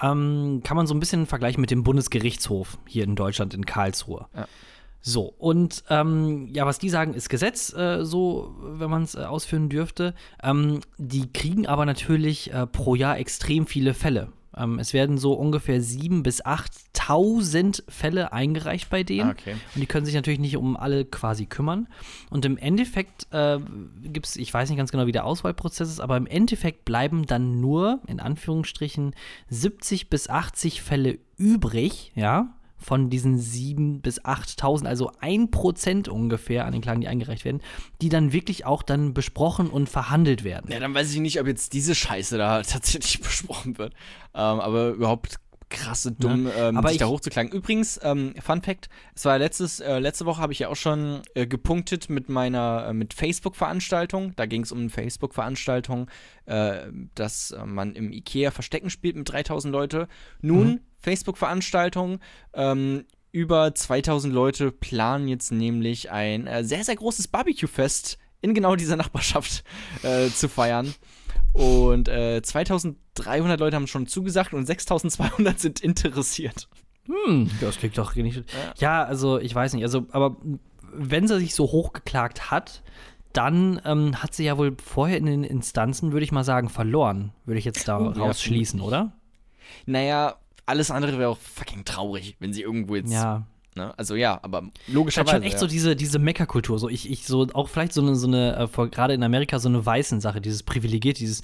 ähm, 0.00 0.60
kann 0.64 0.76
man 0.76 0.86
so 0.86 0.94
ein 0.94 1.00
bisschen 1.00 1.26
vergleichen 1.26 1.60
mit 1.60 1.70
dem 1.70 1.82
Bundesgerichtshof 1.82 2.78
hier 2.86 3.04
in 3.04 3.16
Deutschland 3.16 3.54
in 3.54 3.66
Karlsruhe. 3.66 4.26
Ja. 4.34 4.46
So, 5.00 5.32
und 5.38 5.84
ähm, 5.90 6.48
ja, 6.52 6.66
was 6.66 6.78
die 6.78 6.90
sagen, 6.90 7.14
ist 7.14 7.28
Gesetz, 7.28 7.72
äh, 7.72 8.04
so, 8.04 8.54
wenn 8.60 8.90
man 8.90 9.04
es 9.04 9.14
äh, 9.14 9.18
ausführen 9.20 9.68
dürfte. 9.68 10.14
Ähm, 10.42 10.80
die 10.98 11.32
kriegen 11.32 11.66
aber 11.66 11.86
natürlich 11.86 12.52
äh, 12.52 12.66
pro 12.66 12.94
Jahr 12.94 13.18
extrem 13.18 13.66
viele 13.66 13.94
Fälle. 13.94 14.32
Ähm, 14.58 14.78
es 14.78 14.92
werden 14.92 15.18
so 15.18 15.32
ungefähr 15.32 15.80
7.000 15.80 16.22
bis 16.22 16.44
8.000 16.44 17.82
Fälle 17.88 18.32
eingereicht 18.32 18.90
bei 18.90 19.02
denen. 19.02 19.30
Ah, 19.30 19.32
okay. 19.32 19.56
Und 19.74 19.80
die 19.80 19.86
können 19.86 20.06
sich 20.06 20.14
natürlich 20.14 20.40
nicht 20.40 20.56
um 20.56 20.76
alle 20.76 21.04
quasi 21.04 21.46
kümmern. 21.46 21.88
Und 22.30 22.44
im 22.44 22.58
Endeffekt 22.58 23.26
äh, 23.30 23.58
gibt 24.02 24.26
es, 24.26 24.36
ich 24.36 24.52
weiß 24.52 24.68
nicht 24.68 24.78
ganz 24.78 24.90
genau, 24.90 25.06
wie 25.06 25.12
der 25.12 25.24
Auswahlprozess 25.24 25.88
ist, 25.88 26.00
aber 26.00 26.16
im 26.16 26.26
Endeffekt 26.26 26.84
bleiben 26.84 27.26
dann 27.26 27.60
nur, 27.60 28.00
in 28.06 28.20
Anführungsstrichen, 28.20 29.14
70 29.48 30.10
bis 30.10 30.28
80 30.28 30.82
Fälle 30.82 31.18
übrig, 31.36 32.12
ja, 32.14 32.57
von 32.78 33.10
diesen 33.10 33.38
7.000 33.38 34.00
bis 34.00 34.24
8.000, 34.24 34.86
also 34.86 35.10
ein 35.20 35.50
Prozent 35.50 36.08
ungefähr 36.08 36.64
an 36.64 36.72
den 36.72 36.80
Klagen, 36.80 37.00
die 37.00 37.08
eingereicht 37.08 37.44
werden, 37.44 37.60
die 38.00 38.08
dann 38.08 38.32
wirklich 38.32 38.64
auch 38.64 38.82
dann 38.82 39.14
besprochen 39.14 39.68
und 39.68 39.88
verhandelt 39.88 40.44
werden. 40.44 40.70
Ja, 40.70 40.80
dann 40.80 40.94
weiß 40.94 41.12
ich 41.12 41.20
nicht, 41.20 41.40
ob 41.40 41.46
jetzt 41.46 41.72
diese 41.72 41.94
Scheiße 41.94 42.38
da 42.38 42.62
tatsächlich 42.62 43.20
besprochen 43.20 43.78
wird. 43.78 43.92
Ähm, 44.34 44.60
aber 44.60 44.90
überhaupt 44.90 45.38
krasse 45.70 46.12
dumm, 46.12 46.46
ja, 46.46 46.70
ähm, 46.70 46.82
sich 46.86 46.98
da 46.98 47.06
hochzuklagen. 47.06 47.52
Übrigens, 47.52 48.00
ähm, 48.02 48.34
Fun 48.40 48.62
Fact: 48.62 48.88
Es 49.14 49.24
war 49.24 49.38
letztes, 49.38 49.80
äh, 49.80 49.98
letzte 49.98 50.26
Woche 50.26 50.40
habe 50.40 50.52
ich 50.52 50.60
ja 50.60 50.68
auch 50.68 50.76
schon 50.76 51.22
äh, 51.34 51.46
gepunktet 51.46 52.08
mit 52.08 52.28
meiner 52.28 52.88
äh, 52.88 52.92
mit 52.92 53.14
Facebook-Veranstaltung. 53.14 54.34
Da 54.36 54.46
ging 54.46 54.62
es 54.62 54.72
um 54.72 54.78
eine 54.78 54.90
Facebook-Veranstaltung, 54.90 56.10
äh, 56.46 56.86
dass 57.14 57.50
äh, 57.50 57.64
man 57.64 57.94
im 57.94 58.12
IKEA 58.12 58.50
Verstecken 58.50 58.90
spielt 58.90 59.16
mit 59.16 59.30
3000 59.30 59.72
Leute. 59.72 60.08
Nun 60.40 60.68
mhm. 60.68 60.80
Facebook-Veranstaltung. 60.98 62.20
Ähm, 62.54 63.04
über 63.30 63.74
2000 63.74 64.32
Leute 64.32 64.72
planen 64.72 65.28
jetzt 65.28 65.52
nämlich 65.52 66.10
ein 66.10 66.46
äh, 66.46 66.64
sehr, 66.64 66.84
sehr 66.84 66.96
großes 66.96 67.28
Barbecue-Fest 67.28 68.18
in 68.40 68.54
genau 68.54 68.76
dieser 68.76 68.96
Nachbarschaft 68.96 69.64
äh, 70.02 70.28
zu 70.28 70.48
feiern. 70.48 70.94
Und 71.52 72.08
äh, 72.08 72.40
2300 72.42 73.58
Leute 73.58 73.76
haben 73.76 73.86
schon 73.86 74.06
zugesagt 74.06 74.54
und 74.54 74.66
6200 74.66 75.58
sind 75.58 75.80
interessiert. 75.80 76.68
Hm, 77.06 77.50
das 77.60 77.78
klingt 77.78 77.96
doch 77.96 78.14
nicht. 78.14 78.44
Ja. 78.78 79.04
also 79.04 79.38
ich 79.38 79.54
weiß 79.54 79.72
nicht. 79.74 79.82
Also, 79.82 80.06
aber 80.10 80.36
wenn 80.92 81.26
sie 81.26 81.38
sich 81.38 81.54
so 81.54 81.64
hochgeklagt 81.64 82.50
hat, 82.50 82.82
dann 83.32 83.80
ähm, 83.84 84.22
hat 84.22 84.34
sie 84.34 84.44
ja 84.44 84.58
wohl 84.58 84.76
vorher 84.82 85.18
in 85.18 85.26
den 85.26 85.44
Instanzen, 85.44 86.12
würde 86.12 86.24
ich 86.24 86.32
mal 86.32 86.44
sagen, 86.44 86.68
verloren. 86.68 87.32
Würde 87.44 87.58
ich 87.58 87.64
jetzt 87.64 87.88
da 87.88 87.96
rausschließen, 87.96 88.80
oder? 88.80 89.12
Naja, 89.86 90.36
alles 90.68 90.90
andere 90.90 91.18
wäre 91.18 91.30
auch 91.30 91.38
fucking 91.38 91.84
traurig, 91.84 92.36
wenn 92.40 92.52
sie 92.52 92.62
irgendwo 92.62 92.94
jetzt. 92.94 93.12
Ja. 93.12 93.46
Ne? 93.74 93.96
Also 93.96 94.16
ja, 94.16 94.38
aber 94.42 94.64
logischerweise. 94.88 95.36
Hat 95.36 95.42
schon 95.42 95.42
echt 95.44 95.54
ja. 95.54 95.60
so 95.60 95.66
diese, 95.66 95.96
diese 95.96 96.18
Meckerkultur. 96.18 96.78
So 96.78 96.88
ich, 96.88 97.08
ich 97.10 97.26
so 97.26 97.46
auch 97.54 97.68
vielleicht 97.68 97.92
so 97.92 98.02
eine, 98.02 98.16
so 98.16 98.26
eine 98.26 98.68
äh, 98.76 98.88
gerade 98.88 99.14
in 99.14 99.22
Amerika 99.22 99.58
so 99.58 99.68
eine 99.68 99.84
weißen 99.84 100.20
Sache, 100.20 100.40
dieses 100.40 100.62
privilegiert, 100.62 101.20
dieses 101.20 101.42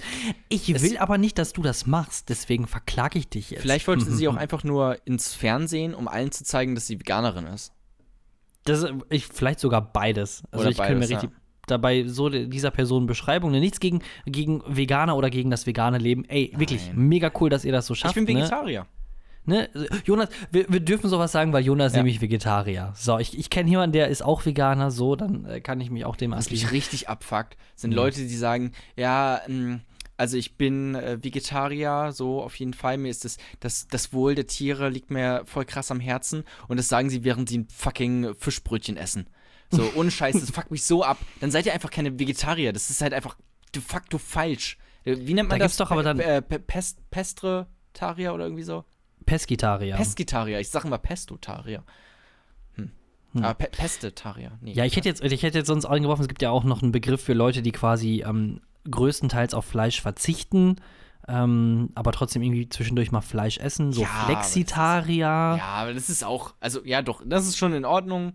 Ich 0.49 0.69
es 0.69 0.83
will 0.83 0.97
aber 0.97 1.17
nicht, 1.17 1.37
dass 1.37 1.53
du 1.53 1.61
das 1.61 1.87
machst, 1.87 2.29
deswegen 2.29 2.67
verklage 2.67 3.17
ich 3.17 3.29
dich 3.29 3.51
jetzt. 3.51 3.61
Vielleicht 3.61 3.87
wollte 3.87 4.05
sie 4.05 4.27
auch 4.27 4.35
einfach 4.37 4.63
nur 4.63 4.97
ins 5.05 5.33
Fernsehen, 5.33 5.95
um 5.95 6.07
allen 6.07 6.31
zu 6.31 6.43
zeigen, 6.43 6.75
dass 6.75 6.87
sie 6.87 6.99
Veganerin 6.99 7.47
ist. 7.47 7.71
Das 8.65 8.85
ich, 9.09 9.27
vielleicht 9.27 9.59
sogar 9.59 9.81
beides. 9.81 10.43
Also 10.51 10.63
Oder 10.63 10.71
ich 10.71 10.77
könnte 10.77 10.95
mir 10.95 11.09
richtig. 11.09 11.31
Ja 11.31 11.37
dabei 11.67 12.03
so 12.05 12.29
dieser 12.29 12.69
Person 12.69 13.07
Beschreibung. 13.07 13.49
Ne? 13.49 13.59
Nichts 13.59 13.79
gegen, 13.79 14.03
gegen 14.27 14.61
Veganer 14.67 15.15
oder 15.15 15.31
gegen 15.31 15.49
das 15.49 15.65
vegane 15.65 15.97
Leben. 15.97 16.23
Ey, 16.25 16.49
Nein. 16.51 16.59
wirklich 16.59 16.91
mega 16.93 17.31
cool, 17.39 17.49
dass 17.49 17.65
ihr 17.65 17.71
das 17.71 17.87
so 17.87 17.95
schafft. 17.95 18.15
Ich 18.15 18.23
bin 18.23 18.35
ne? 18.35 18.41
Vegetarier. 18.41 18.81
Ne? 18.81 18.87
Ne? 19.45 19.69
Jonas, 20.05 20.29
wir, 20.51 20.65
wir, 20.69 20.79
dürfen 20.79 21.09
sowas 21.09 21.31
sagen, 21.31 21.53
weil 21.53 21.63
Jonas 21.63 21.93
ja. 21.93 21.97
nämlich 21.97 22.21
Vegetarier. 22.21 22.93
So, 22.95 23.19
ich, 23.19 23.37
ich 23.37 23.49
kenne 23.49 23.69
jemanden, 23.69 23.93
der 23.93 24.07
ist 24.07 24.23
auch 24.23 24.45
Veganer, 24.45 24.89
so, 24.91 25.15
dann 25.15 25.45
äh, 25.45 25.61
kann 25.61 25.79
ich 25.81 25.91
mich 25.91 26.05
auch 26.05 26.15
dem 26.15 26.31
Was 26.31 26.49
mich 26.49 26.71
richtig 26.71 27.09
abfuckt, 27.09 27.55
sind 27.75 27.91
mhm. 27.91 27.97
Leute, 27.97 28.21
die 28.21 28.35
sagen, 28.35 28.71
ja, 28.95 29.41
mh, 29.47 29.53
hm, 29.53 29.81
also 30.17 30.37
ich 30.37 30.57
bin 30.57 30.95
äh, 30.95 31.23
Vegetarier, 31.23 32.11
so 32.13 32.41
auf 32.41 32.55
jeden 32.55 32.73
Fall. 32.73 32.97
Mir 32.97 33.09
ist 33.09 33.25
das, 33.25 33.37
das, 33.59 33.87
das 33.87 34.13
Wohl 34.13 34.35
der 34.35 34.47
Tiere 34.47 34.89
liegt 34.89 35.11
mir 35.11 35.43
voll 35.45 35.65
krass 35.65 35.91
am 35.91 35.99
Herzen. 35.99 36.43
Und 36.67 36.77
das 36.77 36.87
sagen 36.87 37.09
sie, 37.09 37.23
während 37.23 37.49
sie 37.49 37.59
ein 37.59 37.67
fucking 37.69 38.33
Fischbrötchen 38.35 38.97
essen. 38.97 39.27
So, 39.71 39.91
ohne 39.95 40.11
Scheiß, 40.11 40.39
das 40.39 40.51
fuckt 40.51 40.71
mich 40.71 40.83
so 40.83 41.03
ab. 41.03 41.17
Dann 41.41 41.51
seid 41.51 41.65
ihr 41.65 41.73
einfach 41.73 41.91
keine 41.91 42.17
Vegetarier. 42.17 42.71
Das 42.71 42.89
ist 42.89 43.01
halt 43.01 43.13
einfach 43.13 43.35
de 43.73 43.81
facto 43.81 44.17
falsch. 44.17 44.77
Wie 45.03 45.33
nennt 45.33 45.49
man 45.49 45.59
da 45.59 45.65
das? 45.65 45.73
Gibt's 45.73 45.77
doch 45.77 45.91
aber 45.91 46.03
dann 46.03 46.19
äh, 46.19 46.41
Pest, 46.41 46.97
Pestretarier 47.11 48.33
oder 48.33 48.45
irgendwie 48.45 48.63
so? 48.63 48.85
Peskitarier. 49.25 49.95
Peskitarier, 49.95 50.59
ich 50.59 50.69
sage 50.69 50.87
immer 50.87 50.97
Pestotarier. 50.97 51.83
Hm. 52.75 52.91
Hm. 53.33 53.43
Aber 53.43 53.53
Pe 53.53 53.67
Pestetarier. 53.67 54.51
Nee, 54.61 54.73
ja, 54.73 54.85
ich 54.85 54.95
hätte, 54.95 55.09
jetzt, 55.09 55.23
ich 55.23 55.43
hätte 55.43 55.57
jetzt 55.57 55.67
sonst 55.67 55.85
eingeworfen, 55.85 56.23
es 56.23 56.27
gibt 56.27 56.41
ja 56.41 56.51
auch 56.51 56.63
noch 56.63 56.81
einen 56.81 56.91
Begriff 56.91 57.23
für 57.23 57.33
Leute, 57.33 57.61
die 57.61 57.71
quasi 57.71 58.23
ähm, 58.25 58.61
größtenteils 58.89 59.53
auf 59.53 59.65
Fleisch 59.65 60.01
verzichten. 60.01 60.77
Ähm, 61.27 61.89
aber 61.95 62.11
trotzdem 62.11 62.43
irgendwie 62.43 62.69
zwischendurch 62.69 63.11
mal 63.11 63.21
Fleisch 63.21 63.57
essen, 63.57 63.91
so 63.91 64.01
ja, 64.03 64.25
Flexitarier. 64.25 65.25
ja, 65.25 65.57
aber 65.59 65.93
das 65.93 66.07
ist 66.07 66.23
auch, 66.23 66.53
also 66.59 66.85
ja, 66.85 67.01
doch, 67.01 67.23
das 67.25 67.47
ist 67.47 67.57
schon 67.57 67.73
in 67.73 67.83
Ordnung, 67.83 68.33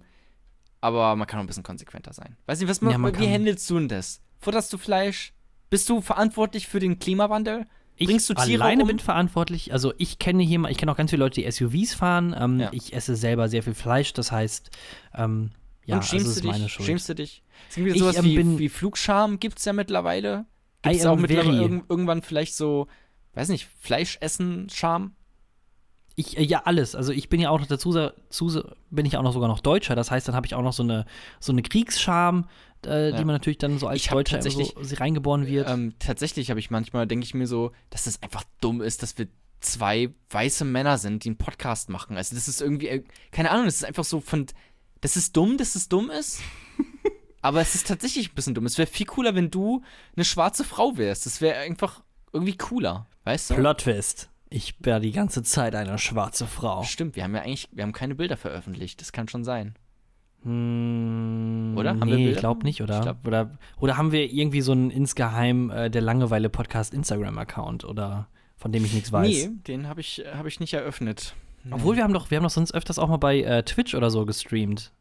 aber 0.81 1.14
man 1.14 1.29
kann 1.29 1.38
auch 1.38 1.44
ein 1.44 1.46
bisschen 1.46 1.62
konsequenter 1.62 2.12
sein. 2.12 2.37
Weiß 2.46 2.59
nicht, 2.59 2.68
was 2.68 2.81
man, 2.81 2.92
ja, 2.92 3.20
wie 3.20 3.33
handelst 3.33 3.70
du 3.70 3.79
denn 3.79 3.88
das? 3.88 4.22
Futterst 4.40 4.72
du 4.72 4.79
Fleisch? 4.79 5.35
Bist 5.68 5.88
du 5.88 6.00
verantwortlich 6.00 6.66
für 6.66 6.81
den 6.81 6.98
Klimawandel? 6.98 7.66
Ich 8.00 8.06
Bringst 8.08 8.30
du 8.30 8.34
Tiere 8.34 8.64
alleine 8.64 8.84
um? 8.84 8.88
bin 8.88 8.98
verantwortlich. 8.98 9.74
Also 9.74 9.92
ich 9.98 10.18
kenne 10.18 10.42
hier 10.42 10.58
mal, 10.58 10.70
ich 10.70 10.78
kenne 10.78 10.90
auch 10.90 10.96
ganz 10.96 11.10
viele 11.10 11.22
Leute, 11.22 11.42
die 11.42 11.50
SUVs 11.50 11.92
fahren. 11.92 12.34
Ähm, 12.36 12.60
ja. 12.60 12.70
Ich 12.72 12.94
esse 12.94 13.14
selber 13.14 13.46
sehr 13.50 13.62
viel 13.62 13.74
Fleisch, 13.74 14.14
das 14.14 14.32
heißt, 14.32 14.70
ähm, 15.14 15.50
ja, 15.84 15.96
Und 15.96 16.06
schämst 16.06 16.26
also 16.26 16.40
du 16.40 16.52
dich? 16.52 16.72
Schuld. 16.72 16.86
Schämst 16.86 17.08
du 17.10 17.14
dich? 17.14 17.42
Es 17.68 17.74
gibt 17.74 17.98
sowas 17.98 18.16
ich, 18.16 18.36
ähm, 18.36 18.54
wie, 18.54 18.58
wie 18.58 18.68
Flugscham, 18.70 19.38
gibt 19.38 19.58
es 19.58 19.66
ja 19.66 19.74
mittlerweile. 19.74 20.46
Gibt 20.80 20.96
es 20.96 21.04
auch 21.04 21.16
mittlerweile 21.16 21.60
irg 21.60 21.84
irgendwann 21.90 22.22
vielleicht 22.22 22.54
so, 22.54 22.86
weiß 23.34 23.50
nicht, 23.50 23.68
Fleischessen-Scham? 23.80 25.14
Ich, 26.20 26.37
äh, 26.37 26.42
ja, 26.42 26.62
alles. 26.64 26.94
Also 26.94 27.12
ich 27.12 27.28
bin 27.28 27.40
ja 27.40 27.50
auch 27.50 27.59
noch 27.59 27.66
dazu, 27.66 27.92
dazu 27.92 28.62
bin 28.90 29.06
ich 29.06 29.16
auch 29.16 29.22
noch 29.22 29.33
sogar 29.33 29.48
noch 29.48 29.61
Deutscher. 29.61 29.94
Das 29.94 30.11
heißt, 30.11 30.28
dann 30.28 30.35
habe 30.35 30.46
ich 30.46 30.54
auch 30.54 30.62
noch 30.62 30.72
so 30.72 30.83
eine, 30.83 31.06
so 31.40 31.52
eine 31.52 31.62
Kriegsscham, 31.62 32.48
äh, 32.85 33.11
ja. 33.11 33.16
die 33.16 33.24
man 33.24 33.35
natürlich 33.35 33.59
dann 33.59 33.78
so 33.78 33.87
als 33.87 34.04
Deutscher 34.04 34.37
tatsächlich, 34.37 34.74
so 34.80 34.96
reingeboren 34.96 35.46
wird. 35.46 35.68
Ähm, 35.68 35.94
tatsächlich 35.98 36.50
habe 36.50 36.61
ich 36.61 36.70
manchmal, 36.70 37.06
denke 37.06 37.24
ich 37.24 37.35
mir 37.35 37.46
so, 37.46 37.72
dass 37.88 38.06
es 38.06 38.22
einfach 38.22 38.44
dumm 38.61 38.80
ist, 38.80 39.02
dass 39.02 39.16
wir 39.18 39.28
zwei 39.61 40.11
weiße 40.30 40.64
Männer 40.64 40.98
sind, 40.98 41.24
die 41.24 41.30
einen 41.30 41.38
Podcast 41.38 41.88
machen. 41.88 42.16
Also 42.16 42.35
das 42.35 42.48
ist 42.48 42.61
irgendwie, 42.61 42.88
äh, 42.88 43.04
keine 43.30 43.50
Ahnung, 43.50 43.66
das 43.66 43.76
ist 43.76 43.85
einfach 43.85 44.04
so 44.04 44.20
von, 44.20 44.46
das 45.00 45.16
ist 45.16 45.37
dumm, 45.37 45.56
dass 45.56 45.74
es 45.74 45.88
dumm 45.88 46.11
ist. 46.11 46.40
aber 47.42 47.61
es 47.61 47.74
ist 47.74 47.87
tatsächlich 47.87 48.30
ein 48.30 48.35
bisschen 48.35 48.54
dumm. 48.54 48.66
Es 48.66 48.78
wäre 48.78 48.87
viel 48.87 49.06
cooler, 49.06 49.35
wenn 49.35 49.50
du 49.50 49.83
eine 50.16 50.24
schwarze 50.24 50.64
Frau 50.64 50.96
wärst. 50.96 51.26
Das 51.26 51.40
wäre 51.40 51.59
einfach 51.59 52.02
irgendwie 52.33 52.56
cooler, 52.56 53.06
weißt 53.24 53.50
du? 53.50 53.54
Plotwist. 53.54 54.30
Ich 54.52 54.74
wäre 54.80 55.00
die 55.00 55.12
ganze 55.12 55.44
Zeit 55.44 55.76
eine 55.76 55.96
schwarze 55.96 56.46
Frau. 56.46 56.82
Stimmt, 56.82 57.14
wir 57.14 57.22
haben 57.22 57.34
ja 57.34 57.42
eigentlich, 57.42 57.68
wir 57.72 57.84
haben 57.84 57.92
keine 57.92 58.16
Bilder 58.16 58.36
veröffentlicht. 58.36 59.00
Das 59.00 59.12
kann 59.12 59.28
schon 59.28 59.44
sein. 59.44 59.74
Hm, 60.42 61.74
oder? 61.76 61.90
Haben 61.90 62.08
nee, 62.08 62.30
ich 62.30 62.38
glaube 62.38 62.64
nicht, 62.64 62.82
oder? 62.82 63.00
Glaub, 63.00 63.26
oder? 63.26 63.58
Oder 63.78 63.96
haben 63.96 64.10
wir 64.10 64.32
irgendwie 64.32 64.62
so 64.62 64.72
einen 64.72 64.90
insgeheim 64.90 65.70
äh, 65.70 65.88
der 65.88 66.02
Langeweile-Podcast 66.02 66.92
Instagram-Account 66.94 67.84
oder 67.84 68.26
von 68.56 68.72
dem 68.72 68.84
ich 68.84 68.92
nichts 68.92 69.12
weiß? 69.12 69.28
Nee, 69.28 69.50
den 69.68 69.86
habe 69.86 70.00
ich, 70.00 70.24
hab 70.34 70.46
ich 70.46 70.58
nicht 70.58 70.74
eröffnet. 70.74 71.34
Obwohl 71.70 71.96
wir 71.96 72.02
haben 72.02 72.14
doch, 72.14 72.30
wir 72.30 72.38
haben 72.38 72.44
doch 72.44 72.50
sonst 72.50 72.74
öfters 72.74 72.98
auch 72.98 73.08
mal 73.08 73.18
bei 73.18 73.42
äh, 73.42 73.62
Twitch 73.62 73.94
oder 73.94 74.10
so 74.10 74.24
gestreamt. 74.24 74.92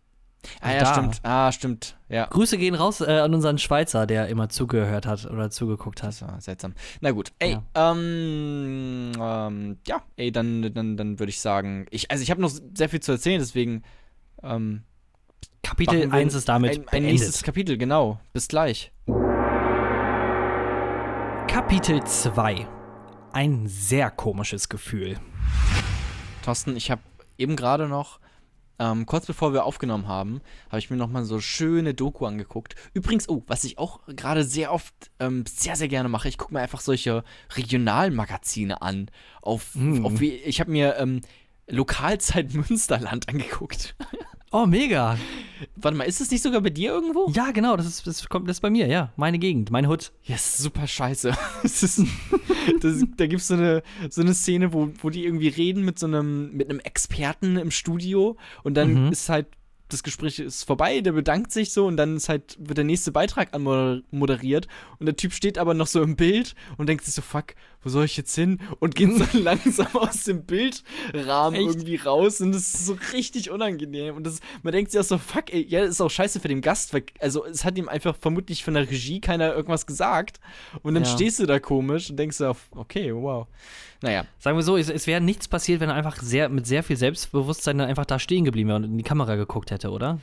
Ah 0.62 0.71
ja, 0.71 0.80
da. 0.80 0.93
stimmt. 0.93 1.19
Ah, 1.23 1.52
stimmt. 1.52 1.97
Ja. 2.08 2.25
Grüße 2.25 2.58
gehen 2.58 2.75
raus 2.75 3.02
äh, 3.02 3.06
an 3.06 3.34
unseren 3.34 3.58
Schweizer, 3.58 4.08
der 4.08 4.28
immer 4.28 4.49
zugehört 4.49 5.06
hat 5.06 5.25
oder 5.25 5.49
zugeguckt 5.49 6.02
hat. 6.02 6.23
Seltsam. 6.39 6.73
Na 7.02 7.12
gut. 7.12 7.32
Ey, 7.39 7.52
ja. 7.52 7.91
ähm, 7.91 9.12
ähm, 9.19 9.78
ja, 9.86 10.02
ey, 10.15 10.32
dann, 10.32 10.73
dann, 10.73 10.97
dann 10.97 11.19
würde 11.19 11.30
ich 11.30 11.41
sagen, 11.41 11.86
ich, 11.91 12.10
also 12.10 12.23
ich 12.23 12.32
habe 12.32 12.41
noch 12.41 12.52
sehr 12.73 12.89
viel 12.89 13.02
zu 13.02 13.12
erzählen, 13.12 13.39
deswegen 13.39 13.84
ähm, 14.43 14.84
Kapitel 15.62 16.12
1 16.12 16.34
ist 16.34 16.49
damit 16.49 16.80
ein, 16.80 16.88
ein 16.89 17.04
nächstes 17.04 17.43
Kapitel, 17.43 17.78
genau. 17.78 18.19
Bis 18.34 18.47
gleich. 18.47 18.91
Kapitel 21.47 22.04
2. 22.04 22.67
Ein 23.34 23.67
sehr 23.67 24.10
komisches 24.10 24.69
Gefühl. 24.69 25.17
Thorsten, 26.43 26.75
ich 26.75 26.89
habe 26.89 27.02
eben 27.38 27.56
gerade 27.56 27.88
noch, 27.88 28.19
ähm, 28.79 29.05
kurz 29.05 29.25
bevor 29.25 29.53
wir 29.53 29.65
aufgenommen 29.65 30.07
haben, 30.07 30.41
habe 30.69 30.79
ich 30.79 30.89
mir 30.89 30.95
noch 30.95 31.09
mal 31.09 31.25
so 31.25 31.39
schöne 31.39 31.93
Doku 31.93 32.25
angeguckt. 32.25 32.75
Übrigens, 32.93 33.27
oh, 33.27 33.43
was 33.45 33.65
ich 33.65 33.77
auch 33.77 33.99
gerade 34.07 34.43
sehr 34.43 34.71
oft 34.71 34.93
ähm, 35.19 35.43
sehr, 35.45 35.75
sehr 35.75 35.89
gerne 35.89 36.09
mache, 36.09 36.30
ich 36.30 36.38
gucke 36.38 36.53
mir 36.53 36.61
einfach 36.61 36.80
solche 36.80 37.23
Regionalmagazine 37.55 38.82
an. 38.82 39.11
Auf, 39.41 39.75
mm. 39.75 40.05
auf 40.05 40.21
ich 40.21 40.59
habe 40.61 40.71
mir 40.71 40.95
ähm, 40.97 41.21
Lokalzeit 41.67 42.53
Münsterland 42.53 43.27
angeguckt. 43.30 43.95
Oh, 44.52 44.66
mega. 44.66 45.18
Warte 45.76 45.97
mal, 45.97 46.06
ist 46.06 46.22
es 46.22 46.32
nicht 46.32 46.41
sogar 46.41 46.62
bei 46.62 46.70
dir 46.70 46.91
irgendwo? 46.91 47.30
Ja, 47.34 47.52
genau, 47.52 47.78
das 47.78 47.86
ist, 47.86 48.08
das 48.08 48.28
kommt, 48.30 48.47
das 48.47 48.58
ist 48.58 48.62
bei 48.62 48.70
mir, 48.70 48.88
ja. 48.88 49.14
Meine 49.16 49.38
Gegend, 49.38 49.70
mein 49.70 49.88
Hut. 49.88 50.12
Yes, 50.24 50.58
super 50.58 50.88
scheiße. 50.88 51.32
das 51.64 51.84
ist, 51.84 52.02
das, 52.82 53.04
da 53.18 53.28
gibt 53.28 53.41
es 53.41 53.47
so 53.47 53.54
eine, 53.54 53.84
so 54.10 54.22
eine 54.22 54.34
Szene, 54.34 54.74
wo, 54.74 54.89
wo 55.02 55.10
die 55.10 55.26
irgendwie 55.26 55.50
reden 55.50 55.86
mit 55.86 56.00
so 56.00 56.08
einem, 56.08 56.52
mit 56.54 56.70
einem 56.70 56.80
Experten 56.80 57.58
im 57.58 57.72
Studio 57.72 58.38
und 58.64 58.76
dann 58.76 59.06
mhm. 59.06 59.12
ist 59.12 59.30
halt 59.30 59.47
das 59.89 60.04
Gespräch 60.04 60.38
ist 60.38 60.64
vorbei, 60.64 61.02
der 61.02 61.14
bedankt 61.14 61.52
sich 61.52 61.74
so 61.74 61.88
und 61.88 61.97
dann 61.97 62.16
ist 62.16 62.30
halt, 62.30 62.58
wird 62.60 62.78
der 62.78 62.86
nächste 62.86 63.12
Beitrag 63.12 63.56
anmoderiert 63.56 64.68
und 65.00 65.08
der 65.08 65.16
Typ 65.16 65.34
steht 65.34 65.58
aber 65.58 65.74
noch 65.74 65.88
so 65.88 66.02
im 66.04 66.16
Bild 66.16 66.54
und 66.78 66.88
denkt 66.88 67.04
sich 67.06 67.16
so, 67.16 67.24
fuck, 67.24 67.56
wo 67.84 67.89
soll 67.89 68.05
ich 68.05 68.17
jetzt 68.17 68.36
hin? 68.36 68.59
Und 68.80 68.95
geht 68.95 69.15
so 69.15 69.25
langsam 69.38 69.88
aus 69.95 70.23
dem 70.23 70.43
Bildrahmen 70.43 71.55
Echt? 71.55 71.67
irgendwie 71.67 71.95
raus 71.95 72.41
und 72.41 72.51
das 72.51 72.73
ist 72.73 72.86
so 72.86 72.97
richtig 73.13 73.49
unangenehm 73.49 74.15
und 74.15 74.25
das, 74.25 74.39
man 74.63 74.73
denkt 74.73 74.91
sich 74.91 74.99
auch 74.99 75.05
so, 75.05 75.17
fuck, 75.17 75.53
ey, 75.53 75.65
ja, 75.67 75.82
das 75.82 75.91
ist 75.91 76.01
auch 76.01 76.09
scheiße 76.09 76.39
für 76.39 76.47
den 76.47 76.61
Gast, 76.61 76.95
also 77.19 77.45
es 77.45 77.65
hat 77.65 77.77
ihm 77.77 77.89
einfach 77.89 78.15
vermutlich 78.15 78.63
von 78.63 78.73
der 78.73 78.89
Regie 78.89 79.21
keiner 79.21 79.53
irgendwas 79.53 79.86
gesagt 79.86 80.39
und 80.82 80.93
dann 80.93 81.03
ja. 81.03 81.09
stehst 81.09 81.39
du 81.39 81.45
da 81.45 81.59
komisch 81.59 82.09
und 82.09 82.17
denkst 82.17 82.38
so, 82.38 82.55
okay, 82.75 83.13
wow. 83.13 83.47
Naja. 84.01 84.25
Sagen 84.38 84.57
wir 84.57 84.63
so, 84.63 84.77
es, 84.77 84.89
es 84.89 85.07
wäre 85.07 85.19
nichts 85.19 85.47
passiert, 85.47 85.82
wenn 85.82 85.89
er 85.89 85.95
einfach 85.95 86.21
sehr, 86.21 86.47
mit 86.49 86.65
sehr 86.65 86.84
viel 86.84 86.95
Selbstbewusstsein 86.95 87.77
dann 87.77 87.89
einfach 87.89 88.05
da 88.05 88.17
stehen 88.17 88.45
geblieben 88.45 88.69
wäre 88.69 88.77
und 88.77 88.86
in 88.86 88.97
die 88.97 89.03
Kamera 89.03 89.36
geguckt 89.36 89.71
hätte, 89.71 89.89
oder? 89.91 90.19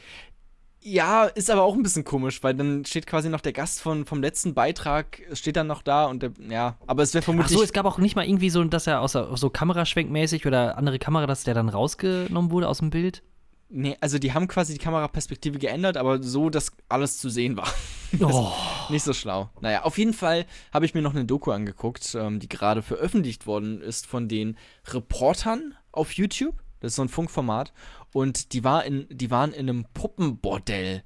Ja, 0.88 1.24
ist 1.24 1.50
aber 1.50 1.64
auch 1.64 1.74
ein 1.74 1.82
bisschen 1.82 2.04
komisch, 2.04 2.44
weil 2.44 2.54
dann 2.54 2.84
steht 2.84 3.08
quasi 3.08 3.28
noch 3.28 3.40
der 3.40 3.52
Gast 3.52 3.80
von, 3.80 4.06
vom 4.06 4.22
letzten 4.22 4.54
Beitrag, 4.54 5.20
steht 5.32 5.56
dann 5.56 5.66
noch 5.66 5.82
da 5.82 6.04
und 6.06 6.22
der, 6.22 6.30
ja, 6.48 6.76
aber 6.86 7.02
es 7.02 7.12
wäre 7.12 7.22
vermutlich. 7.22 7.56
Ach 7.56 7.58
so, 7.58 7.64
es 7.64 7.72
gab 7.72 7.86
auch 7.86 7.98
nicht 7.98 8.14
mal 8.14 8.24
irgendwie 8.24 8.50
so, 8.50 8.62
dass 8.62 8.86
er 8.86 9.00
aus 9.00 9.10
so 9.12 9.50
Kameraschwenkmäßig 9.50 10.46
oder 10.46 10.78
andere 10.78 11.00
Kamera, 11.00 11.26
dass 11.26 11.42
der 11.42 11.54
dann 11.54 11.68
rausgenommen 11.68 12.52
wurde 12.52 12.68
aus 12.68 12.78
dem 12.78 12.90
Bild? 12.90 13.24
Nee, 13.68 13.96
also 14.00 14.20
die 14.20 14.32
haben 14.32 14.46
quasi 14.46 14.74
die 14.74 14.78
Kameraperspektive 14.78 15.58
geändert, 15.58 15.96
aber 15.96 16.22
so, 16.22 16.50
dass 16.50 16.70
alles 16.88 17.18
zu 17.18 17.30
sehen 17.30 17.56
war. 17.56 17.68
Oh. 18.20 18.52
Nicht 18.88 19.02
so 19.02 19.12
schlau. 19.12 19.50
Naja, 19.60 19.82
auf 19.82 19.98
jeden 19.98 20.14
Fall 20.14 20.46
habe 20.72 20.86
ich 20.86 20.94
mir 20.94 21.02
noch 21.02 21.12
eine 21.12 21.24
Doku 21.24 21.50
angeguckt, 21.50 22.14
ähm, 22.14 22.38
die 22.38 22.48
gerade 22.48 22.80
veröffentlicht 22.80 23.48
worden 23.48 23.82
ist 23.82 24.06
von 24.06 24.28
den 24.28 24.56
Reportern 24.86 25.74
auf 25.90 26.12
YouTube. 26.12 26.54
Das 26.86 26.92
ist 26.92 26.96
so 26.96 27.02
ein 27.02 27.08
Funkformat. 27.08 27.72
Und 28.12 28.52
die, 28.52 28.64
war 28.64 28.84
in, 28.84 29.06
die 29.10 29.30
waren 29.30 29.52
in 29.52 29.68
einem 29.68 29.86
Puppenbordell. 29.92 31.02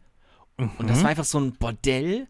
Mhm. 0.59 0.70
Und 0.78 0.91
das 0.91 0.99
mhm. 0.99 1.03
war 1.03 1.11
einfach 1.11 1.24
so 1.24 1.39
ein 1.39 1.53
Bordell 1.53 2.28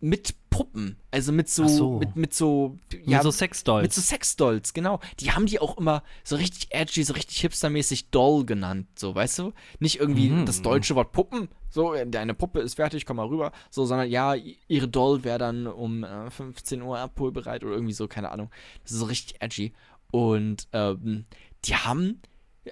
mit 0.00 0.34
Puppen. 0.50 0.96
Also 1.10 1.32
mit 1.32 1.48
so, 1.48 1.68
so. 1.68 1.98
Mit, 1.98 2.16
mit 2.16 2.34
so, 2.34 2.76
ja, 3.04 3.18
mit 3.18 3.22
so 3.22 3.30
Sexdolls. 3.30 3.82
Mit 3.82 3.92
so 3.92 4.00
Sexdolls, 4.00 4.74
genau. 4.74 5.00
Die 5.20 5.30
haben 5.30 5.46
die 5.46 5.60
auch 5.60 5.78
immer 5.78 6.02
so 6.24 6.36
richtig 6.36 6.74
edgy, 6.74 7.04
so 7.04 7.14
richtig 7.14 7.40
hipstermäßig 7.40 8.10
Doll 8.10 8.44
genannt, 8.44 8.88
so, 8.96 9.14
weißt 9.14 9.38
du? 9.38 9.52
Nicht 9.78 10.00
irgendwie 10.00 10.30
mhm. 10.30 10.44
das 10.44 10.60
deutsche 10.60 10.94
Wort 10.96 11.12
Puppen, 11.12 11.48
so, 11.70 11.94
deine 12.04 12.34
Puppe 12.34 12.60
ist 12.60 12.74
fertig, 12.74 13.06
komm 13.06 13.16
mal 13.16 13.26
rüber, 13.26 13.50
so, 13.70 13.86
sondern 13.86 14.10
ja, 14.10 14.34
ihre 14.68 14.88
Doll 14.88 15.24
wäre 15.24 15.38
dann 15.38 15.66
um 15.66 16.04
äh, 16.04 16.30
15 16.30 16.82
Uhr 16.82 16.98
abholbereit 16.98 17.64
oder 17.64 17.72
irgendwie 17.72 17.94
so, 17.94 18.08
keine 18.08 18.30
Ahnung. 18.30 18.50
Das 18.82 18.92
ist 18.92 18.98
so 18.98 19.06
richtig 19.06 19.40
edgy. 19.40 19.72
Und 20.10 20.68
ähm, 20.72 21.24
die 21.64 21.76
haben, 21.76 22.20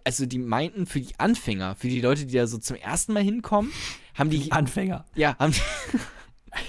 also 0.04 0.26
die 0.26 0.38
meinten 0.38 0.86
für 0.86 1.00
die 1.00 1.18
Anfänger, 1.18 1.74
für 1.74 1.88
die 1.88 2.00
Leute, 2.00 2.26
die 2.26 2.34
da 2.34 2.46
so 2.46 2.58
zum 2.58 2.76
ersten 2.76 3.12
Mal 3.12 3.22
hinkommen, 3.22 3.72
haben 4.14 4.30
die. 4.30 4.38
die 4.38 4.52
Anfänger. 4.52 5.04
Ja, 5.14 5.36
haben 5.38 5.52
die 5.52 5.98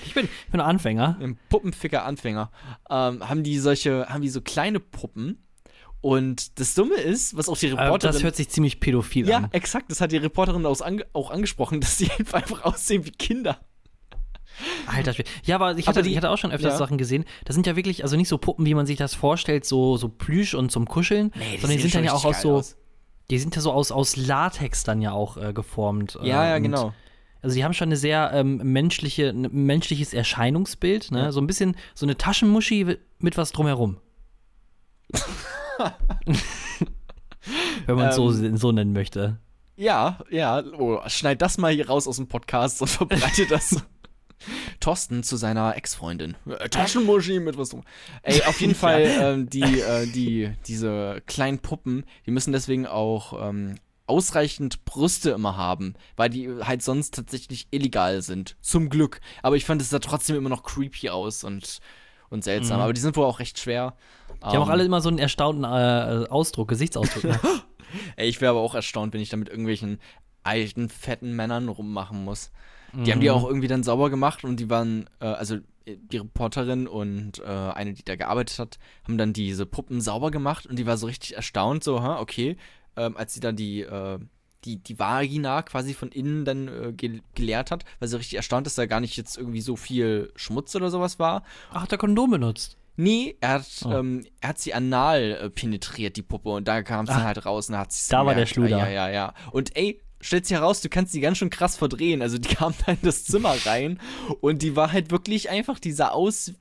Ich 0.05 0.13
bin, 0.13 0.25
ich 0.25 0.51
bin 0.51 0.61
ein 0.61 0.67
Anfänger. 0.67 1.17
Ein 1.19 1.39
Puppenficker-Anfänger. 1.49 2.51
Ähm, 2.89 3.27
haben 3.27 3.43
die 3.43 3.57
solche, 3.57 4.07
haben 4.09 4.21
die 4.21 4.29
so 4.29 4.41
kleine 4.41 4.79
Puppen. 4.79 5.43
Und 6.01 6.59
das 6.59 6.73
Dumme 6.73 6.95
ist, 6.95 7.37
was 7.37 7.47
auch 7.47 7.57
die 7.57 7.67
Reporterin. 7.67 8.09
Äh, 8.09 8.13
das 8.13 8.23
hört 8.23 8.35
sich 8.35 8.49
ziemlich 8.49 8.79
pädophil 8.79 9.27
ja, 9.27 9.37
an. 9.37 9.43
Ja, 9.43 9.49
exakt. 9.53 9.91
Das 9.91 10.01
hat 10.01 10.11
die 10.11 10.17
Reporterin 10.17 10.65
aus 10.65 10.81
ange 10.81 11.05
auch 11.13 11.31
angesprochen, 11.31 11.81
dass 11.81 11.97
sie 11.97 12.09
einfach 12.31 12.63
aussehen 12.63 13.05
wie 13.05 13.11
Kinder. 13.11 13.59
Alter, 14.85 15.15
ja, 15.45 15.55
aber 15.55 15.77
ich 15.77 15.87
hatte, 15.87 15.99
aber 15.99 16.03
die, 16.03 16.11
ich 16.11 16.17
hatte 16.17 16.29
auch 16.29 16.37
schon 16.37 16.51
öfters 16.51 16.73
ja. 16.73 16.77
Sachen 16.77 16.97
gesehen. 16.97 17.25
Das 17.45 17.55
sind 17.55 17.65
ja 17.65 17.75
wirklich, 17.75 18.03
also 18.03 18.17
nicht 18.17 18.27
so 18.27 18.37
Puppen, 18.37 18.65
wie 18.65 18.75
man 18.75 18.85
sich 18.85 18.97
das 18.97 19.15
vorstellt, 19.15 19.65
so, 19.65 19.97
so 19.97 20.09
Plüsch 20.09 20.53
und 20.53 20.71
zum 20.71 20.87
Kuscheln, 20.87 21.31
nee, 21.35 21.57
sondern 21.57 21.77
die 21.77 21.81
sind 21.81 21.95
dann 21.95 22.03
ja 22.03 22.13
auch 22.13 22.25
aus 22.25 22.41
so, 22.41 22.55
aus. 22.55 22.77
Die 23.29 23.39
sind 23.39 23.55
ja 23.55 23.61
so 23.61 23.71
aus, 23.71 23.91
aus 23.91 24.15
Latex 24.15 24.83
dann 24.83 25.01
ja 25.01 25.11
auch 25.11 25.37
äh, 25.37 25.53
geformt. 25.53 26.17
Ja, 26.21 26.45
äh, 26.45 26.49
ja, 26.49 26.59
genau. 26.59 26.93
Also 27.41 27.55
die 27.55 27.63
haben 27.63 27.73
schon 27.73 27.87
eine 27.89 27.97
sehr 27.97 28.31
ähm, 28.33 28.57
menschliche, 28.57 29.29
ein 29.29 29.47
menschliches 29.51 30.13
Erscheinungsbild, 30.13 31.11
ne? 31.11 31.23
Ja. 31.23 31.31
So 31.31 31.41
ein 31.41 31.47
bisschen 31.47 31.75
so 31.95 32.05
eine 32.05 32.15
Taschenmuschi 32.17 32.97
mit 33.19 33.37
was 33.37 33.51
drumherum. 33.51 33.97
Wenn 37.85 37.95
man 37.95 38.09
es 38.09 38.17
ähm, 38.17 38.31
so, 38.31 38.57
so 38.57 38.71
nennen 38.71 38.93
möchte. 38.93 39.39
Ja, 39.75 40.19
ja. 40.29 40.63
Oh, 40.77 40.99
schneid 41.07 41.41
das 41.41 41.57
mal 41.57 41.73
hier 41.73 41.87
raus 41.87 42.07
aus 42.07 42.17
dem 42.17 42.27
Podcast 42.27 42.81
und 42.81 42.87
verbreite 42.89 43.47
das. 43.47 43.83
Thorsten 44.79 45.23
zu 45.23 45.37
seiner 45.37 45.75
Ex-Freundin. 45.75 46.35
Äh, 46.47 46.69
Taschenmuschi 46.69 47.39
mit 47.39 47.57
was 47.57 47.69
drum. 47.69 47.83
Ey, 48.23 48.41
auf 48.43 48.59
jeden 48.61 48.75
Fall, 48.75 49.03
ähm, 49.03 49.49
die, 49.49 49.81
äh, 49.81 50.05
die, 50.07 50.51
diese 50.67 51.21
kleinen 51.27 51.59
Puppen, 51.59 52.05
die 52.25 52.31
müssen 52.31 52.51
deswegen 52.51 52.85
auch 52.85 53.49
ähm, 53.49 53.75
ausreichend 54.07 54.83
Brüste 54.83 55.31
immer 55.31 55.55
haben, 55.55 55.93
weil 56.17 56.29
die 56.29 56.49
halt 56.61 56.83
sonst 56.83 57.13
tatsächlich 57.13 57.67
illegal 57.71 58.21
sind. 58.21 58.57
Zum 58.61 58.89
Glück. 58.89 59.21
Aber 59.41 59.55
ich 59.55 59.65
fand 59.65 59.81
es 59.81 59.89
sah 59.89 59.99
trotzdem 59.99 60.35
immer 60.35 60.49
noch 60.49 60.63
creepy 60.63 61.09
aus 61.09 61.43
und, 61.43 61.79
und 62.29 62.43
seltsam. 62.43 62.77
Mhm. 62.77 62.83
Aber 62.83 62.93
die 62.93 63.01
sind 63.01 63.15
wohl 63.15 63.25
auch 63.25 63.39
recht 63.39 63.57
schwer. 63.57 63.95
Die 64.29 64.43
um, 64.43 64.51
haben 64.51 64.57
auch 64.57 64.65
ähm, 64.65 64.71
alle 64.71 64.83
immer 64.83 65.01
so 65.01 65.09
einen 65.09 65.19
erstaunten 65.19 65.63
äh, 65.63 66.27
Ausdruck, 66.29 66.67
Gesichtsausdruck. 66.67 67.23
Ne? 67.23 67.39
Ey, 68.15 68.27
ich 68.27 68.41
wäre 68.41 68.51
aber 68.51 68.61
auch 68.61 68.75
erstaunt, 68.75 69.13
wenn 69.13 69.21
ich 69.21 69.29
da 69.29 69.37
mit 69.37 69.49
irgendwelchen 69.49 69.99
alten, 70.43 70.89
fetten 70.89 71.35
Männern 71.35 71.69
rummachen 71.69 72.23
muss. 72.23 72.51
Die 72.93 72.97
mhm. 72.97 73.11
haben 73.11 73.19
die 73.21 73.29
mhm. 73.29 73.35
auch 73.35 73.45
irgendwie 73.45 73.67
dann 73.67 73.83
sauber 73.83 74.09
gemacht 74.09 74.43
und 74.43 74.59
die 74.59 74.69
waren, 74.69 75.09
äh, 75.19 75.25
also 75.25 75.57
die 75.85 76.17
Reporterin 76.17 76.87
und 76.87 77.39
äh, 77.39 77.43
eine, 77.45 77.93
die 77.93 78.03
da 78.03 78.15
gearbeitet 78.15 78.59
hat, 78.59 78.79
haben 79.03 79.17
dann 79.17 79.33
diese 79.33 79.65
Puppen 79.65 80.01
sauber 80.01 80.31
gemacht 80.31 80.65
und 80.65 80.77
die 80.77 80.85
war 80.85 80.97
so 80.97 81.07
richtig 81.07 81.35
erstaunt, 81.35 81.83
so, 81.83 82.01
ha, 82.01 82.19
okay, 82.19 82.57
ähm, 82.95 83.17
als 83.17 83.33
sie 83.33 83.39
dann 83.39 83.55
die, 83.55 83.81
äh, 83.81 84.19
die, 84.63 84.77
die 84.77 84.99
Vagina 84.99 85.63
quasi 85.63 85.93
von 85.93 86.09
innen 86.09 86.45
dann 86.45 86.67
äh, 86.67 86.93
ge 86.93 87.21
geleert 87.33 87.71
hat, 87.71 87.83
weil 87.99 88.09
sie 88.09 88.17
richtig 88.17 88.35
erstaunt 88.35 88.67
ist, 88.67 88.77
dass 88.77 88.83
da 88.83 88.87
gar 88.87 88.99
nicht 88.99 89.17
jetzt 89.17 89.37
irgendwie 89.37 89.61
so 89.61 89.75
viel 89.75 90.31
Schmutz 90.35 90.75
oder 90.75 90.91
sowas 90.91 91.17
war. 91.17 91.43
Ach, 91.71 91.83
hat 91.83 91.91
er 91.91 91.97
Kondom 91.97 92.29
benutzt? 92.29 92.77
Nee, 92.97 93.37
er 93.39 93.53
hat, 93.53 93.65
oh. 93.85 93.91
ähm, 93.91 94.25
er 94.41 94.49
hat 94.49 94.59
sie 94.59 94.73
anal 94.73 95.31
äh, 95.41 95.49
penetriert, 95.49 96.17
die 96.17 96.21
Puppe, 96.21 96.49
und 96.49 96.67
da 96.67 96.83
kam 96.83 97.07
sie 97.07 97.13
halt 97.15 97.45
raus 97.45 97.69
und 97.69 97.77
hat 97.77 97.91
sie 97.91 98.11
Da 98.11 98.19
gemerkt. 98.19 98.27
war 98.27 98.41
der 98.41 98.45
Schluder. 98.45 98.77
Ja, 98.77 98.89
ja, 98.89 99.09
ja. 99.09 99.33
Und 99.51 99.75
ey, 99.75 100.01
stellt 100.21 100.45
sich 100.45 100.55
heraus, 100.55 100.81
du 100.81 100.89
kannst 100.89 101.13
die 101.13 101.19
ganz 101.19 101.37
schön 101.37 101.49
krass 101.49 101.77
verdrehen. 101.77 102.21
Also 102.21 102.37
die 102.37 102.49
kam 102.55 102.73
da 102.85 102.93
in 102.93 102.99
das 103.01 103.25
Zimmer 103.25 103.55
rein 103.65 103.99
und 104.39 104.61
die 104.61 104.75
war 104.75 104.91
halt 104.91 105.11
wirklich 105.11 105.49
einfach, 105.49 105.79
die 105.79 105.91
sah 105.91 106.09
aus 106.09 106.53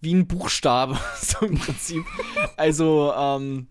wie 0.00 0.14
ein 0.14 0.26
Buchstabe, 0.26 0.98
so 1.20 1.46
im 1.46 1.58
Prinzip. 1.58 2.04
Also, 2.56 3.12
ähm, 3.16 3.68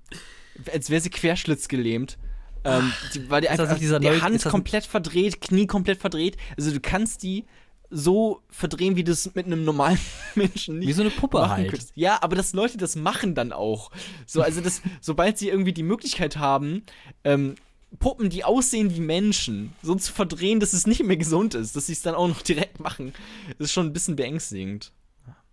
als 0.72 0.90
wäre 0.90 1.02
sie 1.02 1.10
querschlitzgelähmt. 1.10 2.18
Ähm, 2.64 2.94
die, 3.14 3.30
war 3.30 3.42
die 3.42 3.50
einfach 3.50 3.78
die 3.78 3.88
neue, 3.88 4.22
Hand 4.22 4.44
komplett 4.44 4.86
verdreht, 4.86 5.42
Knie 5.42 5.66
komplett 5.66 6.00
verdreht. 6.00 6.38
Also 6.58 6.72
du 6.72 6.80
kannst 6.80 7.24
die 7.24 7.46
so 7.90 8.42
verdrehen, 8.50 8.96
wie 8.96 9.04
du 9.04 9.12
es 9.12 9.34
mit 9.36 9.46
einem 9.46 9.66
normalen 9.66 10.00
Menschen 10.36 10.80
nicht 10.80 10.88
Wie 10.88 10.94
so 10.94 11.02
eine 11.02 11.10
Puppe 11.10 11.50
halt. 11.50 11.70
Könntest. 11.70 11.92
Ja, 11.96 12.20
aber 12.22 12.36
dass 12.36 12.54
Leute 12.54 12.78
das 12.78 12.96
machen 12.96 13.36
dann 13.36 13.52
auch. 13.52 13.92
So, 14.26 14.42
also 14.42 14.62
das, 14.62 14.82
sobald 15.02 15.38
sie 15.38 15.50
irgendwie 15.50 15.74
die 15.74 15.84
Möglichkeit 15.84 16.38
haben, 16.38 16.84
ähm, 17.24 17.56
Puppen, 18.00 18.30
die 18.30 18.44
aussehen 18.44 18.96
wie 18.96 19.02
Menschen, 19.02 19.74
so 19.82 19.96
zu 19.96 20.12
verdrehen, 20.14 20.60
dass 20.60 20.74
es 20.74 20.88
nicht 20.88 21.04
mehr 21.04 21.18
gesund 21.18 21.56
ist, 21.56 21.76
dass 21.76 21.88
sie 21.88 21.94
es 21.94 22.02
dann 22.02 22.16
auch 22.16 22.28
noch 22.28 22.42
direkt 22.44 22.80
machen, 22.80 23.14
ist 23.60 23.74
schon 23.74 23.88
ein 23.88 23.94
bisschen 23.94 24.16
beängstigend. 24.16 24.92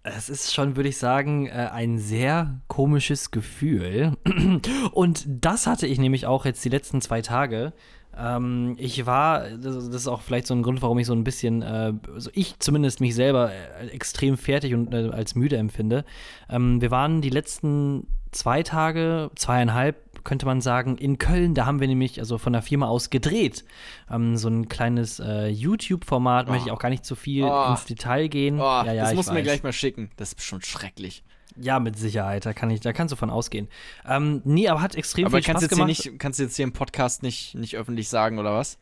Es 0.04 0.28
ist 0.28 0.54
schon, 0.54 0.76
würde 0.76 0.88
ich 0.88 0.96
sagen, 0.96 1.46
äh, 1.46 1.68
ein 1.72 1.98
sehr 1.98 2.60
komisches 2.68 3.30
Gefühl. 3.30 4.16
Und 4.92 5.26
das 5.26 5.66
hatte 5.66 5.86
ich 5.86 5.98
nämlich 5.98 6.24
auch 6.26 6.44
jetzt 6.44 6.64
die 6.64 6.70
letzten 6.70 7.00
zwei 7.00 7.20
Tage. 7.20 7.74
Ähm, 8.16 8.76
ich 8.78 9.06
war, 9.06 9.50
das 9.50 9.88
ist 9.88 10.08
auch 10.08 10.22
vielleicht 10.22 10.46
so 10.46 10.54
ein 10.54 10.62
Grund, 10.62 10.82
warum 10.82 10.98
ich 10.98 11.06
so 11.06 11.12
ein 11.12 11.24
bisschen, 11.24 11.62
äh, 11.62 11.92
also 12.12 12.30
ich 12.32 12.58
zumindest 12.58 13.00
mich 13.00 13.14
selber 13.14 13.50
äh, 13.52 13.88
extrem 13.88 14.36
fertig 14.36 14.74
und 14.74 14.94
als 14.94 15.34
müde 15.34 15.56
empfinde. 15.56 16.04
Ähm, 16.48 16.80
wir 16.80 16.90
waren 16.90 17.20
die 17.20 17.30
letzten 17.30 18.06
zwei 18.32 18.62
Tage, 18.62 19.30
zweieinhalb 19.36 20.07
könnte 20.28 20.44
man 20.44 20.60
sagen, 20.60 20.98
in 20.98 21.16
Köln. 21.16 21.54
Da 21.54 21.64
haben 21.64 21.80
wir 21.80 21.88
nämlich 21.88 22.20
also 22.20 22.36
von 22.36 22.52
der 22.52 22.60
Firma 22.60 22.86
aus 22.86 23.08
gedreht. 23.08 23.64
Ähm, 24.10 24.36
so 24.36 24.48
ein 24.48 24.68
kleines 24.68 25.20
äh, 25.20 25.46
YouTube-Format, 25.46 26.48
oh. 26.48 26.52
möchte 26.52 26.68
ich 26.68 26.72
auch 26.72 26.78
gar 26.78 26.90
nicht 26.90 27.06
zu 27.06 27.16
viel 27.16 27.44
oh. 27.44 27.70
ins 27.70 27.86
Detail 27.86 28.28
gehen. 28.28 28.60
Oh, 28.60 28.62
ja, 28.62 28.92
ja, 28.92 29.04
das 29.04 29.14
musst 29.14 29.30
du 29.30 29.32
mir 29.32 29.42
gleich 29.42 29.62
mal 29.62 29.72
schicken. 29.72 30.10
Das 30.16 30.34
ist 30.34 30.42
schon 30.42 30.60
schrecklich. 30.60 31.24
Ja, 31.56 31.80
mit 31.80 31.98
Sicherheit, 31.98 32.44
da, 32.44 32.52
kann 32.52 32.68
ich, 32.68 32.80
da 32.80 32.92
kannst 32.92 33.10
du 33.10 33.16
von 33.16 33.30
ausgehen. 33.30 33.68
Ähm, 34.06 34.42
nee, 34.44 34.68
aber 34.68 34.82
hat 34.82 34.96
extrem 34.96 35.24
aber 35.24 35.38
viel 35.38 35.44
Spaß 35.44 35.68
gemacht. 35.68 35.88
Nicht, 35.88 36.18
kannst 36.18 36.38
du 36.38 36.42
jetzt 36.42 36.56
hier 36.56 36.64
im 36.64 36.74
Podcast 36.74 37.22
nicht, 37.22 37.54
nicht 37.54 37.76
öffentlich 37.78 38.10
sagen, 38.10 38.38
oder 38.38 38.54
was? 38.54 38.76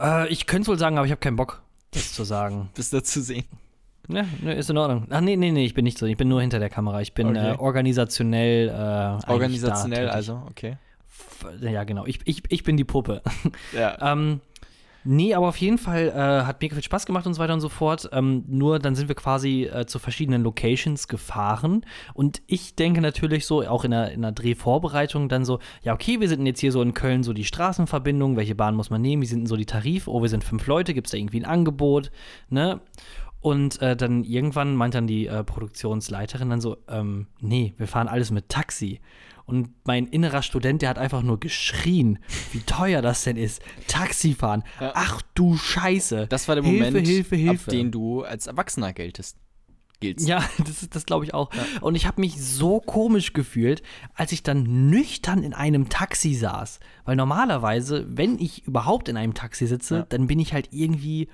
Äh, 0.00 0.28
ich 0.28 0.46
könnte 0.46 0.62
es 0.62 0.68
wohl 0.68 0.78
sagen, 0.78 0.96
aber 0.96 1.04
ich 1.04 1.12
habe 1.12 1.20
keinen 1.20 1.36
Bock, 1.36 1.62
das 1.90 2.14
zu 2.14 2.24
sagen. 2.24 2.70
Bist 2.74 2.94
du 2.94 3.02
zu 3.02 3.20
sehen? 3.20 3.44
Ja, 4.08 4.24
ne, 4.40 4.54
ist 4.54 4.70
in 4.70 4.78
Ordnung. 4.78 5.08
Ach 5.10 5.20
nee, 5.20 5.36
nee, 5.36 5.50
nee, 5.50 5.66
ich 5.66 5.74
bin 5.74 5.84
nicht 5.84 5.98
so. 5.98 6.06
Ich 6.06 6.16
bin 6.16 6.28
nur 6.28 6.40
hinter 6.40 6.58
der 6.58 6.70
Kamera. 6.70 7.02
Ich 7.02 7.12
bin 7.12 7.28
okay. 7.28 7.52
äh, 7.52 7.58
organisationell. 7.58 8.68
Äh, 8.68 9.30
organisationell, 9.30 10.08
also, 10.08 10.42
okay. 10.48 10.78
Ja, 11.60 11.84
genau. 11.84 12.06
Ich, 12.06 12.20
ich, 12.24 12.42
ich 12.48 12.64
bin 12.64 12.76
die 12.76 12.84
Puppe. 12.84 13.22
Ja. 13.72 13.96
ähm, 14.12 14.40
Nee, 15.08 15.34
aber 15.34 15.46
auf 15.46 15.56
jeden 15.58 15.78
Fall 15.78 16.08
äh, 16.08 16.44
hat 16.44 16.60
mega 16.60 16.74
viel 16.74 16.82
Spaß 16.82 17.06
gemacht 17.06 17.28
und 17.28 17.34
so 17.34 17.40
weiter 17.40 17.54
und 17.54 17.60
so 17.60 17.68
fort. 17.68 18.08
Ähm, 18.10 18.42
nur 18.48 18.80
dann 18.80 18.96
sind 18.96 19.06
wir 19.06 19.14
quasi 19.14 19.62
äh, 19.62 19.86
zu 19.86 20.00
verschiedenen 20.00 20.42
Locations 20.42 21.06
gefahren. 21.06 21.86
Und 22.12 22.42
ich 22.48 22.74
denke 22.74 23.00
natürlich 23.00 23.46
so, 23.46 23.62
auch 23.62 23.84
in 23.84 23.92
der, 23.92 24.10
in 24.10 24.22
der 24.22 24.32
Drehvorbereitung 24.32 25.28
dann 25.28 25.44
so, 25.44 25.60
ja, 25.82 25.94
okay, 25.94 26.18
wir 26.18 26.28
sind 26.28 26.44
jetzt 26.44 26.58
hier 26.58 26.72
so 26.72 26.82
in 26.82 26.92
Köln 26.92 27.22
so 27.22 27.32
die 27.32 27.44
Straßenverbindung, 27.44 28.36
welche 28.36 28.56
Bahn 28.56 28.74
muss 28.74 28.90
man 28.90 29.00
nehmen, 29.00 29.22
wie 29.22 29.26
sind 29.26 29.40
denn 29.40 29.46
so 29.46 29.56
die 29.56 29.64
Tarif? 29.64 30.08
Oh, 30.08 30.22
wir 30.22 30.28
sind 30.28 30.42
fünf 30.42 30.66
Leute, 30.66 30.92
gibt 30.92 31.06
es 31.06 31.12
da 31.12 31.18
irgendwie 31.18 31.38
ein 31.38 31.44
Angebot, 31.44 32.10
ne? 32.50 32.80
Und 33.40 33.80
äh, 33.82 33.94
dann 33.94 34.24
irgendwann 34.24 34.74
meint 34.74 34.96
dann 34.96 35.06
die 35.06 35.28
äh, 35.28 35.44
Produktionsleiterin 35.44 36.50
dann 36.50 36.60
so, 36.60 36.78
ähm, 36.88 37.28
nee, 37.38 37.74
wir 37.78 37.86
fahren 37.86 38.08
alles 38.08 38.32
mit 38.32 38.48
Taxi. 38.48 38.98
Und 39.46 39.70
mein 39.84 40.08
innerer 40.08 40.42
Student, 40.42 40.82
der 40.82 40.90
hat 40.90 40.98
einfach 40.98 41.22
nur 41.22 41.38
geschrien, 41.38 42.18
wie 42.52 42.60
teuer 42.60 43.00
das 43.00 43.22
denn 43.22 43.36
ist. 43.36 43.62
Taxifahren. 43.86 44.64
Ja. 44.80 44.92
Ach 44.94 45.22
du 45.34 45.56
Scheiße. 45.56 46.26
Das 46.28 46.48
war 46.48 46.56
der 46.56 46.64
Hilfe, 46.64 46.84
Moment, 46.86 47.06
Hilfe, 47.06 47.36
Hilfe. 47.36 47.64
ab 47.66 47.70
den 47.70 47.92
du 47.92 48.22
als 48.22 48.48
Erwachsener 48.48 48.92
geltest. 48.92 49.36
Gilt's. 50.00 50.26
Ja, 50.26 50.44
das, 50.58 50.88
das 50.90 51.06
glaube 51.06 51.24
ich 51.24 51.32
auch. 51.32 51.52
Ja. 51.54 51.64
Und 51.80 51.94
ich 51.94 52.06
habe 52.06 52.20
mich 52.20 52.42
so 52.42 52.80
komisch 52.80 53.32
gefühlt, 53.32 53.82
als 54.14 54.32
ich 54.32 54.42
dann 54.42 54.90
nüchtern 54.90 55.42
in 55.42 55.54
einem 55.54 55.88
Taxi 55.88 56.34
saß. 56.34 56.80
Weil 57.04 57.16
normalerweise, 57.16 58.04
wenn 58.08 58.38
ich 58.38 58.66
überhaupt 58.66 59.08
in 59.08 59.16
einem 59.16 59.34
Taxi 59.34 59.66
sitze, 59.66 59.96
ja. 59.98 60.06
dann 60.08 60.26
bin 60.26 60.38
ich 60.38 60.52
halt 60.52 60.68
irgendwie 60.72 61.28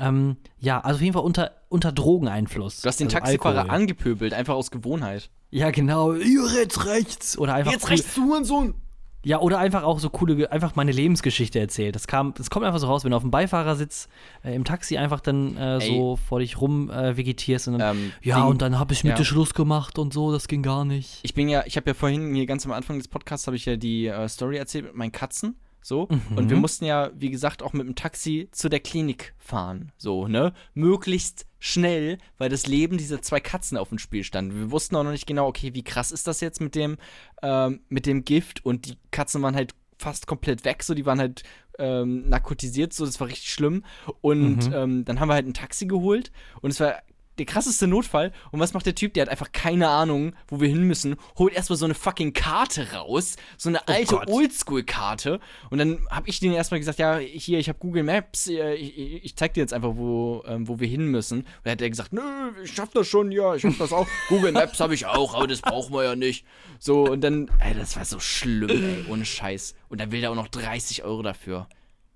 ähm, 0.00 0.36
ja, 0.58 0.80
also 0.80 0.96
auf 0.96 1.02
jeden 1.02 1.14
Fall 1.14 1.22
unter, 1.22 1.52
unter 1.68 1.92
Drogeneinfluss. 1.92 2.82
Du 2.82 2.88
hast 2.88 2.98
den 2.98 3.06
also 3.08 3.18
Taxifahrer 3.18 3.58
Alkohol. 3.60 3.76
angepöbelt, 3.76 4.34
einfach 4.34 4.54
aus 4.54 4.70
Gewohnheit. 4.70 5.30
Ja, 5.50 5.70
genau. 5.70 6.14
Jetzt 6.14 6.86
rechts. 6.86 7.38
Oder 7.38 7.54
einfach. 7.54 7.72
Jetzt 7.72 7.90
rechts, 7.90 8.14
du 8.14 8.34
und 8.34 8.44
Sohn. 8.44 8.74
Ja, 9.22 9.40
oder 9.40 9.58
einfach 9.58 9.82
auch 9.82 9.98
so 9.98 10.08
coole, 10.08 10.50
einfach 10.50 10.76
meine 10.76 10.92
Lebensgeschichte 10.92 11.60
erzählt. 11.60 11.94
Das 11.94 12.06
kam, 12.06 12.32
das 12.34 12.48
kommt 12.48 12.64
einfach 12.64 12.78
so 12.78 12.86
raus, 12.86 13.04
wenn 13.04 13.10
du 13.10 13.16
auf 13.16 13.22
dem 13.22 13.30
Beifahrersitz 13.30 14.08
äh, 14.42 14.54
im 14.54 14.64
Taxi 14.64 14.96
einfach 14.96 15.20
dann 15.20 15.58
äh, 15.58 15.80
so 15.80 16.16
vor 16.16 16.40
dich 16.40 16.58
rum 16.58 16.90
äh, 16.90 17.18
vegetierst 17.18 17.68
und 17.68 17.78
dann, 17.78 17.96
ähm, 17.98 18.12
ja, 18.22 18.36
Ding, 18.36 18.46
und 18.46 18.62
dann 18.62 18.78
habe 18.78 18.94
ich 18.94 19.04
mit 19.04 19.10
ja. 19.10 19.16
dir 19.18 19.24
Schluss 19.24 19.52
gemacht 19.52 19.98
und 19.98 20.14
so, 20.14 20.32
das 20.32 20.48
ging 20.48 20.62
gar 20.62 20.86
nicht. 20.86 21.20
Ich 21.22 21.34
bin 21.34 21.50
ja, 21.50 21.64
ich 21.66 21.76
habe 21.76 21.90
ja 21.90 21.94
vorhin 21.94 22.34
hier 22.34 22.46
ganz 22.46 22.64
am 22.64 22.72
Anfang 22.72 22.96
des 22.96 23.08
Podcasts 23.08 23.46
habe 23.46 23.56
ich 23.56 23.66
ja 23.66 23.76
die 23.76 24.06
äh, 24.06 24.26
Story 24.26 24.56
erzählt 24.56 24.86
mit 24.86 24.94
meinen 24.94 25.12
Katzen. 25.12 25.56
So. 25.82 26.08
Mhm. 26.10 26.36
Und 26.36 26.50
wir 26.50 26.56
mussten 26.56 26.84
ja, 26.84 27.10
wie 27.14 27.30
gesagt, 27.30 27.62
auch 27.62 27.72
mit 27.72 27.86
dem 27.86 27.94
Taxi 27.94 28.48
zu 28.52 28.68
der 28.68 28.80
Klinik 28.80 29.34
fahren. 29.38 29.92
So, 29.96 30.28
ne? 30.28 30.52
Möglichst 30.74 31.46
schnell, 31.58 32.18
weil 32.38 32.48
das 32.48 32.66
Leben 32.66 32.98
dieser 32.98 33.22
zwei 33.22 33.40
Katzen 33.40 33.76
auf 33.76 33.90
dem 33.90 33.98
Spiel 33.98 34.24
stand. 34.24 34.54
Wir 34.54 34.70
wussten 34.70 34.96
auch 34.96 35.04
noch 35.04 35.10
nicht 35.10 35.26
genau, 35.26 35.46
okay, 35.46 35.74
wie 35.74 35.84
krass 35.84 36.10
ist 36.10 36.26
das 36.26 36.40
jetzt 36.40 36.60
mit 36.60 36.74
dem, 36.74 36.96
ähm, 37.42 37.80
mit 37.88 38.06
dem 38.06 38.24
Gift 38.24 38.64
und 38.64 38.86
die 38.86 38.96
Katzen 39.10 39.42
waren 39.42 39.54
halt 39.54 39.74
fast 39.98 40.26
komplett 40.26 40.64
weg, 40.64 40.82
so 40.82 40.94
die 40.94 41.04
waren 41.04 41.20
halt 41.20 41.42
ähm, 41.78 42.28
narkotisiert, 42.28 42.92
so 42.92 43.04
das 43.04 43.20
war 43.20 43.28
richtig 43.28 43.52
schlimm. 43.52 43.84
Und 44.22 44.68
mhm. 44.68 44.74
ähm, 44.74 45.04
dann 45.04 45.20
haben 45.20 45.28
wir 45.28 45.34
halt 45.34 45.46
ein 45.46 45.54
Taxi 45.54 45.86
geholt 45.86 46.32
und 46.62 46.70
es 46.70 46.80
war 46.80 47.02
der 47.40 47.46
krasseste 47.46 47.86
Notfall. 47.86 48.32
Und 48.50 48.60
was 48.60 48.74
macht 48.74 48.86
der 48.86 48.94
Typ? 48.94 49.14
Der 49.14 49.22
hat 49.22 49.30
einfach 49.30 49.52
keine 49.52 49.88
Ahnung, 49.88 50.34
wo 50.48 50.60
wir 50.60 50.68
hin 50.68 50.82
müssen. 50.82 51.16
Holt 51.38 51.54
erstmal 51.54 51.76
so 51.78 51.86
eine 51.86 51.94
fucking 51.94 52.32
Karte 52.32 52.92
raus. 52.92 53.36
So 53.56 53.70
eine 53.70 53.78
oh 53.78 53.92
alte 53.92 54.16
oh 54.16 54.36
Oldschool-Karte. 54.36 55.40
Und 55.70 55.78
dann 55.78 56.06
habe 56.10 56.28
ich 56.28 56.38
denen 56.40 56.54
erstmal 56.54 56.80
gesagt: 56.80 56.98
Ja, 56.98 57.16
hier, 57.18 57.58
ich 57.58 57.68
habe 57.68 57.78
Google 57.78 58.02
Maps. 58.02 58.46
Ich, 58.46 59.24
ich, 59.24 59.36
zeig 59.36 59.54
dir 59.54 59.60
jetzt 59.60 59.72
einfach, 59.72 59.96
wo, 59.96 60.42
ähm, 60.46 60.68
wo 60.68 60.78
wir 60.78 60.86
hin 60.86 61.06
müssen. 61.06 61.40
Und 61.40 61.46
dann 61.64 61.72
hat 61.72 61.82
er 61.82 61.90
gesagt: 61.90 62.12
Nö, 62.12 62.22
ich 62.62 62.72
schaff 62.72 62.90
das 62.92 63.08
schon. 63.08 63.32
Ja, 63.32 63.54
ich 63.54 63.62
schaff 63.62 63.78
das 63.78 63.92
auch. 63.92 64.06
Google 64.28 64.52
Maps 64.52 64.80
habe 64.80 64.94
ich 64.94 65.06
auch, 65.06 65.34
aber 65.34 65.46
das 65.46 65.62
brauchen 65.62 65.94
wir 65.94 66.04
ja 66.04 66.16
nicht. 66.16 66.44
So, 66.78 67.04
und 67.04 67.22
dann, 67.22 67.50
ey, 67.58 67.74
das 67.74 67.96
war 67.96 68.04
so 68.04 68.20
schlimm, 68.20 68.68
ey, 68.68 69.04
ohne 69.08 69.24
Scheiß. 69.24 69.74
Und 69.88 70.00
dann 70.00 70.12
will 70.12 70.20
der 70.20 70.30
auch 70.30 70.36
noch 70.36 70.48
30 70.48 71.04
Euro 71.04 71.22
dafür. 71.22 71.68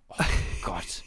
Oh 0.09 0.25
Gott. 0.63 1.03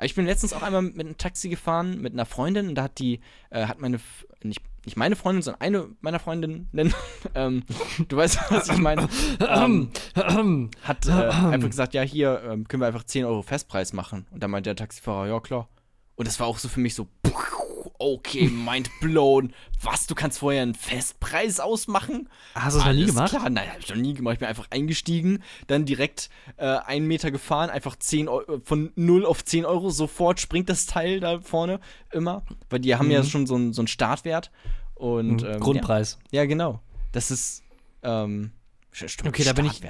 Ich 0.00 0.14
bin 0.14 0.26
letztens 0.26 0.52
auch 0.52 0.62
einmal 0.62 0.82
mit 0.82 1.00
einem 1.00 1.16
Taxi 1.16 1.48
gefahren 1.48 2.00
mit 2.00 2.12
einer 2.12 2.26
Freundin 2.26 2.68
und 2.68 2.74
da 2.74 2.84
hat 2.84 2.98
die, 2.98 3.20
äh, 3.50 3.66
hat 3.66 3.80
meine, 3.80 4.00
nicht, 4.42 4.60
nicht 4.84 4.96
meine 4.96 5.16
Freundin, 5.16 5.42
sondern 5.42 5.60
eine 5.60 5.88
meiner 6.00 6.18
Freundinnen, 6.18 6.68
ähm, 7.34 7.62
du 8.08 8.16
weißt, 8.16 8.38
was 8.50 8.68
ich 8.68 8.78
meine, 8.78 9.08
ähm, 9.40 9.90
hat 10.82 11.06
äh, 11.06 11.12
einfach 11.12 11.68
gesagt, 11.68 11.94
ja, 11.94 12.02
hier 12.02 12.42
ähm, 12.44 12.66
können 12.66 12.82
wir 12.82 12.86
einfach 12.86 13.04
10 13.04 13.24
Euro 13.24 13.42
Festpreis 13.42 13.92
machen. 13.92 14.26
Und 14.30 14.42
dann 14.42 14.50
meinte 14.50 14.68
der 14.68 14.76
Taxifahrer, 14.76 15.28
ja 15.28 15.40
klar. 15.40 15.68
Und 16.16 16.28
das 16.28 16.38
war 16.38 16.46
auch 16.46 16.58
so 16.58 16.68
für 16.68 16.80
mich 16.80 16.94
so, 16.94 17.08
okay, 17.98 18.48
mind 18.48 18.90
blown. 19.00 19.52
Was, 19.82 20.06
du 20.06 20.14
kannst 20.14 20.38
vorher 20.38 20.62
einen 20.62 20.74
Festpreis 20.74 21.60
ausmachen? 21.60 22.28
Hast 22.54 22.74
du 22.74 22.78
das 22.78 22.86
noch 22.86 22.94
nie 22.94 23.06
gemacht? 23.06 23.30
Klar, 23.30 23.50
nein, 23.50 23.70
hab 23.70 23.78
ich 23.78 23.88
noch 23.88 23.96
nie 23.96 24.14
gemacht. 24.14 24.34
Ich 24.34 24.38
bin 24.40 24.48
einfach 24.48 24.70
eingestiegen, 24.70 25.42
dann 25.66 25.84
direkt 25.84 26.30
äh, 26.56 26.64
einen 26.64 27.06
Meter 27.06 27.30
gefahren, 27.30 27.70
einfach 27.70 27.96
10 27.96 28.28
Euro, 28.28 28.60
von 28.64 28.92
0 28.96 29.26
auf 29.26 29.44
10 29.44 29.64
Euro, 29.64 29.90
sofort 29.90 30.40
springt 30.40 30.68
das 30.68 30.86
Teil 30.86 31.20
da 31.20 31.40
vorne 31.40 31.80
immer. 32.12 32.42
Weil 32.70 32.80
die 32.80 32.94
haben 32.94 33.06
mhm. 33.06 33.12
ja 33.12 33.24
schon 33.24 33.46
so 33.46 33.54
einen 33.54 33.72
so 33.72 33.86
Startwert. 33.86 34.50
Und, 34.94 35.42
mhm. 35.42 35.48
ähm, 35.48 35.60
Grundpreis. 35.60 36.18
Ja. 36.30 36.42
ja, 36.42 36.46
genau. 36.46 36.80
Das 37.12 37.30
ist, 37.30 37.62
ähm, 38.02 38.52
Stimmt, 38.94 39.28
okay, 39.28 39.42
da 39.42 39.52
bin 39.52 39.66
ich, 39.66 39.80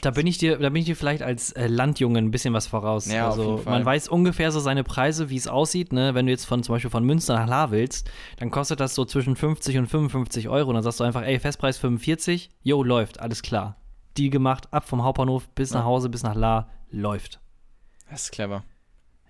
da 0.00 0.10
bin 0.10 0.26
ich 0.26 0.38
dir, 0.38 0.56
da 0.56 0.70
bin 0.70 0.80
ich 0.80 0.86
dir 0.86 0.96
vielleicht 0.96 1.22
als 1.22 1.52
äh, 1.52 1.66
Landjunge 1.66 2.18
ein 2.18 2.30
bisschen 2.30 2.54
was 2.54 2.66
voraus. 2.66 3.04
Ja, 3.06 3.28
also 3.28 3.60
man 3.66 3.84
weiß 3.84 4.08
ungefähr 4.08 4.50
so 4.50 4.60
seine 4.60 4.82
Preise, 4.82 5.28
wie 5.28 5.36
es 5.36 5.46
aussieht. 5.46 5.92
Ne? 5.92 6.14
Wenn 6.14 6.24
du 6.24 6.32
jetzt 6.32 6.46
von 6.46 6.62
zum 6.62 6.74
Beispiel 6.74 6.90
von 6.90 7.04
Münster 7.04 7.34
nach 7.34 7.46
La 7.46 7.70
willst, 7.70 8.10
dann 8.38 8.50
kostet 8.50 8.80
das 8.80 8.94
so 8.94 9.04
zwischen 9.04 9.36
50 9.36 9.76
und 9.76 9.88
55 9.88 10.48
Euro. 10.48 10.70
Und 10.70 10.76
dann 10.76 10.82
sagst 10.82 11.00
du 11.00 11.04
einfach, 11.04 11.22
ey, 11.22 11.38
Festpreis 11.38 11.76
45, 11.76 12.48
jo, 12.62 12.82
läuft, 12.82 13.20
alles 13.20 13.42
klar. 13.42 13.76
Die 14.16 14.30
gemacht, 14.30 14.72
ab 14.72 14.88
vom 14.88 15.04
Hauptbahnhof 15.04 15.50
bis 15.50 15.72
ja. 15.72 15.80
nach 15.80 15.84
Hause, 15.84 16.08
bis 16.08 16.22
nach 16.22 16.34
La, 16.34 16.70
läuft. 16.90 17.42
Das 18.08 18.22
ist 18.22 18.32
clever. 18.32 18.64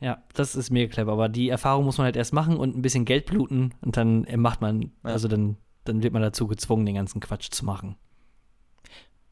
Ja, 0.01 0.23
das 0.35 0.55
ist 0.55 0.71
mega 0.71 0.93
clever. 0.93 1.11
Aber 1.11 1.29
die 1.29 1.49
Erfahrung 1.49 1.85
muss 1.85 1.99
man 1.99 2.05
halt 2.05 2.17
erst 2.17 2.33
machen 2.33 2.57
und 2.57 2.77
ein 2.77 2.83
bisschen 2.83 3.05
Geld 3.05 3.27
bluten 3.27 3.75
und 3.81 3.97
dann 3.97 4.23
äh, 4.25 4.37
macht 4.37 4.61
man, 4.61 4.83
ja. 4.83 4.89
also 5.03 5.27
dann, 5.27 5.57
dann 5.83 6.05
wird 6.05 6.13
man 6.13 6.23
dazu 6.23 6.47
gezwungen, 6.47 6.87
den 6.87 6.95
ganzen 6.95 7.19
Quatsch 7.19 7.51
zu 7.51 7.65
machen. 7.65 7.97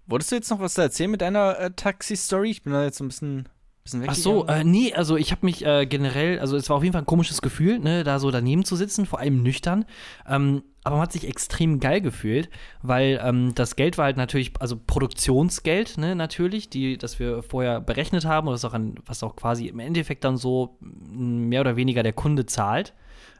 Wolltest 0.06 0.32
du 0.32 0.36
jetzt 0.36 0.50
noch 0.50 0.60
was 0.60 0.76
erzählen 0.76 1.10
mit 1.10 1.22
deiner 1.22 1.58
äh, 1.58 1.70
Taxi-Story? 1.70 2.50
Ich 2.50 2.62
bin 2.62 2.72
da 2.72 2.84
jetzt 2.84 2.98
so 2.98 3.04
ein 3.04 3.08
bisschen, 3.08 3.48
bisschen 3.84 4.04
Ach 4.06 4.14
so, 4.14 4.46
äh, 4.46 4.62
nee, 4.62 4.92
also 4.92 5.16
ich 5.16 5.30
habe 5.30 5.46
mich 5.46 5.64
äh, 5.64 5.86
generell, 5.86 6.38
also 6.40 6.56
es 6.56 6.68
war 6.68 6.76
auf 6.76 6.82
jeden 6.82 6.92
Fall 6.92 7.02
ein 7.02 7.06
komisches 7.06 7.40
Gefühl, 7.40 7.78
ne, 7.78 8.04
da 8.04 8.18
so 8.18 8.30
daneben 8.30 8.64
zu 8.64 8.76
sitzen, 8.76 9.06
vor 9.06 9.18
allem 9.20 9.42
nüchtern. 9.42 9.86
Ähm, 10.28 10.62
aber 10.82 10.96
man 10.96 11.04
hat 11.04 11.12
sich 11.12 11.26
extrem 11.26 11.80
geil 11.80 12.02
gefühlt, 12.02 12.50
weil 12.82 13.18
ähm, 13.24 13.54
das 13.54 13.76
Geld 13.76 13.96
war 13.96 14.04
halt 14.04 14.18
natürlich, 14.18 14.52
also 14.60 14.76
Produktionsgeld, 14.76 15.96
ne, 15.96 16.14
natürlich, 16.14 16.68
die, 16.68 16.98
das 16.98 17.18
wir 17.18 17.42
vorher 17.42 17.80
berechnet 17.80 18.26
haben, 18.26 18.48
und 18.48 18.52
das 18.52 18.66
auch 18.66 18.74
an, 18.74 18.96
was 19.06 19.22
auch 19.22 19.36
quasi 19.36 19.68
im 19.68 19.78
Endeffekt 19.78 20.24
dann 20.24 20.36
so 20.36 20.76
mehr 20.80 21.62
oder 21.62 21.76
weniger 21.76 22.02
der 22.02 22.12
Kunde 22.12 22.44
zahlt 22.44 22.92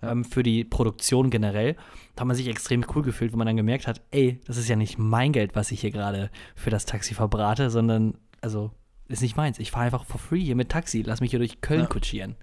ähm, 0.09 0.25
für 0.25 0.43
die 0.43 0.65
Produktion 0.65 1.31
generell. 1.31 1.75
Da 2.15 2.21
hat 2.21 2.29
man 2.29 2.37
sich 2.37 2.49
extrem 2.49 2.85
cool 2.95 3.03
gefühlt, 3.03 3.33
wo 3.33 3.37
man 3.37 3.47
dann 3.47 3.57
gemerkt 3.57 3.87
hat, 3.87 4.01
ey, 4.11 4.41
das 4.47 4.57
ist 4.57 4.69
ja 4.69 4.77
nicht 4.77 4.99
mein 4.99 5.33
Geld, 5.33 5.55
was 5.55 5.71
ich 5.71 5.81
hier 5.81 5.91
gerade 5.91 6.31
für 6.55 6.71
das 6.71 6.87
Taxi 6.87 7.15
verbrate, 7.15 7.71
sondern, 7.71 8.19
also, 8.41 8.71
ist 9.09 9.23
nicht 9.23 9.37
meins. 9.37 9.59
Ich 9.59 9.71
fahre 9.71 9.87
einfach 9.87 10.05
for 10.07 10.21
free 10.21 10.41
hier 10.41 10.57
mit 10.57 10.71
Taxi, 10.71 11.03
lass 11.03 11.21
mich 11.21 11.31
hier 11.31 11.39
durch 11.39 11.61
Köln 11.61 11.83
ja. 11.83 11.87
kutschieren. 11.87 12.37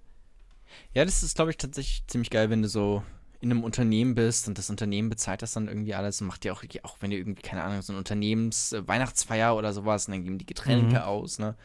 Ja, 0.94 1.06
das 1.06 1.24
ist, 1.24 1.36
glaube 1.36 1.52
ich, 1.52 1.58
tatsächlich 1.58 2.06
ziemlich 2.08 2.30
geil, 2.30 2.50
wenn 2.50 2.62
du 2.62 2.70
so 2.70 3.04
in 3.42 3.50
einem 3.50 3.64
Unternehmen 3.64 4.14
bist 4.14 4.48
und 4.48 4.58
das 4.58 4.70
Unternehmen 4.70 5.10
bezahlt 5.10 5.42
das 5.42 5.54
dann 5.54 5.68
irgendwie 5.68 5.96
alles 5.96 6.22
und 6.22 6.28
macht 6.28 6.44
dir 6.44 6.54
auch, 6.54 6.64
auch 6.84 6.98
wenn 7.00 7.12
ihr 7.12 7.18
irgendwie, 7.18 7.42
keine 7.42 7.64
Ahnung, 7.64 7.82
so 7.82 7.92
ein 7.92 7.98
Unternehmens-Weihnachtsfeier 7.98 9.56
oder 9.56 9.74
sowas, 9.74 10.08
und 10.08 10.14
dann 10.14 10.24
geben 10.24 10.38
die 10.38 10.46
Getränke 10.46 10.98
mhm. 10.98 11.02
aus, 11.02 11.40
ne? 11.40 11.56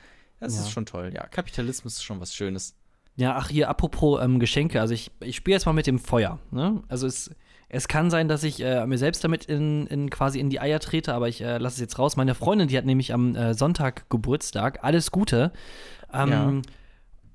Das 0.40 0.54
ja. 0.54 0.62
ist 0.62 0.70
schon 0.70 0.86
toll. 0.86 1.12
Ja, 1.14 1.26
Kapitalismus 1.26 1.94
ist 1.94 2.02
schon 2.02 2.20
was 2.20 2.34
Schönes. 2.34 2.74
Ja, 3.16 3.34
ach 3.36 3.48
hier, 3.48 3.68
apropos 3.68 4.22
ähm, 4.22 4.38
Geschenke. 4.38 4.80
Also 4.80 4.94
ich, 4.94 5.10
ich 5.20 5.36
spiele 5.36 5.56
jetzt 5.56 5.66
mal 5.66 5.72
mit 5.72 5.86
dem 5.86 5.98
Feuer. 5.98 6.38
Ne? 6.50 6.82
Also 6.88 7.06
es, 7.06 7.30
es 7.68 7.88
kann 7.88 8.10
sein, 8.10 8.28
dass 8.28 8.42
ich 8.44 8.62
äh, 8.62 8.86
mir 8.86 8.98
selbst 8.98 9.24
damit 9.24 9.46
in, 9.46 9.86
in 9.86 10.10
quasi 10.10 10.38
in 10.38 10.50
die 10.50 10.60
Eier 10.60 10.80
trete, 10.80 11.14
aber 11.14 11.28
ich 11.28 11.40
äh, 11.40 11.58
lasse 11.58 11.74
es 11.74 11.80
jetzt 11.80 11.98
raus. 11.98 12.16
Meine 12.16 12.34
Freundin, 12.34 12.68
die 12.68 12.76
hat 12.76 12.84
nämlich 12.84 13.14
am 13.14 13.34
äh, 13.34 13.54
Sonntag 13.54 14.08
Geburtstag. 14.10 14.84
Alles 14.84 15.10
Gute. 15.10 15.52
Ähm, 16.12 16.30
ja. 16.30 16.52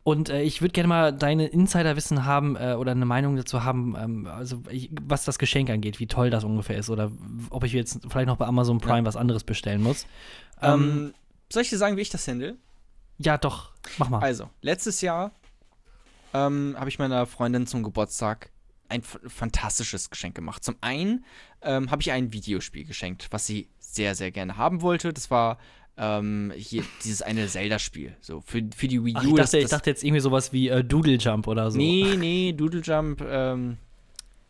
Und 0.04 0.30
äh, 0.30 0.42
ich 0.42 0.62
würde 0.62 0.72
gerne 0.72 0.88
mal 0.88 1.14
deine 1.14 1.48
Insiderwissen 1.48 2.26
haben 2.26 2.56
äh, 2.56 2.74
oder 2.74 2.92
eine 2.92 3.06
Meinung 3.06 3.36
dazu 3.36 3.64
haben, 3.64 3.96
ähm, 4.00 4.28
also 4.28 4.64
ich, 4.70 4.90
was 5.04 5.26
das 5.26 5.38
Geschenk 5.38 5.70
angeht, 5.70 6.00
wie 6.00 6.08
toll 6.08 6.32
das 6.32 6.44
ungefähr 6.44 6.78
ist 6.78 6.90
oder 6.90 7.12
ob 7.52 7.64
ich 7.64 7.74
jetzt 7.74 8.00
vielleicht 8.10 8.26
noch 8.26 8.38
bei 8.38 8.46
Amazon 8.46 8.80
Prime 8.80 9.00
ja. 9.00 9.06
was 9.06 9.16
anderes 9.16 9.44
bestellen 9.44 9.84
muss. 9.84 10.08
Ähm, 10.62 10.74
ähm, 10.74 11.14
soll 11.52 11.62
ich 11.62 11.70
dir 11.70 11.78
sagen, 11.78 11.98
wie 11.98 12.02
ich 12.02 12.10
das 12.10 12.28
handle? 12.28 12.58
Ja, 13.20 13.38
doch. 13.38 13.74
Mach 14.00 14.10
mal. 14.10 14.20
Also, 14.20 14.50
letztes 14.62 15.02
Jahr 15.02 15.32
ähm, 16.34 16.76
habe 16.78 16.90
ich 16.90 17.00
meiner 17.00 17.26
Freundin 17.26 17.68
zum 17.68 17.84
Geburtstag 17.84 18.52
ein 18.90 19.02
fantastisches 19.02 20.10
Geschenk 20.10 20.36
gemacht. 20.36 20.64
Zum 20.64 20.76
einen 20.82 21.26
ähm, 21.62 21.92
habe 21.92 22.02
ich 22.02 22.12
ein 22.12 22.34
Videospiel 22.34 22.86
geschenkt, 22.86 23.28
was 23.32 23.48
sie 23.48 23.70
sehr, 23.80 24.16
sehr 24.16 24.32
gerne 24.32 24.58
haben 24.58 24.82
wollte. 24.82 25.14
Das 25.14 25.32
war 25.32 25.58
ähm, 25.98 26.54
hier 26.56 26.84
dieses 27.04 27.22
eine 27.22 27.48
Zelda-Spiel. 27.48 28.16
So, 28.22 28.42
für, 28.42 28.62
für 28.76 28.88
die 28.88 29.04
Wii 29.04 29.16
U. 29.16 29.18
Ach, 29.18 29.24
ich, 29.24 29.36
dachte, 29.36 29.58
ich 29.60 29.70
dachte 29.70 29.90
jetzt 29.90 30.04
irgendwie 30.04 30.22
sowas 30.22 30.52
wie 30.52 30.70
äh, 30.70 30.84
Doodle 30.84 31.16
Jump 31.16 31.48
oder 31.48 31.72
so. 31.72 31.78
Nee, 31.78 32.16
nee, 32.18 32.54
Doodle 32.54 32.82
Jump, 32.82 33.22
ähm, 33.22 33.78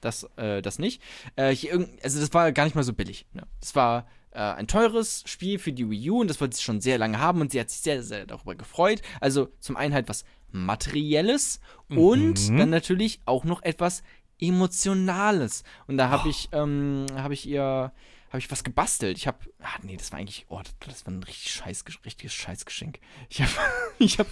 das, 0.02 0.24
äh, 0.38 0.62
das 0.62 0.80
nicht. 0.80 1.02
Äh, 1.36 1.54
hier, 1.54 1.88
also 2.04 2.20
das 2.20 2.34
war 2.34 2.52
gar 2.52 2.66
nicht 2.66 2.76
mal 2.76 2.84
so 2.84 2.94
billig. 2.94 3.26
Ne? 3.34 3.44
Das 3.60 3.76
war 3.76 4.08
äh, 4.32 4.40
ein 4.40 4.68
teures 4.68 5.24
Spiel 5.28 5.60
für 5.60 5.74
die 5.74 5.90
Wii 5.90 6.10
U 6.10 6.22
und 6.22 6.30
das 6.30 6.40
wollte 6.42 6.56
sie 6.56 6.64
schon 6.64 6.82
sehr 6.82 6.98
lange 6.98 7.20
haben 7.20 7.42
und 7.42 7.52
sie 7.52 7.60
hat 7.60 7.70
sich 7.70 7.82
sehr, 7.82 8.02
sehr 8.02 8.26
darüber 8.26 8.56
gefreut. 8.56 9.02
Also 9.20 9.50
zum 9.60 9.78
einen 9.78 9.94
halt 9.94 10.10
was 10.10 10.26
Materielles 10.52 11.60
mhm. 11.89 11.97
und 11.97 12.60
dann 12.60 12.70
natürlich 12.70 13.22
auch 13.26 13.43
noch 13.43 13.62
etwas 13.64 14.04
Emotionales. 14.39 15.64
Und 15.88 15.97
da 15.97 16.10
habe 16.10 16.24
oh. 16.26 16.30
ich, 16.30 16.49
ähm, 16.52 17.06
habe 17.16 17.34
ich 17.34 17.47
ihr, 17.47 17.91
habe 18.30 18.39
ich 18.39 18.49
was 18.49 18.64
gebastelt. 18.64 19.18
Ich 19.18 19.28
habe, 19.28 19.38
ah, 19.62 19.78
nee, 19.84 19.95
das 19.97 20.12
war 20.12 20.20
eigentlich, 20.20 20.45
oh, 20.49 20.62
das, 20.80 21.06
war 21.06 21.14
ein 21.14 21.24
richtig 21.24 21.54
scheiß, 21.54 21.86
richtiges 22.06 22.34
Scheißgeschenk. 22.34 22.99
Ich 23.30 23.41
habe, 23.41 23.52
ich 23.99 24.20
habe, 24.20 24.30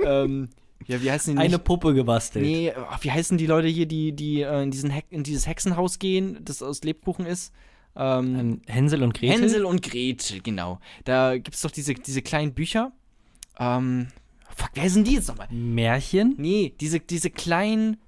ähm, 0.00 0.48
ja, 0.86 1.02
wie 1.02 1.10
heißen 1.10 1.32
die? 1.32 1.38
Nicht? 1.38 1.44
Eine 1.46 1.58
Puppe 1.58 1.94
gebastelt. 1.94 2.44
Nee, 2.44 2.72
ach, 2.72 3.02
wie 3.02 3.10
heißen 3.10 3.38
die 3.38 3.46
Leute 3.46 3.68
hier, 3.68 3.86
die, 3.86 4.12
die 4.12 4.42
äh, 4.42 4.62
in, 4.62 4.70
diesen 4.70 4.92
in 5.10 5.22
dieses 5.22 5.46
Hexenhaus 5.46 5.98
gehen, 5.98 6.38
das 6.44 6.62
aus 6.62 6.82
Lebkuchen 6.82 7.26
ist? 7.26 7.52
Ähm, 7.96 8.60
Hänsel 8.66 9.02
und 9.02 9.14
Gretel? 9.14 9.42
Hänsel 9.42 9.64
und 9.64 9.82
Gretel, 9.82 10.40
genau. 10.42 10.80
Da 11.04 11.38
gibt 11.38 11.54
es 11.54 11.62
doch 11.62 11.70
diese, 11.70 11.94
diese 11.94 12.20
kleinen 12.20 12.52
Bücher. 12.52 12.92
Ähm, 13.58 14.08
fuck, 14.56 14.70
wer 14.74 14.90
sind 14.90 15.06
die 15.06 15.14
jetzt 15.14 15.28
nochmal? 15.28 15.48
Märchen? 15.50 16.34
Nee, 16.38 16.74
diese, 16.80 17.00
diese 17.00 17.30
kleinen 17.30 17.98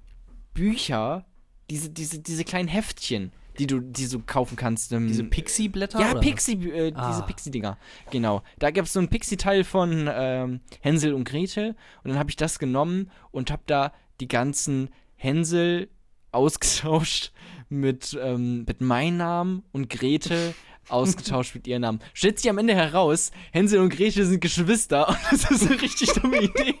Bücher, 0.53 1.25
diese, 1.69 1.89
diese, 1.89 2.19
diese 2.19 2.43
kleinen 2.43 2.67
Heftchen, 2.67 3.31
die 3.59 3.67
du, 3.67 3.79
die 3.79 4.07
du 4.07 4.19
kaufen 4.19 4.55
kannst. 4.55 4.91
Ähm, 4.91 5.07
diese 5.07 5.23
Pixie-Blätter? 5.23 5.99
Ja, 5.99 6.15
Pixie, 6.15 6.53
äh, 6.69 6.91
ah. 6.95 7.09
diese 7.09 7.23
Pixie-Dinger. 7.23 7.77
Genau. 8.11 8.41
Da 8.57 8.71
gab 8.71 8.85
es 8.85 8.93
so 8.93 8.99
ein 8.99 9.09
Pixie-Teil 9.09 9.63
von 9.63 10.09
ähm, 10.11 10.61
Hänsel 10.81 11.13
und 11.13 11.25
Gretel. 11.25 11.75
Und 12.03 12.09
dann 12.09 12.19
habe 12.19 12.29
ich 12.29 12.35
das 12.35 12.59
genommen 12.59 13.11
und 13.31 13.51
habe 13.51 13.63
da 13.65 13.93
die 14.19 14.27
ganzen 14.27 14.89
Hänsel 15.15 15.89
ausgetauscht 16.31 17.31
mit, 17.69 18.17
ähm, 18.21 18.65
mit 18.67 18.81
meinem 18.81 19.17
Namen 19.17 19.63
und 19.71 19.89
Gretel 19.89 20.53
ausgetauscht 20.89 21.55
mit 21.55 21.67
ihrem 21.67 21.81
Namen. 21.81 21.99
Stellt 22.13 22.39
sich 22.39 22.49
am 22.49 22.57
Ende 22.57 22.75
heraus, 22.75 23.31
Hänsel 23.51 23.79
und 23.79 23.89
Gretel 23.89 24.25
sind 24.25 24.41
Geschwister 24.41 25.07
und 25.09 25.17
das 25.31 25.49
ist 25.51 25.67
eine 25.69 25.81
richtig 25.81 26.11
dumme 26.13 26.41
Idee. 26.41 26.75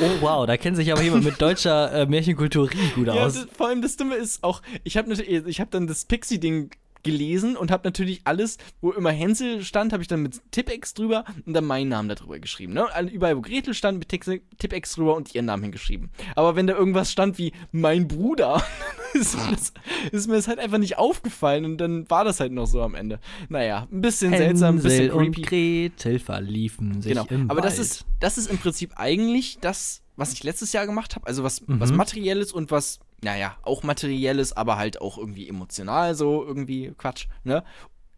Oh 0.00 0.10
wow, 0.20 0.46
da 0.46 0.56
kennt 0.56 0.76
sich 0.76 0.90
aber 0.90 1.02
jemand 1.02 1.24
mit 1.24 1.40
deutscher 1.40 1.92
äh, 1.92 2.06
Märchenkultur 2.06 2.70
richtig 2.70 2.94
gut 2.94 3.08
aus. 3.08 3.36
Ja, 3.36 3.42
das, 3.42 3.56
vor 3.56 3.68
allem 3.68 3.82
das 3.82 3.96
Dumme 3.96 4.16
ist 4.16 4.42
auch, 4.42 4.62
ich 4.84 4.96
habe 4.96 5.12
ich 5.12 5.60
hab 5.60 5.70
dann 5.70 5.86
das 5.86 6.04
Pixie-Ding 6.04 6.70
gelesen 7.02 7.56
und 7.56 7.70
habe 7.70 7.86
natürlich 7.86 8.20
alles, 8.24 8.58
wo 8.80 8.90
immer 8.92 9.10
Hänsel 9.10 9.62
stand, 9.64 9.92
habe 9.92 10.02
ich 10.02 10.08
dann 10.08 10.22
mit 10.22 10.40
Tippex 10.50 10.94
drüber 10.94 11.24
und 11.46 11.54
dann 11.54 11.64
meinen 11.64 11.88
Namen 11.88 12.08
darüber 12.08 12.38
geschrieben. 12.38 12.74
Ne? 12.74 12.86
Überall, 13.12 13.36
wo 13.36 13.40
Gretel 13.40 13.74
stand, 13.74 13.98
mit 13.98 14.08
Tippex 14.08 14.94
drüber 14.94 15.16
und 15.16 15.34
ihren 15.34 15.46
Namen 15.46 15.64
hingeschrieben. 15.64 16.10
Aber 16.34 16.56
wenn 16.56 16.66
da 16.66 16.74
irgendwas 16.74 17.12
stand 17.12 17.38
wie 17.38 17.52
mein 17.72 18.08
Bruder, 18.08 18.62
ist, 19.14 19.36
mir 19.36 19.52
das, 19.52 19.72
ist, 20.12 20.28
mir 20.28 20.34
das, 20.34 20.48
halt 20.48 20.58
einfach 20.58 20.78
nicht 20.78 20.98
aufgefallen 20.98 21.64
und 21.64 21.78
dann 21.78 22.08
war 22.10 22.24
das 22.24 22.40
halt 22.40 22.52
noch 22.52 22.66
so 22.66 22.82
am 22.82 22.94
Ende. 22.94 23.20
Naja, 23.48 23.86
ein 23.90 24.00
bisschen 24.00 24.30
Hänsel 24.32 24.46
seltsam, 24.46 24.76
ein 24.76 24.82
bisschen 24.82 25.10
creepy. 25.10 25.26
Und 25.26 25.46
Gretel 25.46 26.18
verliefen 26.18 27.02
sich 27.02 27.12
genau. 27.12 27.26
im 27.28 27.50
Aber 27.50 27.62
Wald. 27.62 27.72
das 27.72 27.78
ist, 27.78 28.04
das 28.20 28.38
ist 28.38 28.50
im 28.50 28.58
Prinzip 28.58 28.92
eigentlich 28.96 29.58
das, 29.60 30.02
was 30.16 30.32
ich 30.32 30.42
letztes 30.42 30.72
Jahr 30.72 30.86
gemacht 30.86 31.14
habe. 31.14 31.26
Also 31.26 31.44
was, 31.44 31.66
mhm. 31.66 31.80
was 31.80 31.92
Materielles 31.92 32.52
und 32.52 32.70
was 32.70 32.98
naja, 33.22 33.56
auch 33.62 33.82
materielles, 33.82 34.52
aber 34.52 34.76
halt 34.76 35.00
auch 35.00 35.18
irgendwie 35.18 35.48
emotional, 35.48 36.14
so 36.14 36.44
irgendwie 36.44 36.92
Quatsch, 36.96 37.26
ne? 37.44 37.64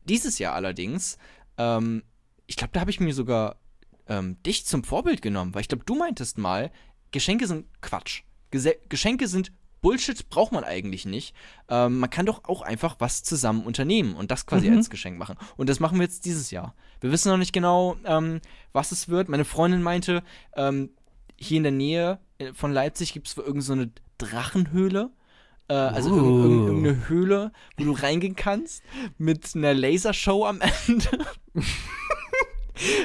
Dieses 0.04 0.38
Jahr 0.38 0.54
allerdings, 0.54 1.18
ähm, 1.58 2.02
ich 2.46 2.56
glaube, 2.56 2.72
da 2.72 2.80
habe 2.80 2.90
ich 2.90 3.00
mir 3.00 3.14
sogar 3.14 3.56
ähm, 4.08 4.42
dich 4.42 4.66
zum 4.66 4.82
Vorbild 4.82 5.22
genommen, 5.22 5.54
weil 5.54 5.62
ich 5.62 5.68
glaube, 5.68 5.84
du 5.84 5.94
meintest 5.94 6.38
mal, 6.38 6.70
Geschenke 7.12 7.46
sind 7.46 7.66
Quatsch. 7.80 8.22
Gese 8.50 8.76
Geschenke 8.88 9.28
sind 9.28 9.52
Bullshit, 9.80 10.28
braucht 10.28 10.52
man 10.52 10.64
eigentlich 10.64 11.06
nicht. 11.06 11.34
Ähm, 11.68 12.00
man 12.00 12.10
kann 12.10 12.26
doch 12.26 12.44
auch 12.44 12.60
einfach 12.62 12.96
was 12.98 13.22
zusammen 13.22 13.64
unternehmen 13.64 14.14
und 14.14 14.30
das 14.30 14.46
quasi 14.46 14.68
mhm. 14.68 14.76
als 14.76 14.90
Geschenk 14.90 15.18
machen. 15.18 15.36
Und 15.56 15.68
das 15.68 15.80
machen 15.80 15.98
wir 15.98 16.04
jetzt 16.04 16.24
dieses 16.24 16.50
Jahr. 16.50 16.74
Wir 17.00 17.12
wissen 17.12 17.30
noch 17.30 17.38
nicht 17.38 17.52
genau, 17.52 17.96
ähm, 18.04 18.40
was 18.72 18.92
es 18.92 19.08
wird. 19.08 19.28
Meine 19.28 19.44
Freundin 19.44 19.82
meinte, 19.82 20.22
ähm, 20.54 20.90
hier 21.36 21.56
in 21.56 21.62
der 21.62 21.72
Nähe 21.72 22.18
äh, 22.38 22.52
von 22.52 22.72
Leipzig 22.72 23.12
gibt 23.12 23.28
es 23.28 23.36
irgendeine 23.36 23.84
so 23.84 23.90
Drachenhöhle. 24.20 25.10
Äh, 25.68 25.74
also 25.74 26.10
uh. 26.10 26.42
irgendeine 26.42 27.08
Höhle, 27.08 27.52
wo 27.76 27.84
du 27.84 27.92
reingehen 27.92 28.36
kannst 28.36 28.82
mit 29.18 29.54
einer 29.54 29.72
Lasershow 29.74 30.44
am 30.44 30.60
Ende. 30.86 31.26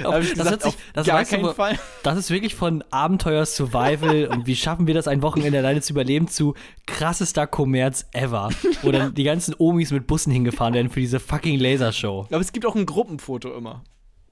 das, 0.03 0.33
gesagt, 0.33 0.61
sich, 0.63 0.77
das, 0.93 1.07
gar 1.07 1.25
keinen 1.25 1.53
Fall. 1.53 1.79
das 2.03 2.17
ist 2.17 2.29
wirklich 2.31 2.55
von 2.55 2.83
Abenteuer 2.91 3.45
Survival 3.45 4.27
und 4.27 4.47
wie 4.47 4.55
schaffen 4.55 4.87
wir 4.87 4.93
das 4.93 5.07
ein 5.07 5.21
Wochenende 5.21 5.59
alleine 5.59 5.81
zu 5.81 5.93
überleben 5.93 6.27
zu 6.27 6.55
krassester 6.85 7.45
Kommerz 7.47 8.07
ever. 8.13 8.49
Wo 8.81 8.91
dann 8.91 9.13
die 9.13 9.23
ganzen 9.23 9.55
Omis 9.57 9.91
mit 9.91 10.07
Bussen 10.07 10.31
hingefahren 10.31 10.73
werden 10.73 10.89
für 10.89 10.99
diese 10.99 11.19
fucking 11.19 11.59
Lasershow. 11.59 12.27
Aber 12.31 12.41
es 12.41 12.51
gibt 12.51 12.65
auch 12.65 12.75
ein 12.75 12.85
Gruppenfoto 12.85 13.55
immer. 13.55 13.83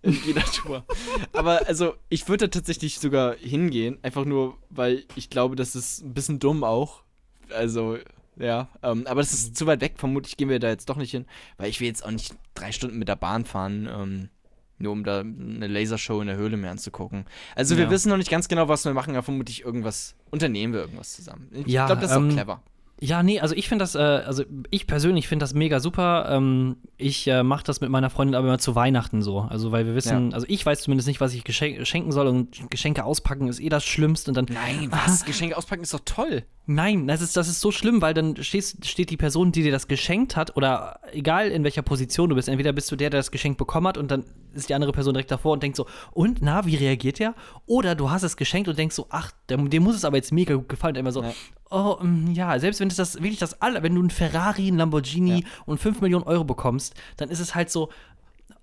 In 0.03 0.19
jeder 0.25 0.43
Tour. 0.43 0.85
Aber 1.31 1.65
also, 1.67 1.93
ich 2.09 2.27
würde 2.27 2.47
da 2.47 2.59
tatsächlich 2.59 2.99
sogar 2.99 3.35
hingehen, 3.35 3.97
einfach 4.03 4.25
nur, 4.25 4.57
weil 4.69 5.05
ich 5.15 5.29
glaube, 5.29 5.55
das 5.55 5.75
ist 5.75 6.03
ein 6.03 6.13
bisschen 6.13 6.39
dumm 6.39 6.63
auch. 6.63 7.03
Also, 7.49 7.97
ja, 8.35 8.67
ähm, 8.83 9.07
aber 9.07 9.21
das 9.21 9.33
ist 9.33 9.55
zu 9.55 9.65
weit 9.65 9.81
weg. 9.81 9.93
Vermutlich 9.95 10.35
gehen 10.35 10.49
wir 10.49 10.59
da 10.59 10.69
jetzt 10.69 10.89
doch 10.89 10.97
nicht 10.97 11.11
hin, 11.11 11.25
weil 11.57 11.69
ich 11.69 11.79
will 11.79 11.87
jetzt 11.87 12.05
auch 12.05 12.11
nicht 12.11 12.35
drei 12.53 12.71
Stunden 12.73 12.99
mit 12.99 13.07
der 13.07 13.15
Bahn 13.15 13.45
fahren, 13.45 13.87
ähm, 13.89 14.29
nur 14.77 14.91
um 14.91 15.05
da 15.05 15.21
eine 15.21 15.67
Lasershow 15.67 16.19
in 16.19 16.27
der 16.27 16.35
Höhle 16.35 16.57
mehr 16.57 16.71
anzugucken. 16.71 17.25
Also, 17.55 17.77
wir 17.77 17.85
ja. 17.85 17.89
wissen 17.89 18.09
noch 18.09 18.17
nicht 18.17 18.29
ganz 18.29 18.49
genau, 18.49 18.67
was 18.67 18.83
wir 18.83 18.93
machen, 18.93 19.15
aber 19.15 19.23
vermutlich 19.23 19.61
irgendwas 19.61 20.15
unternehmen 20.31 20.73
wir 20.73 20.81
irgendwas 20.81 21.13
zusammen. 21.13 21.49
Ich 21.53 21.67
ja, 21.67 21.85
glaube, 21.85 22.01
das 22.01 22.11
ist 22.11 22.17
ähm, 22.17 22.29
auch 22.29 22.33
clever. 22.33 22.61
Ja, 23.05 23.21
nee, 23.21 23.41
also 23.41 23.53
ich 23.53 23.67
finde 23.67 23.83
das, 23.83 23.95
äh, 23.95 23.99
also 23.99 24.45
ich 24.69 24.87
persönlich 24.87 25.27
finde 25.27 25.43
das 25.43 25.53
mega 25.53 25.81
super. 25.81 26.25
Ähm, 26.29 26.77
ich 26.95 27.27
äh, 27.27 27.43
mache 27.43 27.65
das 27.65 27.81
mit 27.81 27.89
meiner 27.89 28.09
Freundin 28.09 28.33
aber 28.33 28.47
immer 28.47 28.59
zu 28.59 28.75
Weihnachten 28.75 29.21
so. 29.21 29.41
Also, 29.41 29.73
weil 29.73 29.85
wir 29.85 29.93
wissen, 29.93 30.29
ja. 30.29 30.33
also 30.33 30.45
ich 30.47 30.65
weiß 30.65 30.83
zumindest 30.83 31.09
nicht, 31.09 31.19
was 31.19 31.33
ich 31.33 31.43
geschenk 31.43 31.85
schenken 31.85 32.13
soll 32.13 32.27
und 32.27 32.71
Geschenke 32.71 33.03
auspacken 33.03 33.49
ist 33.49 33.59
eh 33.59 33.67
das 33.67 33.83
Schlimmste. 33.83 34.31
Und 34.31 34.37
dann, 34.37 34.45
Nein, 34.45 34.87
was? 34.89 35.25
Geschenke 35.25 35.57
auspacken 35.57 35.83
ist 35.83 35.93
doch 35.93 35.99
toll. 36.05 36.43
Nein, 36.65 37.05
das 37.05 37.21
ist, 37.21 37.35
das 37.35 37.49
ist 37.49 37.59
so 37.59 37.71
schlimm, 37.71 38.01
weil 38.01 38.13
dann 38.13 38.41
stehst, 38.41 38.85
steht 38.85 39.09
die 39.09 39.17
Person, 39.17 39.51
die 39.51 39.63
dir 39.63 39.73
das 39.73 39.89
geschenkt 39.89 40.37
hat, 40.37 40.55
oder 40.55 41.01
egal 41.11 41.49
in 41.49 41.65
welcher 41.65 41.81
Position 41.81 42.29
du 42.29 42.35
bist, 42.35 42.47
entweder 42.47 42.71
bist 42.71 42.89
du 42.89 42.95
der, 42.95 43.09
der 43.09 43.19
das 43.19 43.31
Geschenk 43.31 43.57
bekommen 43.57 43.87
hat 43.87 43.97
und 43.97 44.11
dann 44.11 44.23
ist 44.53 44.69
die 44.69 44.73
andere 44.73 44.91
Person 44.91 45.13
direkt 45.13 45.31
davor 45.31 45.53
und 45.53 45.63
denkt 45.63 45.77
so, 45.77 45.85
und 46.11 46.41
na, 46.41 46.65
wie 46.65 46.75
reagiert 46.75 47.19
der? 47.19 47.35
Oder 47.65 47.95
du 47.95 48.09
hast 48.09 48.23
es 48.23 48.37
geschenkt 48.37 48.67
und 48.67 48.77
denkst 48.77 48.95
so, 48.95 49.07
ach, 49.09 49.31
dem, 49.49 49.69
dem 49.69 49.83
muss 49.83 49.95
es 49.95 50.05
aber 50.05 50.17
jetzt 50.17 50.31
mega 50.31 50.55
gut 50.55 50.69
gefallen. 50.69 50.95
Und 50.95 50.99
immer 50.99 51.11
so, 51.11 51.23
ja. 51.23 51.33
oh, 51.69 51.97
mm, 52.01 52.33
ja, 52.33 52.59
selbst 52.59 52.79
wenn 52.79 52.87
es 52.87 52.95
das 52.95 53.15
wirklich 53.15 53.39
das 53.39 53.61
alle, 53.61 53.83
wenn 53.83 53.95
du 53.95 54.01
ein 54.01 54.09
Ferrari, 54.09 54.67
ein 54.67 54.77
Lamborghini 54.77 55.41
ja. 55.41 55.47
und 55.65 55.79
5 55.79 56.01
Millionen 56.01 56.25
Euro 56.25 56.43
bekommst, 56.43 56.93
dann 57.17 57.29
ist 57.29 57.39
es 57.39 57.55
halt 57.55 57.69
so, 57.69 57.89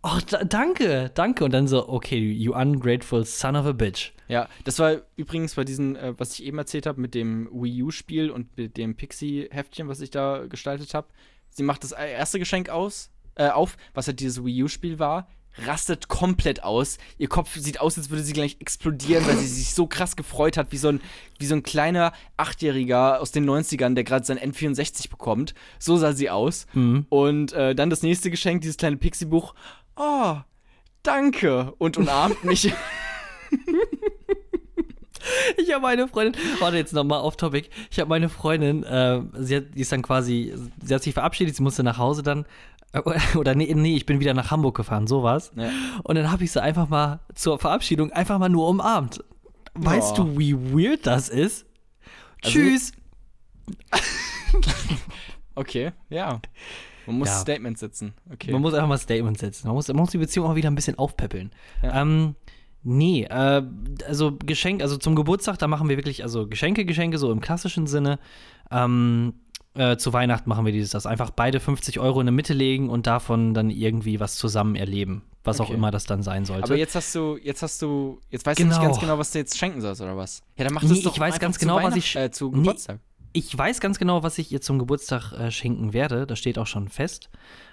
oh, 0.03 0.18
danke, 0.49 1.11
danke. 1.14 1.45
Und 1.45 1.53
dann 1.53 1.66
so, 1.66 1.88
okay, 1.88 2.18
you 2.18 2.55
ungrateful 2.55 3.24
son 3.24 3.57
of 3.57 3.66
a 3.66 3.72
bitch. 3.72 4.12
Ja, 4.28 4.49
das 4.64 4.78
war 4.78 5.03
übrigens 5.16 5.55
bei 5.55 5.64
diesem, 5.64 5.97
äh, 5.97 6.18
was 6.18 6.34
ich 6.34 6.45
eben 6.45 6.59
erzählt 6.59 6.86
habe, 6.86 7.01
mit 7.01 7.14
dem 7.14 7.49
Wii 7.53 7.82
U-Spiel 7.82 8.30
und 8.30 8.57
mit 8.57 8.76
dem 8.76 8.95
Pixie-Heftchen, 8.95 9.88
was 9.88 10.01
ich 10.01 10.11
da 10.11 10.47
gestaltet 10.47 10.95
habe. 10.95 11.09
Sie 11.51 11.64
macht 11.64 11.82
das 11.82 11.93
erste 11.93 12.38
Geschenk 12.38 12.68
aus, 12.68 13.11
äh, 13.34 13.49
auf, 13.49 13.76
was 13.93 14.07
halt 14.07 14.20
dieses 14.20 14.45
Wii 14.45 14.64
U-Spiel 14.64 14.99
war, 14.99 15.28
rastet 15.59 16.09
komplett 16.09 16.62
aus. 16.62 16.98
Ihr 17.18 17.28
Kopf 17.28 17.57
sieht 17.57 17.80
aus, 17.80 17.98
als 17.98 18.11
würde 18.11 18.22
sie 18.22 18.32
gleich 18.32 18.57
explodieren, 18.61 19.26
weil 19.26 19.36
sie 19.36 19.46
sich 19.46 19.74
so 19.74 19.86
krass 19.86 20.16
gefreut 20.16 20.57
hat, 20.57 20.72
wie 20.72 20.76
so 20.76 20.88
ein, 20.88 21.01
wie 21.38 21.46
so 21.46 21.55
ein 21.55 21.62
kleiner 21.62 22.12
Achtjähriger 22.36 23.20
aus 23.20 23.32
den 23.32 23.48
90ern, 23.48 23.94
der 23.94 24.05
gerade 24.05 24.24
sein 24.24 24.38
N64 24.38 25.11
bekommt. 25.11 25.55
So 25.78 25.96
sah 25.96 26.12
sie 26.12 26.30
aus. 26.30 26.66
Mhm. 26.72 27.07
Und 27.09 27.53
äh, 27.53 27.74
dann 27.74 27.90
das 27.90 28.03
nächste 28.03 28.30
Geschenk, 28.30 28.62
dieses 28.62 28.76
kleine 28.76 28.96
Pixie-Buch. 28.96 29.55
Oh, 29.96 30.36
danke. 31.03 31.74
Und 31.78 31.96
umarmt 31.96 32.44
mich. 32.44 32.72
Ich 35.56 35.72
habe 35.72 35.82
meine 35.82 36.08
Freundin, 36.08 36.40
warte 36.58 36.76
jetzt 36.76 36.92
nochmal 36.92 37.20
auf 37.20 37.36
Topic. 37.36 37.68
Ich 37.90 37.98
habe 37.98 38.08
meine 38.08 38.28
Freundin, 38.28 38.82
äh, 38.84 39.20
sie 39.38 39.56
hat, 39.56 39.74
die 39.74 39.80
ist 39.80 39.92
dann 39.92 40.02
quasi, 40.02 40.54
sie 40.82 40.94
hat 40.94 41.02
sich 41.02 41.14
verabschiedet, 41.14 41.56
sie 41.56 41.62
musste 41.62 41.82
nach 41.82 41.98
Hause 41.98 42.22
dann. 42.22 42.46
Äh, 42.92 43.00
oder 43.36 43.54
nee, 43.54 43.72
nee, 43.74 43.96
ich 43.96 44.06
bin 44.06 44.20
wieder 44.20 44.34
nach 44.34 44.50
Hamburg 44.50 44.76
gefahren, 44.76 45.06
sowas. 45.06 45.52
Ja. 45.56 45.70
Und 46.04 46.16
dann 46.16 46.30
habe 46.30 46.44
ich 46.44 46.52
sie 46.52 46.62
einfach 46.62 46.88
mal 46.88 47.20
zur 47.34 47.58
Verabschiedung 47.58 48.12
einfach 48.12 48.38
mal 48.38 48.48
nur 48.48 48.68
umarmt. 48.68 49.22
Weißt 49.74 50.18
oh. 50.18 50.24
du, 50.24 50.38
wie 50.38 50.54
weird 50.54 51.06
das 51.06 51.28
ist? 51.28 51.66
Also, 52.42 52.58
Tschüss. 52.58 52.92
okay, 55.54 55.92
ja. 56.08 56.40
Man 57.06 57.18
muss 57.18 57.28
ja. 57.28 57.34
Statements 57.34 57.80
setzen. 57.80 58.14
Okay. 58.32 58.52
Man 58.52 58.62
muss 58.62 58.74
einfach 58.74 58.88
mal 58.88 58.98
Statements 58.98 59.40
setzen. 59.40 59.66
Man 59.66 59.74
muss, 59.74 59.88
man 59.88 59.96
muss 59.96 60.10
die 60.10 60.18
Beziehung 60.18 60.46
auch 60.46 60.54
wieder 60.54 60.70
ein 60.70 60.74
bisschen 60.74 60.98
aufpäppeln. 60.98 61.50
Ja. 61.82 62.02
Ähm, 62.02 62.36
Nee, 62.82 63.24
äh, 63.24 63.62
also 64.06 64.36
Geschenk, 64.44 64.82
also 64.82 64.96
zum 64.96 65.14
Geburtstag, 65.14 65.58
da 65.58 65.68
machen 65.68 65.88
wir 65.88 65.96
wirklich, 65.96 66.22
also 66.22 66.46
Geschenke, 66.46 66.84
Geschenke, 66.84 67.18
so 67.18 67.30
im 67.30 67.40
klassischen 67.40 67.86
Sinne. 67.86 68.18
Ähm, 68.70 69.34
äh, 69.74 69.96
zu 69.96 70.12
Weihnachten 70.12 70.48
machen 70.48 70.64
wir 70.64 70.72
dieses, 70.72 70.90
das 70.90 71.06
einfach 71.06 71.30
beide 71.30 71.60
50 71.60 72.00
Euro 72.00 72.20
in 72.20 72.26
der 72.26 72.32
Mitte 72.32 72.54
legen 72.54 72.90
und 72.90 73.06
davon 73.06 73.54
dann 73.54 73.70
irgendwie 73.70 74.18
was 74.18 74.36
zusammen 74.36 74.74
erleben, 74.74 75.22
was 75.44 75.60
okay. 75.60 75.70
auch 75.70 75.74
immer 75.74 75.90
das 75.90 76.04
dann 76.04 76.22
sein 76.22 76.44
sollte. 76.44 76.64
Aber 76.64 76.76
jetzt 76.76 76.94
hast 76.94 77.14
du, 77.14 77.38
jetzt 77.40 77.62
hast 77.62 77.80
du, 77.82 78.20
jetzt 78.30 78.46
weißt 78.46 78.58
genau. 78.58 78.70
du 78.70 78.74
nicht 78.74 78.82
ganz 78.82 78.98
genau. 78.98 79.12
genau, 79.12 79.20
was 79.20 79.30
du 79.30 79.38
jetzt 79.38 79.56
schenken 79.56 79.80
sollst 79.80 80.00
oder 80.00 80.16
was? 80.16 80.42
Ja, 80.56 80.64
dann 80.64 80.74
mach 80.74 80.82
das 80.82 80.90
nee, 80.90 81.02
doch 81.02 81.14
ich 81.14 81.20
weiß 81.20 81.38
ganz 81.38 81.58
genau, 81.58 81.82
was 81.82 81.94
ich 81.94 82.16
äh, 82.16 82.30
zu 82.30 82.50
Geburtstag. 82.50 82.96
Nee, 82.96 83.09
ich 83.32 83.56
weiß 83.56 83.80
ganz 83.80 83.98
genau, 83.98 84.22
was 84.22 84.38
ich 84.38 84.50
ihr 84.52 84.60
zum 84.60 84.78
Geburtstag 84.78 85.32
äh, 85.32 85.50
schenken 85.50 85.92
werde. 85.92 86.26
Das 86.26 86.38
steht 86.38 86.58
auch 86.58 86.66
schon 86.66 86.88
fest. 86.88 87.30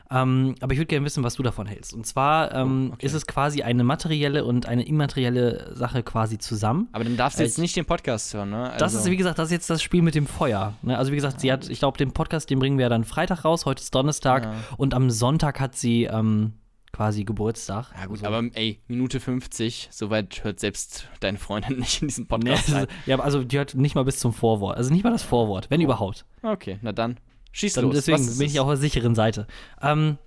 Ähm, 0.09 0.55
aber 0.61 0.71
ich 0.71 0.79
würde 0.79 0.87
gerne 0.87 1.05
wissen, 1.05 1.23
was 1.23 1.35
du 1.35 1.43
davon 1.43 1.67
hältst. 1.67 1.93
Und 1.93 2.05
zwar 2.05 2.53
ähm, 2.53 2.89
oh, 2.91 2.93
okay. 2.93 3.05
ist 3.05 3.13
es 3.13 3.27
quasi 3.27 3.63
eine 3.63 3.83
materielle 3.83 4.45
und 4.45 4.65
eine 4.65 4.85
immaterielle 4.85 5.75
Sache 5.75 6.01
quasi 6.03 6.37
zusammen. 6.37 6.87
Aber 6.93 7.03
dann 7.03 7.17
darfst 7.17 7.39
du 7.39 7.43
jetzt 7.43 7.57
nicht 7.57 7.75
den 7.75 7.85
Podcast 7.85 8.33
hören, 8.33 8.51
ne? 8.51 8.71
Also 8.71 8.85
das 8.85 8.93
ist, 8.93 9.05
wie 9.09 9.17
gesagt, 9.17 9.37
das 9.37 9.47
ist 9.47 9.51
jetzt 9.51 9.69
das 9.69 9.81
Spiel 9.81 10.01
mit 10.01 10.15
dem 10.15 10.27
Feuer. 10.27 10.75
Ne? 10.81 10.97
Also, 10.97 11.11
wie 11.11 11.17
gesagt, 11.17 11.41
sie 11.41 11.51
hat, 11.51 11.69
ich 11.69 11.79
glaube, 11.79 11.97
den 11.97 12.13
Podcast, 12.13 12.49
den 12.49 12.59
bringen 12.59 12.77
wir 12.77 12.87
dann 12.87 13.03
Freitag 13.03 13.43
raus. 13.43 13.65
Heute 13.65 13.81
ist 13.81 13.93
Donnerstag. 13.93 14.43
Ja. 14.43 14.53
Und 14.77 14.93
am 14.93 15.09
Sonntag 15.09 15.59
hat 15.59 15.75
sie 15.75 16.05
ähm, 16.05 16.53
quasi 16.97 17.23
Geburtstag. 17.25 17.91
Ja, 17.95 18.07
gut, 18.07 18.19
so. 18.19 18.25
aber 18.25 18.43
ey, 18.53 18.81
Minute 18.87 19.19
50, 19.19 19.89
soweit 19.91 20.43
hört 20.43 20.59
selbst 20.59 21.07
deine 21.19 21.37
Freundin 21.37 21.77
nicht 21.79 22.01
in 22.01 22.07
diesem 22.07 22.25
Podcast. 22.25 22.69
Nee, 22.69 22.87
ja, 23.05 23.19
also 23.19 23.43
die 23.43 23.55
hört 23.57 23.75
nicht 23.75 23.93
mal 23.93 24.03
bis 24.03 24.19
zum 24.19 24.33
Vorwort. 24.33 24.77
Also 24.77 24.91
nicht 24.91 25.03
mal 25.03 25.11
das 25.11 25.21
Vorwort, 25.21 25.69
wenn 25.69 25.79
oh. 25.81 25.83
überhaupt. 25.83 26.25
Okay, 26.41 26.79
na 26.81 26.91
dann. 26.91 27.19
Schieß 27.51 27.73
dann, 27.73 27.85
los. 27.85 27.93
Deswegen 27.93 28.37
bin 28.39 28.47
ich 28.47 28.59
auf 28.59 28.67
der 28.67 28.77
sicheren 28.77 29.13
Seite. 29.13 29.45
Ähm, 29.79 30.17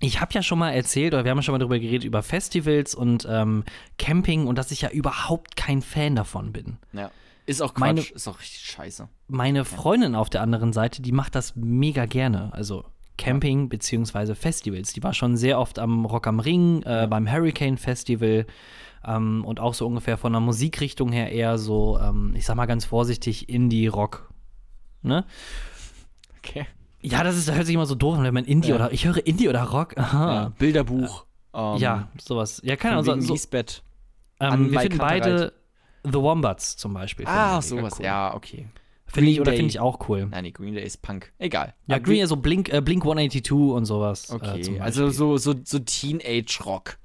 ich 0.00 0.20
habe 0.20 0.34
ja 0.34 0.42
schon 0.42 0.58
mal 0.58 0.72
erzählt, 0.72 1.14
oder 1.14 1.24
wir 1.24 1.30
haben 1.30 1.38
ja 1.38 1.42
schon 1.42 1.52
mal 1.52 1.60
darüber 1.60 1.78
geredet, 1.78 2.04
über 2.04 2.24
Festivals 2.24 2.96
und 2.96 3.26
ähm, 3.30 3.62
Camping 3.96 4.48
und 4.48 4.58
dass 4.58 4.72
ich 4.72 4.80
ja 4.80 4.90
überhaupt 4.90 5.56
kein 5.56 5.80
Fan 5.80 6.16
davon 6.16 6.52
bin. 6.52 6.78
Ja. 6.92 7.12
Ist 7.46 7.62
auch 7.62 7.74
Quatsch, 7.74 7.80
meine, 7.80 8.00
ist 8.00 8.26
auch 8.26 8.40
richtig 8.40 8.62
scheiße. 8.62 9.08
Meine 9.28 9.64
Freundin 9.64 10.16
auf 10.16 10.28
der 10.28 10.40
anderen 10.40 10.72
Seite, 10.72 11.02
die 11.02 11.12
macht 11.12 11.36
das 11.36 11.54
mega 11.54 12.06
gerne. 12.06 12.52
Also 12.52 12.84
Camping 13.16 13.68
beziehungsweise 13.68 14.34
Festivals. 14.34 14.92
Die 14.92 15.02
war 15.02 15.14
schon 15.14 15.36
sehr 15.36 15.58
oft 15.58 15.78
am 15.78 16.04
Rock 16.04 16.26
am 16.26 16.40
Ring, 16.40 16.82
äh, 16.82 17.06
beim 17.08 17.30
Hurricane 17.30 17.76
Festival 17.76 18.46
ähm, 19.06 19.44
und 19.44 19.60
auch 19.60 19.74
so 19.74 19.86
ungefähr 19.86 20.16
von 20.16 20.32
der 20.32 20.40
Musikrichtung 20.40 21.12
her 21.12 21.30
eher 21.30 21.58
so, 21.58 21.98
ähm, 22.00 22.34
ich 22.36 22.44
sag 22.44 22.56
mal 22.56 22.66
ganz 22.66 22.84
vorsichtig, 22.84 23.48
Indie-Rock. 23.48 24.32
Ne? 25.02 25.24
Okay. 26.38 26.66
Ja, 27.02 27.22
das 27.22 27.36
ist, 27.36 27.48
das 27.48 27.54
hört 27.54 27.66
sich 27.66 27.74
immer 27.74 27.86
so 27.86 27.94
doof 27.94 28.16
an, 28.16 28.24
wenn 28.24 28.34
man 28.34 28.44
Indie 28.44 28.70
ja. 28.70 28.76
oder 28.76 28.92
ich 28.92 29.04
höre 29.04 29.24
Indie 29.26 29.48
oder 29.48 29.62
Rock. 29.62 29.96
Aha. 29.98 30.34
Ja, 30.34 30.48
Bilderbuch. 30.58 31.26
Ähm, 31.52 31.76
ja, 31.76 32.08
sowas. 32.18 32.60
Ja, 32.64 32.76
keine 32.76 32.96
Ahnung. 32.96 33.20
So, 33.20 33.32
Lisbeth. 33.32 33.82
Ähm, 34.40 34.72
wir 34.72 34.80
finden 34.80 34.98
beide 34.98 35.52
The 36.02 36.14
Wombats 36.14 36.76
zum 36.76 36.94
Beispiel. 36.94 37.26
Ah, 37.26 37.60
sowas. 37.60 37.98
Cool. 37.98 38.06
Ja, 38.06 38.34
okay. 38.34 38.66
Finde 39.14 39.30
ich, 39.30 39.40
oder 39.40 39.52
finde 39.52 39.70
ich 39.70 39.80
auch 39.80 40.08
cool. 40.08 40.26
Nein, 40.26 40.44
nee, 40.44 40.50
Green 40.50 40.74
Day 40.74 40.84
ist 40.84 41.02
Punk. 41.02 41.32
Egal. 41.38 41.74
Ja, 41.86 41.98
Green 41.98 42.18
Day, 42.18 42.26
so 42.26 42.36
Blink, 42.36 42.72
äh, 42.72 42.80
Blink 42.80 43.04
182 43.04 43.52
und 43.52 43.84
sowas. 43.84 44.30
Äh, 44.30 44.34
okay, 44.34 44.76
äh, 44.76 44.80
also 44.80 45.08
so, 45.10 45.36
so, 45.36 45.54
so 45.62 45.78
Teenage-Rock. 45.78 46.98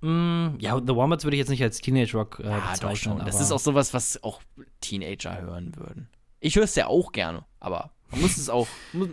Mm, 0.00 0.58
ja, 0.58 0.80
The 0.80 0.94
Wombats 0.94 1.24
würde 1.24 1.36
ich 1.36 1.40
jetzt 1.40 1.50
nicht 1.50 1.62
als 1.62 1.80
Teenage-Rock 1.80 2.40
äh, 2.42 2.48
ja, 2.48 2.70
bezeichnen. 2.70 3.20
Das 3.24 3.40
ist 3.40 3.52
auch 3.52 3.58
sowas, 3.58 3.92
was 3.92 4.22
auch 4.24 4.40
Teenager 4.80 5.40
hören 5.40 5.76
würden. 5.76 6.08
Ich 6.40 6.56
höre 6.56 6.64
es 6.64 6.74
ja 6.74 6.86
auch 6.86 7.12
gerne, 7.12 7.44
aber 7.60 7.92
man 8.10 8.22
muss 8.22 8.36
es 8.36 8.48
auch, 8.48 8.66
muss, 8.92 9.08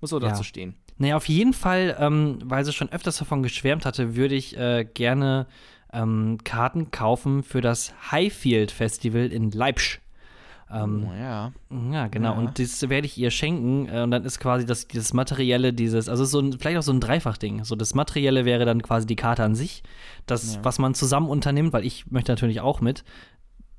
muss 0.00 0.12
auch 0.12 0.20
dazu 0.20 0.40
ja. 0.40 0.44
stehen. 0.44 0.74
Naja, 0.96 1.16
auf 1.16 1.28
jeden 1.28 1.52
Fall, 1.52 1.96
ähm, 1.98 2.38
weil 2.44 2.64
sie 2.64 2.72
schon 2.72 2.88
öfters 2.90 3.18
davon 3.18 3.42
geschwärmt 3.42 3.84
hatte, 3.84 4.16
würde 4.16 4.34
ich 4.34 4.56
äh, 4.56 4.84
gerne 4.84 5.46
ähm, 5.92 6.38
Karten 6.44 6.90
kaufen 6.90 7.42
für 7.42 7.60
das 7.60 7.92
Highfield 8.10 8.70
Festival 8.70 9.26
in 9.26 9.50
Leipzig. 9.50 10.00
Ähm, 10.70 11.06
oh, 11.08 11.14
ja. 11.14 11.52
Ja, 11.92 12.08
genau. 12.08 12.32
Ja. 12.32 12.38
Und 12.38 12.58
das 12.58 12.88
werde 12.88 13.06
ich 13.06 13.18
ihr 13.18 13.30
schenken. 13.30 13.88
Äh, 13.88 14.02
und 14.02 14.10
dann 14.10 14.24
ist 14.24 14.40
quasi 14.40 14.66
das, 14.66 14.88
dieses 14.88 15.12
Materielle, 15.12 15.72
dieses, 15.72 16.08
also 16.08 16.24
so 16.24 16.40
ein, 16.40 16.52
vielleicht 16.52 16.78
auch 16.78 16.82
so 16.82 16.92
ein 16.92 17.00
Dreifachding. 17.00 17.64
So 17.64 17.76
das 17.76 17.94
Materielle 17.94 18.44
wäre 18.44 18.64
dann 18.64 18.82
quasi 18.82 19.06
die 19.06 19.16
Karte 19.16 19.44
an 19.44 19.54
sich. 19.54 19.82
Das, 20.26 20.56
ja. 20.56 20.64
was 20.64 20.78
man 20.78 20.94
zusammen 20.94 21.28
unternimmt, 21.28 21.72
weil 21.72 21.84
ich 21.84 22.10
möchte 22.10 22.32
natürlich 22.32 22.60
auch 22.60 22.80
mit. 22.80 23.04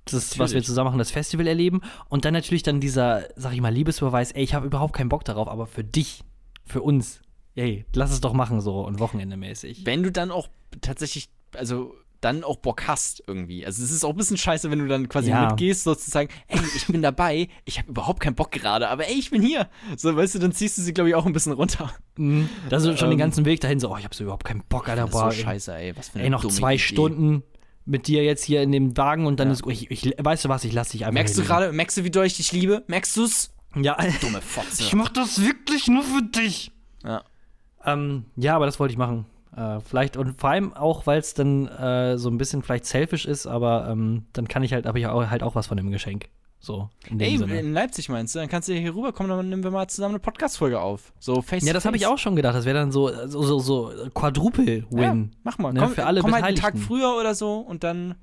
Das 0.06 0.14
ist, 0.14 0.40
was 0.40 0.54
wir 0.54 0.62
zusammen 0.62 0.90
machen, 0.90 1.00
das 1.00 1.10
Festival 1.10 1.48
erleben. 1.48 1.82
Und 2.10 2.26
dann 2.26 2.34
natürlich 2.34 2.62
dann 2.62 2.80
dieser, 2.80 3.24
sag 3.36 3.54
ich 3.54 3.62
mal, 3.62 3.74
Liebesbeweis, 3.74 4.32
ey, 4.34 4.44
ich 4.44 4.54
habe 4.54 4.68
überhaupt 4.68 4.94
keinen 4.94 5.10
Bock 5.10 5.26
darauf, 5.26 5.48
aber 5.48 5.66
für 5.66 5.84
dich, 5.84 6.22
für 6.64 6.82
uns, 6.82 7.22
ey, 7.56 7.86
lass 7.94 8.12
es 8.12 8.22
doch 8.22 8.34
machen, 8.34 8.62
so 8.62 8.86
und 8.86 9.00
Wochenende 9.00 9.36
mäßig. 9.36 9.84
Wenn 9.86 10.04
du 10.04 10.12
dann 10.12 10.30
auch 10.30 10.48
tatsächlich, 10.82 11.30
also 11.56 11.96
dann 12.22 12.44
auch 12.44 12.58
Bock 12.58 12.88
hast 12.88 13.24
irgendwie. 13.28 13.66
Also 13.66 13.84
es 13.84 13.92
ist 13.92 14.04
auch 14.04 14.12
ein 14.12 14.16
bisschen 14.16 14.38
scheiße, 14.38 14.72
wenn 14.72 14.80
du 14.80 14.88
dann 14.88 15.10
quasi 15.10 15.30
ja. 15.30 15.48
mitgehst, 15.48 15.84
sozusagen, 15.84 16.30
ey, 16.48 16.60
ich 16.76 16.88
bin 16.88 17.02
dabei, 17.02 17.50
ich 17.66 17.78
habe 17.78 17.90
überhaupt 17.90 18.20
keinen 18.20 18.36
Bock 18.36 18.52
gerade, 18.52 18.90
aber 18.90 19.08
ey, 19.08 19.16
ich 19.16 19.30
bin 19.30 19.42
hier. 19.42 19.68
So, 19.98 20.16
weißt 20.16 20.36
du, 20.36 20.40
dann 20.40 20.52
ziehst 20.52 20.78
du 20.78 20.82
sie, 20.82 20.94
glaube 20.94 21.10
ich, 21.10 21.16
auch 21.16 21.26
ein 21.26 21.34
bisschen 21.34 21.54
runter. 21.54 21.92
Mhm. 22.18 22.50
Das 22.70 22.84
ist 22.84 23.00
schon 23.00 23.08
ähm, 23.08 23.12
den 23.12 23.20
ganzen 23.20 23.46
Weg 23.46 23.62
dahin 23.62 23.80
so, 23.80 23.92
oh, 23.92 23.98
ich 23.98 24.04
habe 24.04 24.16
so 24.16 24.24
überhaupt 24.24 24.46
keinen 24.46 24.64
Bock, 24.68 24.90
Alter. 24.90 25.08
Boah, 25.08 25.32
so 25.32 25.42
scheiße, 25.42 25.76
ey, 25.76 25.96
was 25.98 26.10
für 26.10 26.16
eine 26.16 26.26
Ey, 26.26 26.30
noch 26.30 26.46
zwei 26.48 26.74
Idee. 26.76 26.84
Stunden 26.84 27.44
mit 27.86 28.08
dir 28.08 28.24
jetzt 28.24 28.44
hier 28.44 28.64
in 28.64 28.72
dem 28.72 28.98
Wagen 28.98 29.28
und 29.28 29.40
dann 29.40 29.50
ja. 29.50 29.54
ist, 29.54 29.64
ich, 29.68 29.92
ich, 29.92 30.14
weißt 30.18 30.46
du 30.46 30.50
was, 30.50 30.64
ich 30.64 30.74
lass 30.74 30.90
dich 30.90 31.04
einfach 31.04 31.14
Merkst 31.14 31.38
du 31.38 31.44
gerade, 31.44 31.72
merkst 31.72 31.98
du, 31.98 32.04
wie 32.04 32.12
doll 32.12 32.26
ich 32.26 32.36
dich 32.36 32.52
liebe? 32.52 32.84
Merkst 32.88 33.16
du's? 33.16 33.52
Ja. 33.76 33.98
Dumme 34.22 34.42
Fotze. 34.42 34.82
Ich 34.82 34.94
mach 34.94 35.10
das 35.10 35.42
wirklich 35.42 35.88
nur 35.88 36.04
für 36.04 36.24
dich. 36.24 36.72
Ja. 37.04 37.24
Ähm, 37.84 38.26
ja, 38.36 38.56
aber 38.56 38.66
das 38.66 38.80
wollte 38.80 38.94
ich 38.94 38.98
machen. 38.98 39.26
Äh, 39.56 39.80
vielleicht 39.80 40.18
und 40.18 40.40
vor 40.40 40.50
allem 40.50 40.74
auch, 40.74 41.08
weil 41.08 41.20
es 41.20 41.34
dann 41.34 41.68
äh, 41.68 42.18
so 42.18 42.30
ein 42.30 42.38
bisschen 42.38 42.62
vielleicht 42.62 42.86
selfish 42.86 43.26
ist, 43.26 43.48
aber 43.48 43.88
ähm, 43.90 44.26
dann 44.34 44.50
kann 44.50 44.64
ich 44.64 44.74
halt, 44.74 44.86
habe 44.86 45.00
ich 45.00 45.08
auch, 45.08 45.30
halt 45.30 45.44
auch 45.44 45.56
was 45.56 45.68
von 45.68 45.78
dem 45.78 45.92
Geschenk. 45.92 46.28
So, 46.60 46.90
in 47.08 47.20
Ey, 47.20 47.38
Sinne. 47.38 47.60
in 47.60 47.74
Leipzig 47.74 48.10
meinst 48.10 48.34
du? 48.36 48.40
Dann 48.40 48.50
kannst 48.50 48.68
du 48.68 48.74
hier 48.74 48.94
rüberkommen, 48.94 49.30
dann 49.30 49.48
nehmen 49.48 49.64
wir 49.64 49.72
mal 49.72 49.88
zusammen 49.88 50.16
eine 50.16 50.20
Podcast-Folge 50.20 50.80
auf. 50.80 51.14
So 51.20 51.42
face 51.42 51.64
Ja, 51.64 51.74
das 51.74 51.86
habe 51.86 51.96
ich 51.96 52.06
auch 52.08 52.18
schon 52.18 52.36
gedacht. 52.36 52.56
Das 52.56 52.66
wäre 52.66 52.78
dann 52.78 52.92
so, 52.92 53.10
so, 53.28 53.44
so, 53.44 53.60
so 53.60 53.94
Quadruple-Win. 54.14 55.00
Ja, 55.00 55.16
mach 55.44 55.58
mal. 55.58 55.72
Ne, 55.72 55.80
komm, 55.80 55.92
für 55.92 56.06
alle 56.06 56.22
komm 56.22 56.34
halt 56.34 56.44
einen 56.44 56.58
Tag 56.58 56.78
früher 56.78 57.16
oder 57.18 57.36
so 57.36 57.60
und 57.60 57.84
dann. 57.84 58.16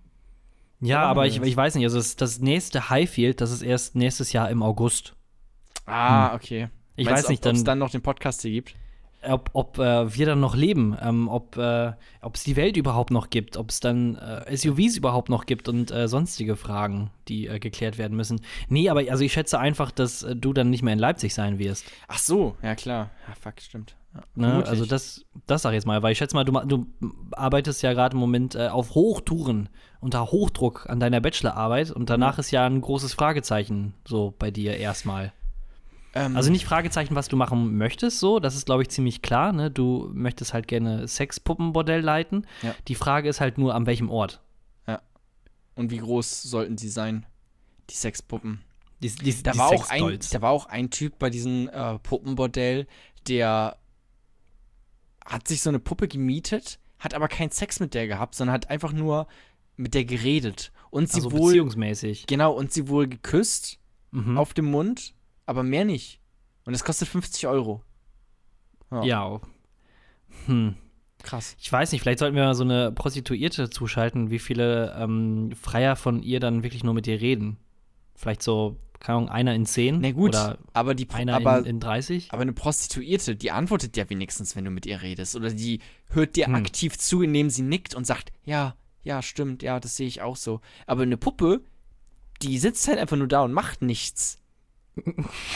Ja, 0.81 1.05
aber 1.05 1.27
ich, 1.27 1.41
ich 1.41 1.57
weiß 1.57 1.77
nicht. 1.77 1.85
Also 1.85 1.99
das, 1.99 2.17
das 2.17 2.41
nächste 2.41 2.91
Highfield, 2.91 3.41
das 3.41 3.53
ist 3.53 3.63
erst 3.63 3.95
nächstes 3.95 4.33
Jahr 4.33 4.51
im 4.51 4.63
August. 4.63 5.15
Ah, 5.87 6.31
hm. 6.31 6.37
okay. 6.37 6.69
Ich 6.97 7.07
Meinst 7.07 7.23
weiß 7.23 7.31
nicht, 7.31 7.47
ob 7.47 7.55
es 7.55 7.65
dann 7.65 7.79
noch 7.79 7.91
den 7.91 8.03
Podcast 8.03 8.43
hier 8.43 8.51
gibt 8.51 8.75
ob, 9.29 9.51
ob 9.53 9.79
äh, 9.79 10.17
wir 10.17 10.27
dann 10.27 10.41
noch 10.41 10.57
leben, 10.57 10.97
ähm, 11.01 11.29
ob 11.29 11.57
äh, 11.57 11.93
es 12.33 12.45
die 12.45 12.57
Welt 12.57 12.77
überhaupt 12.77 13.11
noch 13.11 13.31
gibt, 13.31 13.57
ob 13.57 13.71
es 13.71 13.81
dann 13.81 14.17
äh, 14.17 14.57
SUVs 14.57 14.97
überhaupt 14.97 15.29
noch 15.29 15.47
gibt 15.47 15.69
und 15.69 15.91
äh, 15.91 16.09
sonstige 16.09 16.57
Fragen, 16.57 17.11
die 17.29 17.47
äh, 17.47 17.59
geklärt 17.59 17.99
werden 17.99 18.17
müssen. 18.17 18.41
Nee, 18.69 18.89
aber 18.89 19.03
also 19.11 19.25
ich 19.25 19.33
schätze 19.33 19.59
einfach, 19.59 19.91
dass 19.91 20.23
äh, 20.23 20.35
du 20.35 20.53
dann 20.53 20.71
nicht 20.71 20.83
mehr 20.83 20.93
in 20.93 20.99
Leipzig 20.99 21.35
sein 21.35 21.59
wirst. 21.59 21.87
Ach 22.09 22.19
so, 22.19 22.57
ja 22.63 22.75
klar. 22.75 23.11
Ja, 23.29 23.35
fuck, 23.35 23.61
stimmt. 23.61 23.97
Ja, 24.15 24.23
ne? 24.35 24.65
Also 24.67 24.85
das, 24.85 25.25
das 25.47 25.63
sag 25.63 25.71
ich 25.71 25.77
jetzt 25.77 25.87
mal, 25.87 26.03
weil 26.03 26.13
ich 26.13 26.19
schätze 26.19 26.35
mal, 26.35 26.45
du, 26.45 26.53
du 26.53 26.87
arbeitest 27.33 27.83
ja 27.83 27.95
gerade 27.95 28.15
im 28.15 28.21
Moment 28.21 28.57
auf 28.57 28.95
Hochtouren, 28.95 29.71
unter 30.01 30.31
Hochdruck 30.31 30.91
an 30.91 31.01
deiner 31.01 31.21
Bachelorarbeit 31.21 31.91
und 31.93 32.11
danach 32.11 32.37
mhm. 32.37 32.41
ist 32.41 32.51
ja 32.51 32.67
ein 32.67 32.81
großes 32.81 33.15
Fragezeichen 33.15 33.95
so 34.05 34.35
bei 34.39 34.51
dir 34.51 34.77
erstmal. 34.77 35.33
Ähm, 36.15 36.37
also 36.37 36.51
nicht 36.51 36.65
Fragezeichen, 36.65 37.15
was 37.15 37.29
du 37.29 37.37
machen 37.37 37.77
möchtest, 37.77 38.19
so, 38.19 38.39
das 38.39 38.55
ist, 38.55 38.67
glaube 38.67 38.83
ich, 38.83 38.91
ziemlich 38.91 39.23
klar. 39.23 39.53
Ne? 39.53 39.71
Du 39.71 40.11
möchtest 40.13 40.53
halt 40.53 40.69
gerne 40.69 41.09
Sexpuppenbordell 41.09 42.01
leiten. 42.01 42.47
Ja. 42.63 42.75
Die 42.89 42.95
Frage 42.95 43.29
ist 43.29 43.41
halt 43.41 43.59
nur, 43.59 43.75
an 43.75 43.87
welchem 43.87 44.11
Ort. 44.11 44.41
Ja. 44.87 45.01
Und 45.75 45.91
wie 45.91 45.99
groß 45.99 46.43
sollten 46.43 46.77
sie 46.77 46.89
sein, 46.89 47.27
die 47.89 47.95
Sexpuppen? 47.95 48.61
Die, 49.01 49.11
die, 49.11 49.43
da, 49.43 49.53
die 49.53 49.59
war 49.59 49.69
auch 49.69 49.91
ein, 49.91 50.19
da 50.31 50.43
war 50.43 50.51
auch 50.51 50.67
ein 50.67 50.91
Typ 50.91 51.19
bei 51.19 51.29
diesem 51.29 51.69
äh, 51.69 51.99
Puppenbordell, 51.99 52.87
der 53.27 53.77
hat 55.25 55.49
sich 55.49 55.63
so 55.63 55.71
eine 55.71 55.81
Puppe 55.81 56.09
gemietet, 56.09 56.79
hat 56.99 57.15
aber 57.15 57.29
keinen 57.29 57.51
Sex 57.51 57.81
mit 57.81 57.95
der 57.95 58.07
gehabt, 58.07 58.35
sondern 58.35 58.55
hat 58.55 58.71
einfach 58.71 58.93
nur 58.93 59.27
mit 59.77 59.95
der 59.95 60.05
geredet. 60.05 60.73
Und 60.91 61.11
sie 61.11 61.19
also 61.19 61.33
wohl. 61.33 61.53
Beziehungsmäßig. 61.53 62.27
Genau, 62.27 62.53
und 62.53 62.73
sie 62.73 62.89
wohl 62.89 63.09
geküsst 63.09 63.79
mhm. 64.11 64.37
auf 64.39 64.55
dem 64.55 64.67
Mund 64.67 65.15
aber 65.47 65.63
mehr 65.63 65.85
nicht. 65.85 66.21
Und 66.65 66.75
es 66.75 66.85
kostet 66.85 67.09
50 67.09 67.47
Euro. 67.47 67.83
Ja. 68.91 69.03
ja. 69.05 69.41
Hm. 70.47 70.77
Krass. 71.23 71.57
Ich 71.61 71.71
weiß 71.71 71.93
nicht, 71.93 72.03
vielleicht 72.03 72.19
sollten 72.19 72.37
wir 72.37 72.45
mal 72.45 72.55
so 72.55 72.65
eine 72.65 72.91
Prostituierte 72.93 73.71
zuschalten, 73.71 74.31
wie 74.31 74.39
viele 74.39 74.95
ähm, 74.99 75.53
Freier 75.61 75.97
von 75.97 76.23
ihr 76.23 76.41
dann 76.41 76.63
wirklich 76.63 76.85
nur 76.85 76.95
mit 76.95 77.07
ihr 77.07 77.21
reden. 77.21 77.59
Vielleicht 78.15 78.43
so, 78.43 78.77
keine 78.99 79.19
Ahnung, 79.19 79.29
einer 79.31 79.55
in 79.55 79.67
zehn. 79.67 80.01
Na 80.01 80.11
gut, 80.11 80.31
oder 80.31 80.59
aber 80.73 80.95
die 80.95 81.09
einer 81.11 81.35
aber, 81.35 81.61
in, 81.61 81.67
in 81.67 81.81
30. 81.81 82.33
Aber 82.33 82.43
eine 82.43 82.53
Prostituierte, 82.53 83.37
die 83.37 83.53
antwortet 83.53 83.97
ja 83.97 84.09
wenigstens, 84.11 84.57
wenn 84.57 84.65
du 84.65 84.71
mit 84.71 84.85
ihr 84.85 85.03
redest. 85.03 85.37
Oder 85.37 85.51
die 85.51 85.81
hört 86.09 86.37
dir 86.37 86.47
hm. 86.47 86.57
aktiv 86.57 86.99
zu, 86.99 87.23
indem 87.23 87.51
sie 87.51 87.63
nickt 87.63 87.95
und 87.95 88.07
sagt, 88.07 88.33
ja, 88.45 88.75
ja, 89.03 89.23
stimmt, 89.23 89.63
ja, 89.63 89.81
das 89.81 89.97
sehe 89.97 90.07
ich 90.07 90.23
auch 90.23 90.37
so. 90.37 90.61
Aber 90.87 91.03
eine 91.03 91.17
Puppe, 91.17 91.63
die 92.43 92.59
sitzt 92.59 92.87
halt 92.89 92.99
einfach 92.99 93.17
nur 93.17 93.29
da 93.29 93.43
und 93.43 93.53
macht 93.53 93.83
nichts. 93.83 94.41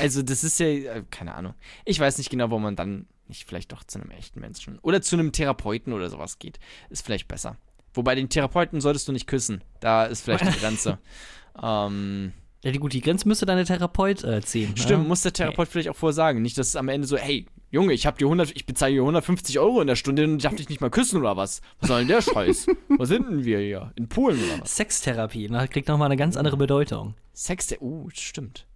Also, 0.00 0.22
das 0.22 0.44
ist 0.44 0.58
ja, 0.60 0.66
äh, 0.66 1.04
keine 1.10 1.34
Ahnung. 1.34 1.54
Ich 1.84 2.00
weiß 2.00 2.18
nicht 2.18 2.30
genau, 2.30 2.50
wo 2.50 2.58
man 2.58 2.76
dann 2.76 3.06
nicht 3.28 3.46
vielleicht 3.46 3.72
doch 3.72 3.84
zu 3.84 4.00
einem 4.00 4.10
echten 4.10 4.40
Menschen 4.40 4.78
oder 4.80 5.02
zu 5.02 5.16
einem 5.16 5.32
Therapeuten 5.32 5.92
oder 5.92 6.08
sowas 6.08 6.38
geht. 6.38 6.58
Ist 6.90 7.04
vielleicht 7.04 7.28
besser. 7.28 7.56
Wobei 7.92 8.14
den 8.14 8.28
Therapeuten 8.28 8.80
solltest 8.80 9.08
du 9.08 9.12
nicht 9.12 9.26
küssen. 9.26 9.62
Da 9.80 10.04
ist 10.04 10.22
vielleicht 10.22 10.46
die 10.46 10.58
Grenze. 10.58 10.98
ähm, 11.62 12.32
ja, 12.62 12.70
die, 12.72 12.78
gut, 12.78 12.92
die 12.92 13.00
Grenze 13.00 13.26
müsste 13.28 13.46
deine 13.46 13.64
Therapeut 13.64 14.24
äh, 14.24 14.42
ziehen. 14.42 14.70
Ne? 14.70 14.76
Stimmt, 14.76 15.02
ne? 15.04 15.08
muss 15.08 15.22
der 15.22 15.32
Therapeut 15.32 15.66
hey. 15.66 15.72
vielleicht 15.72 15.88
auch 15.88 15.96
vorher 15.96 16.14
sagen. 16.14 16.42
Nicht, 16.42 16.58
dass 16.58 16.68
es 16.68 16.76
am 16.76 16.88
Ende 16.88 17.06
so, 17.06 17.16
hey, 17.16 17.46
Junge, 17.70 17.92
ich 17.92 18.06
hab 18.06 18.18
dir 18.18 18.26
100, 18.26 18.52
ich 18.54 18.66
bezahle 18.66 18.92
dir 18.92 19.00
150 19.00 19.58
Euro 19.58 19.80
in 19.80 19.86
der 19.86 19.96
Stunde 19.96 20.24
und 20.24 20.36
ich 20.36 20.42
darf 20.42 20.54
dich 20.54 20.68
nicht 20.68 20.80
mal 20.80 20.90
küssen 20.90 21.20
oder 21.20 21.36
was? 21.36 21.60
Was 21.80 21.88
soll 21.88 22.00
denn 22.00 22.08
der 22.08 22.22
Scheiß? 22.22 22.66
was 22.88 23.08
sind 23.08 23.28
denn 23.28 23.44
wir 23.44 23.58
hier? 23.58 23.92
In 23.96 24.08
Polen 24.08 24.38
oder 24.42 24.62
was? 24.62 24.76
Sextherapie, 24.76 25.48
ne? 25.48 25.66
kriegt 25.68 25.88
nochmal 25.88 26.06
eine 26.06 26.16
ganz 26.16 26.36
andere 26.36 26.56
Bedeutung. 26.56 27.14
Sextherapie, 27.34 27.84
uh, 27.84 28.08
stimmt. 28.12 28.66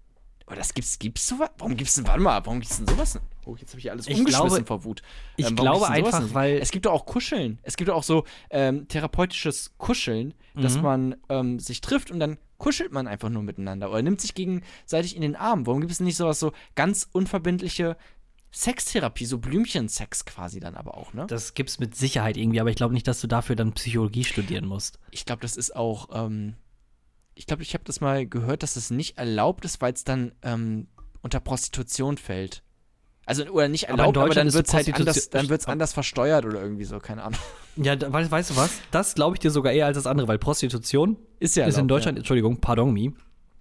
Aber 0.51 0.57
das 0.57 0.75
gibt's, 0.75 0.99
gibt's 0.99 1.29
sowas? 1.29 1.51
Warum 1.59 1.77
gibt's 1.77 1.95
denn, 1.95 2.09
warte 2.09 2.21
mal, 2.21 2.45
warum 2.45 2.59
gibt's 2.59 2.79
denn 2.79 2.89
sowas? 2.89 3.21
Oh, 3.47 3.55
jetzt 3.55 3.71
habe 3.71 3.79
ich 3.79 3.89
alles 3.89 4.09
ich 4.09 4.19
umgeschmissen 4.19 4.49
glaube, 4.49 4.67
vor 4.67 4.83
Wut. 4.83 5.01
Ich 5.37 5.47
ähm, 5.47 5.55
glaube 5.55 5.89
einfach, 5.89 6.35
weil. 6.35 6.59
Es 6.59 6.73
gibt 6.73 6.87
doch 6.87 6.93
auch 6.93 7.07
Kuscheln. 7.07 7.61
Es 7.63 7.77
gibt 7.77 7.89
doch 7.89 7.95
auch 7.95 8.03
so 8.03 8.25
ähm, 8.51 8.89
therapeutisches 8.89 9.75
Kuscheln, 9.79 10.35
mhm. 10.55 10.61
dass 10.61 10.83
man 10.83 11.15
ähm, 11.29 11.61
sich 11.61 11.81
trifft 11.83 12.11
und 12.11 12.19
dann 12.19 12.37
kuschelt 12.59 12.91
man 12.91 13.07
einfach 13.07 13.29
nur 13.29 13.45
miteinander 13.45 13.91
oder 13.91 14.03
nimmt 14.03 14.21
sich 14.21 14.35
gegenseitig 14.35 15.15
in 15.15 15.23
den 15.23 15.37
Arm. 15.37 15.69
Warum 15.69 15.83
gibt 15.83 15.93
es 15.93 16.01
nicht 16.01 16.17
sowas 16.17 16.41
so 16.41 16.51
ganz 16.75 17.09
unverbindliche 17.13 17.97
Sextherapie, 18.51 19.27
so 19.27 19.39
Blümchensex 19.39 20.25
quasi 20.25 20.59
dann 20.59 20.75
aber 20.75 20.97
auch, 20.97 21.15
ne? 21.15 21.29
Das 21.29 21.55
gibt's 21.55 21.79
mit 21.79 21.95
Sicherheit 21.95 22.37
irgendwie, 22.37 22.59
aber 22.59 22.71
ich 22.71 22.77
glaube 22.77 22.95
nicht, 22.95 23.07
dass 23.07 23.21
du 23.21 23.29
dafür 23.29 23.55
dann 23.55 23.73
Psychologie 23.75 24.25
studieren 24.25 24.67
musst. 24.67 24.99
Ich 25.13 25.27
glaube, 25.27 25.43
das 25.43 25.57
ist 25.57 25.77
auch, 25.77 26.09
ähm, 26.13 26.57
ich 27.35 27.47
glaube, 27.47 27.63
ich 27.63 27.75
habe 27.75 27.85
das 27.85 28.01
mal 28.01 28.27
gehört, 28.27 28.63
dass 28.63 28.77
es 28.77 28.91
nicht 28.91 29.19
erlaubt 29.19 29.65
ist, 29.65 29.81
weil 29.81 29.93
es 29.93 30.05
dann 30.05 30.33
ähm, 30.43 30.89
unter 31.23 31.41
Prostitution 31.41 32.19
fällt. 32.19 32.63
Also, 33.27 33.45
oder 33.45 33.69
nicht 33.69 33.85
erlaubt, 33.85 34.17
aber, 34.17 34.27
aber 34.27 34.35
dann 34.35 34.53
wird 34.53 34.67
es 34.67 34.75
halt 34.75 34.93
anders, 34.93 35.31
dann 35.31 35.49
wird's 35.49 35.67
anders 35.67 35.93
versteuert 35.93 36.45
oder 36.47 36.61
irgendwie 36.61 36.85
so, 36.85 36.99
keine 36.99 37.23
Ahnung. 37.23 37.39
Ja, 37.77 37.95
da, 37.95 38.13
weißt 38.13 38.51
du 38.51 38.57
was? 38.57 38.73
Das 38.91 39.15
glaube 39.15 39.37
ich 39.37 39.41
dir 39.41 39.53
sogar 39.53 39.73
eher 39.73 39.87
als 39.87 39.97
das 39.97 40.07
andere, 40.07 40.27
weil 40.27 40.39
Prostitution 40.39 41.17
ist 41.39 41.55
ja 41.55 41.63
erlaubt, 41.63 41.77
ist 41.77 41.81
in 41.81 41.89
Deutschland, 41.89 42.19
ja. 42.19 42.21
Entschuldigung, 42.21 42.61
pardon 42.61 42.93
me. 42.93 43.13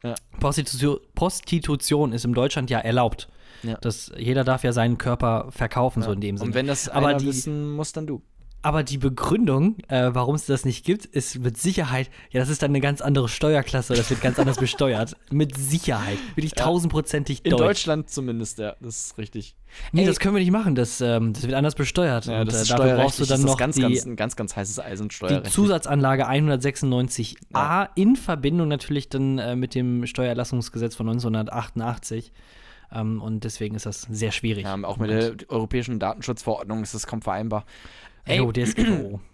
Ja. 0.04 0.16
Prostitution, 0.40 1.00
Prostitution 1.14 2.12
ist 2.12 2.26
in 2.26 2.34
Deutschland 2.34 2.72
ja 2.72 2.80
erlaubt. 2.80 3.30
Ja. 3.64 3.78
Das, 3.82 4.12
jeder 4.18 4.44
darf 4.44 4.64
ja 4.64 4.74
seinen 4.74 4.98
Körper 4.98 5.50
verkaufen, 5.52 6.02
ja. 6.02 6.08
so 6.08 6.12
in 6.14 6.22
dem 6.22 6.38
Sinne. 6.38 6.50
Und 6.50 6.56
wenn 6.56 6.68
das 6.68 6.90
aber 6.90 7.14
die, 7.14 7.28
wissen 7.28 7.72
muss, 7.72 7.94
dann 7.94 8.08
du. 8.08 8.22
Aber 8.62 8.84
die 8.84 8.98
Begründung, 8.98 9.78
äh, 9.88 10.10
warum 10.12 10.36
es 10.36 10.46
das 10.46 10.66
nicht 10.66 10.86
gibt, 10.86 11.06
ist 11.06 11.40
mit 11.40 11.58
Sicherheit, 11.58 12.10
ja, 12.32 12.42
das 12.42 12.50
ist 12.50 12.62
dann 12.62 12.72
eine 12.72 12.82
ganz 12.82 13.00
andere 13.00 13.30
Steuerklasse, 13.30 13.94
das 13.94 14.10
wird 14.10 14.22
ganz 14.22 14.38
anders 14.38 14.58
besteuert. 14.60 15.16
Mit 15.32 15.58
Sicherheit. 15.58 16.18
Wirklich 16.36 16.54
ja. 16.58 16.66
tausendprozentig 16.66 17.46
In 17.46 17.52
Deutschland 17.52 18.10
zumindest, 18.10 18.60
ja, 18.60 18.76
das 18.82 19.06
ist 19.06 19.18
richtig. 19.18 19.56
Nee, 19.94 20.02
Ey, 20.02 20.08
das 20.08 20.20
können 20.20 20.36
wir 20.36 20.42
nicht 20.42 20.52
machen, 20.52 20.76
das, 20.76 21.00
ähm, 21.00 21.32
das 21.32 21.44
wird 21.44 21.54
anders 21.54 21.76
besteuert. 21.76 22.26
Ja, 22.26 22.44
das 22.44 22.54
und, 22.54 22.60
äh, 22.60 22.62
ist 22.64 22.72
dafür 22.72 22.96
brauchst 22.96 23.20
du 23.20 23.26
dann 23.26 23.42
noch 23.44 23.58
ganz, 23.58 23.76
die, 23.76 23.82
ganz, 23.82 24.06
ein 24.06 24.16
ganz, 24.18 24.36
ganz 24.36 24.56
heißes 24.58 24.80
Eisensteuer. 24.80 25.42
Die 25.42 25.50
Zusatzanlage 25.50 26.28
196a 26.28 27.36
ja. 27.54 27.90
in 27.96 28.18
Verbindung 28.18 28.68
natürlich 28.68 29.08
dann 29.08 29.38
äh, 29.38 29.56
mit 29.56 29.74
dem 29.74 30.06
Steuererlassungsgesetz 30.06 30.96
von 30.96 31.08
1988. 31.08 32.34
Ähm, 32.92 33.22
und 33.22 33.44
deswegen 33.44 33.76
ist 33.76 33.86
das 33.86 34.02
sehr 34.02 34.32
schwierig. 34.32 34.64
Ja, 34.64 34.76
auch 34.84 34.98
mit 34.98 35.12
der 35.12 35.36
europäischen 35.48 36.00
Datenschutzverordnung 36.00 36.82
ist 36.84 36.94
das 36.94 37.08
kaum 37.08 37.22
vereinbar. 37.22 37.66
Ey, 38.26 38.40
DSGVO. 38.52 39.20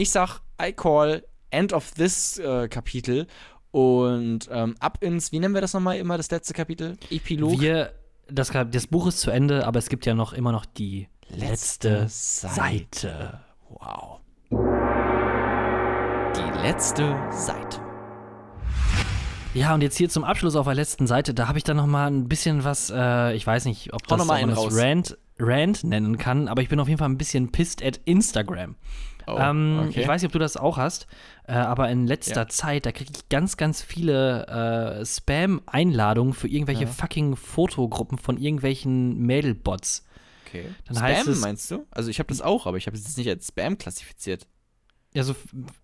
Ich 0.00 0.10
sag, 0.10 0.42
I 0.62 0.72
call 0.72 1.24
end 1.50 1.72
of 1.72 1.90
this 1.90 2.38
äh, 2.38 2.68
Kapitel 2.68 3.26
und 3.72 4.48
ähm, 4.50 4.76
ab 4.78 4.98
ins, 5.02 5.32
wie 5.32 5.40
nennen 5.40 5.54
wir 5.54 5.60
das 5.60 5.74
nochmal 5.74 5.98
immer, 5.98 6.16
das 6.16 6.30
letzte 6.30 6.54
Kapitel? 6.54 6.96
Epilog? 7.10 7.60
Wir, 7.60 7.92
das, 8.28 8.52
das 8.70 8.86
Buch 8.86 9.08
ist 9.08 9.18
zu 9.18 9.32
Ende, 9.32 9.66
aber 9.66 9.80
es 9.80 9.88
gibt 9.88 10.06
ja 10.06 10.14
noch 10.14 10.32
immer 10.32 10.52
noch 10.52 10.66
die 10.66 11.08
letzte, 11.28 12.02
letzte 12.02 12.08
Seite. 12.08 12.50
Seite. 13.08 13.40
Wow. 13.68 14.20
Die 16.36 16.60
letzte 16.62 17.16
Seite. 17.32 17.80
Ja, 19.54 19.74
und 19.74 19.82
jetzt 19.82 19.96
hier 19.96 20.08
zum 20.08 20.24
Abschluss 20.24 20.56
auf 20.56 20.66
der 20.66 20.74
letzten 20.74 21.06
Seite, 21.06 21.34
da 21.34 21.48
habe 21.48 21.58
ich 21.58 21.64
dann 21.64 21.76
noch 21.76 21.86
mal 21.86 22.06
ein 22.06 22.28
bisschen 22.28 22.64
was, 22.64 22.92
äh, 22.94 23.34
ich 23.34 23.46
weiß 23.46 23.64
nicht, 23.64 23.92
ob 23.92 24.06
das, 24.06 24.26
das 24.26 24.76
Rant, 24.76 25.18
Rant 25.38 25.84
nennen 25.84 26.18
kann, 26.18 26.48
aber 26.48 26.62
ich 26.62 26.68
bin 26.68 26.80
auf 26.80 26.88
jeden 26.88 26.98
Fall 26.98 27.08
ein 27.08 27.18
bisschen 27.18 27.52
pissed 27.52 27.82
at 27.82 28.00
Instagram. 28.04 28.76
Oh, 29.26 29.36
ähm, 29.38 29.86
okay. 29.88 30.00
Ich 30.00 30.08
weiß 30.08 30.22
nicht, 30.22 30.28
ob 30.28 30.32
du 30.32 30.38
das 30.38 30.56
auch 30.56 30.78
hast, 30.78 31.06
äh, 31.46 31.52
aber 31.52 31.90
in 31.90 32.06
letzter 32.06 32.42
ja. 32.42 32.48
Zeit, 32.48 32.86
da 32.86 32.92
kriege 32.92 33.12
ich 33.14 33.28
ganz, 33.28 33.58
ganz 33.58 33.82
viele 33.82 34.46
äh, 34.46 35.04
Spam-Einladungen 35.04 36.32
für 36.32 36.48
irgendwelche 36.48 36.84
ja. 36.84 36.90
fucking 36.90 37.36
Fotogruppen 37.36 38.16
von 38.16 38.38
irgendwelchen 38.38 39.18
Mädelbots. 39.18 40.04
Okay. 40.46 40.64
Dann 40.86 40.96
Spam 40.96 41.32
es, 41.32 41.40
meinst 41.40 41.70
du? 41.70 41.86
Also 41.90 42.08
ich 42.08 42.20
habe 42.20 42.28
das 42.28 42.40
auch, 42.40 42.66
aber 42.66 42.78
ich 42.78 42.86
habe 42.86 42.96
es 42.96 43.04
jetzt 43.04 43.18
nicht 43.18 43.28
als 43.28 43.48
Spam 43.48 43.76
klassifiziert. 43.76 44.46
Ja, 45.18 45.24
so, 45.24 45.34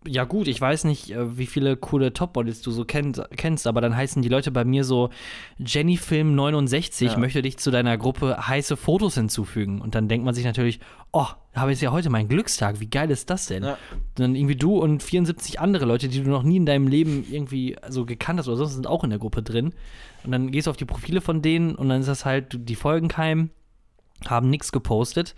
ja 0.07 0.22
gut, 0.22 0.47
ich 0.47 0.61
weiß 0.61 0.85
nicht, 0.85 1.11
äh, 1.11 1.37
wie 1.37 1.47
viele 1.47 1.76
coole 1.76 2.12
Topmodels 2.12 2.62
du 2.62 2.70
so 2.70 2.85
kenn, 2.85 3.12
kennst, 3.37 3.66
aber 3.66 3.80
dann 3.80 3.97
heißen 3.97 4.22
die 4.22 4.28
Leute 4.28 4.53
bei 4.53 4.64
mir 4.64 4.85
so, 4.85 5.11
Jennyfilm69 5.59 7.05
ja. 7.07 7.18
möchte 7.18 7.43
dich 7.43 7.57
zu 7.57 7.72
deiner 7.72 7.99
Gruppe 7.99 8.47
heiße 8.47 8.76
Fotos 8.76 9.16
hinzufügen. 9.16 9.80
Und 9.80 9.97
dann 9.97 10.07
denkt 10.07 10.24
man 10.24 10.37
sich 10.37 10.45
natürlich, 10.45 10.78
oh, 11.11 11.26
habe 11.53 11.72
ich 11.72 11.80
ja 11.80 11.91
heute 11.91 12.11
meinen 12.11 12.28
Glückstag, 12.28 12.78
wie 12.78 12.87
geil 12.87 13.11
ist 13.11 13.28
das 13.28 13.47
denn? 13.47 13.64
Ja. 13.64 13.76
dann 14.14 14.37
irgendwie 14.37 14.55
du 14.55 14.78
und 14.78 15.03
74 15.03 15.59
andere 15.59 15.85
Leute, 15.85 16.07
die 16.07 16.22
du 16.22 16.30
noch 16.30 16.45
nie 16.45 16.59
in 16.59 16.66
deinem 16.66 16.87
Leben 16.87 17.26
irgendwie 17.28 17.74
so 17.89 18.07
gekannt 18.07 18.39
hast 18.39 18.47
oder 18.47 18.59
sonst 18.59 18.74
sind 18.74 18.87
auch 18.87 19.03
in 19.03 19.11
der 19.11 19.18
Gruppe 19.18 19.43
drin. 19.43 19.74
Und 20.22 20.30
dann 20.30 20.53
gehst 20.53 20.68
du 20.68 20.70
auf 20.70 20.76
die 20.76 20.85
Profile 20.85 21.20
von 21.20 21.43
denen 21.43 21.74
und 21.74 21.89
dann 21.89 22.03
ist 22.03 22.07
das 22.07 22.24
halt, 22.24 22.57
die 22.57 22.76
folgen 22.76 23.09
keinem 23.09 23.51
haben 24.31 24.51
nichts 24.51 24.72
gepostet, 24.72 25.35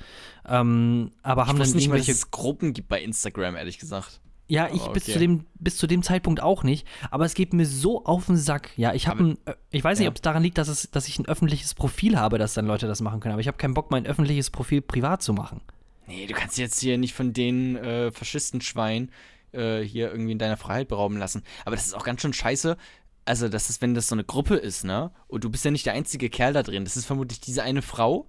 ähm, 0.46 1.12
aber 1.22 1.42
ich 1.42 1.48
haben 1.48 1.58
dann 1.58 1.70
nicht 1.70 1.84
irgendwelche 1.84 2.12
dass 2.12 2.18
es 2.18 2.30
Gruppen 2.30 2.72
gibt 2.72 2.88
bei 2.88 3.02
Instagram, 3.02 3.56
ehrlich 3.56 3.78
gesagt. 3.78 4.20
Ja, 4.48 4.68
ich 4.72 4.82
okay. 4.82 4.92
bis, 4.92 5.04
zu 5.04 5.18
dem, 5.18 5.44
bis 5.58 5.76
zu 5.76 5.86
dem 5.86 6.02
Zeitpunkt 6.02 6.40
auch 6.40 6.62
nicht. 6.62 6.86
Aber 7.10 7.24
es 7.24 7.34
geht 7.34 7.52
mir 7.52 7.66
so 7.66 8.04
auf 8.04 8.26
den 8.26 8.36
Sack. 8.36 8.70
Ja, 8.76 8.94
ich 8.94 9.08
habe 9.08 9.36
ich 9.70 9.82
weiß 9.82 9.98
nicht, 9.98 10.04
ja. 10.04 10.10
ob 10.10 10.16
es 10.16 10.22
daran 10.22 10.42
liegt, 10.42 10.56
dass, 10.58 10.68
es, 10.68 10.90
dass 10.90 11.08
ich 11.08 11.18
ein 11.18 11.26
öffentliches 11.26 11.74
Profil 11.74 12.16
habe, 12.16 12.38
dass 12.38 12.54
dann 12.54 12.66
Leute 12.66 12.86
das 12.86 13.00
machen 13.00 13.18
können. 13.18 13.32
Aber 13.32 13.40
ich 13.40 13.48
habe 13.48 13.58
keinen 13.58 13.74
Bock, 13.74 13.90
mein 13.90 14.06
öffentliches 14.06 14.50
Profil 14.50 14.82
privat 14.82 15.22
zu 15.22 15.32
machen. 15.32 15.62
Nee, 16.06 16.26
du 16.26 16.34
kannst 16.34 16.58
jetzt 16.58 16.78
hier 16.78 16.96
nicht 16.98 17.14
von 17.14 17.32
den 17.32 17.76
äh, 17.76 18.12
Faschistenschweinen 18.12 19.10
äh, 19.52 19.80
hier 19.80 20.10
irgendwie 20.12 20.32
in 20.32 20.38
deiner 20.38 20.56
Freiheit 20.56 20.88
berauben 20.88 21.16
lassen. 21.16 21.42
Aber 21.64 21.74
das 21.74 21.86
ist 21.86 21.94
auch 21.94 22.04
ganz 22.04 22.22
schön 22.22 22.32
scheiße. 22.32 22.76
Also, 23.24 23.48
das 23.48 23.70
ist, 23.70 23.82
wenn 23.82 23.94
das 23.94 24.06
so 24.06 24.14
eine 24.14 24.22
Gruppe 24.22 24.54
ist, 24.54 24.84
ne? 24.84 25.10
Und 25.26 25.42
du 25.42 25.50
bist 25.50 25.64
ja 25.64 25.72
nicht 25.72 25.86
der 25.86 25.94
einzige 25.94 26.30
Kerl 26.30 26.52
da 26.52 26.62
drin. 26.62 26.84
Das 26.84 26.96
ist 26.96 27.06
vermutlich 27.06 27.40
diese 27.40 27.64
eine 27.64 27.82
Frau, 27.82 28.28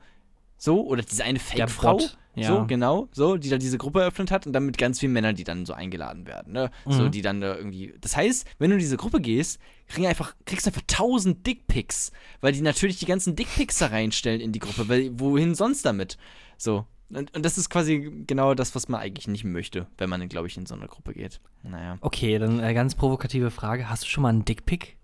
so, 0.58 0.86
oder 0.86 1.02
diese 1.04 1.24
eine 1.24 1.40
Fake-Frau, 1.40 2.00
ja. 2.36 2.48
so, 2.48 2.66
genau, 2.66 3.08
so, 3.12 3.38
die 3.38 3.50
da 3.50 3.58
diese 3.58 3.78
Gruppe 3.78 4.02
eröffnet 4.02 4.32
hat 4.32 4.46
und 4.48 4.54
dann 4.54 4.66
mit 4.66 4.78
ganz 4.78 5.00
vielen 5.00 5.14
Männern, 5.14 5.36
die 5.36 5.44
dann 5.44 5.66
so 5.66 5.74
eingeladen 5.74 6.28
werden, 6.28 6.54
ne, 6.54 6.72
mhm. 6.86 6.92
so, 6.92 7.10
die 7.10 7.22
dann 7.22 7.42
da 7.42 7.56
irgendwie, 7.56 7.94
das 8.02 8.16
heißt, 8.16 8.48
wenn 8.60 8.70
du 8.70 8.76
in 8.76 8.80
diese 8.80 8.98
Gruppe 8.98 9.22
gehst, 9.22 9.60
kriegen 9.88 10.08
einfach, 10.08 10.36
kriegst 10.46 10.66
du 10.66 10.70
einfach 10.70 10.84
tausend 10.88 11.46
Dickpics, 11.46 12.12
weil 12.42 12.54
die 12.54 12.62
natürlich 12.62 13.00
die 13.00 13.06
ganzen 13.06 13.36
Dickpics 13.36 13.78
da 13.80 13.88
reinstellen 13.88 14.42
in 14.42 14.52
die 14.52 14.60
Gruppe, 14.60 14.90
weil, 14.90 15.20
wohin 15.20 15.56
sonst 15.56 15.86
damit, 15.86 16.18
so. 16.58 16.86
Und, 17.10 17.34
und 17.34 17.46
das 17.46 17.58
ist 17.58 17.70
quasi 17.70 18.24
genau 18.28 18.54
das, 18.54 18.76
was 18.76 18.90
man 18.90 19.00
eigentlich 19.00 19.30
nicht 19.30 19.46
möchte, 19.46 19.88
wenn 19.98 20.10
man, 20.10 20.28
glaube 20.28 20.48
ich, 20.48 20.58
in 20.58 20.66
so 20.66 20.76
eine 20.76 20.88
Gruppe 20.88 21.14
geht. 21.14 21.40
Naja. 21.64 21.98
Okay, 22.02 22.38
dann 22.38 22.62
äh, 22.62 22.74
ganz 22.74 22.96
provokative 22.96 23.50
Frage. 23.50 23.90
Hast 23.90 24.04
du 24.04 24.08
schon 24.08 24.24
mal 24.24 24.30
einen 24.30 24.44
Dickpic 24.44 24.98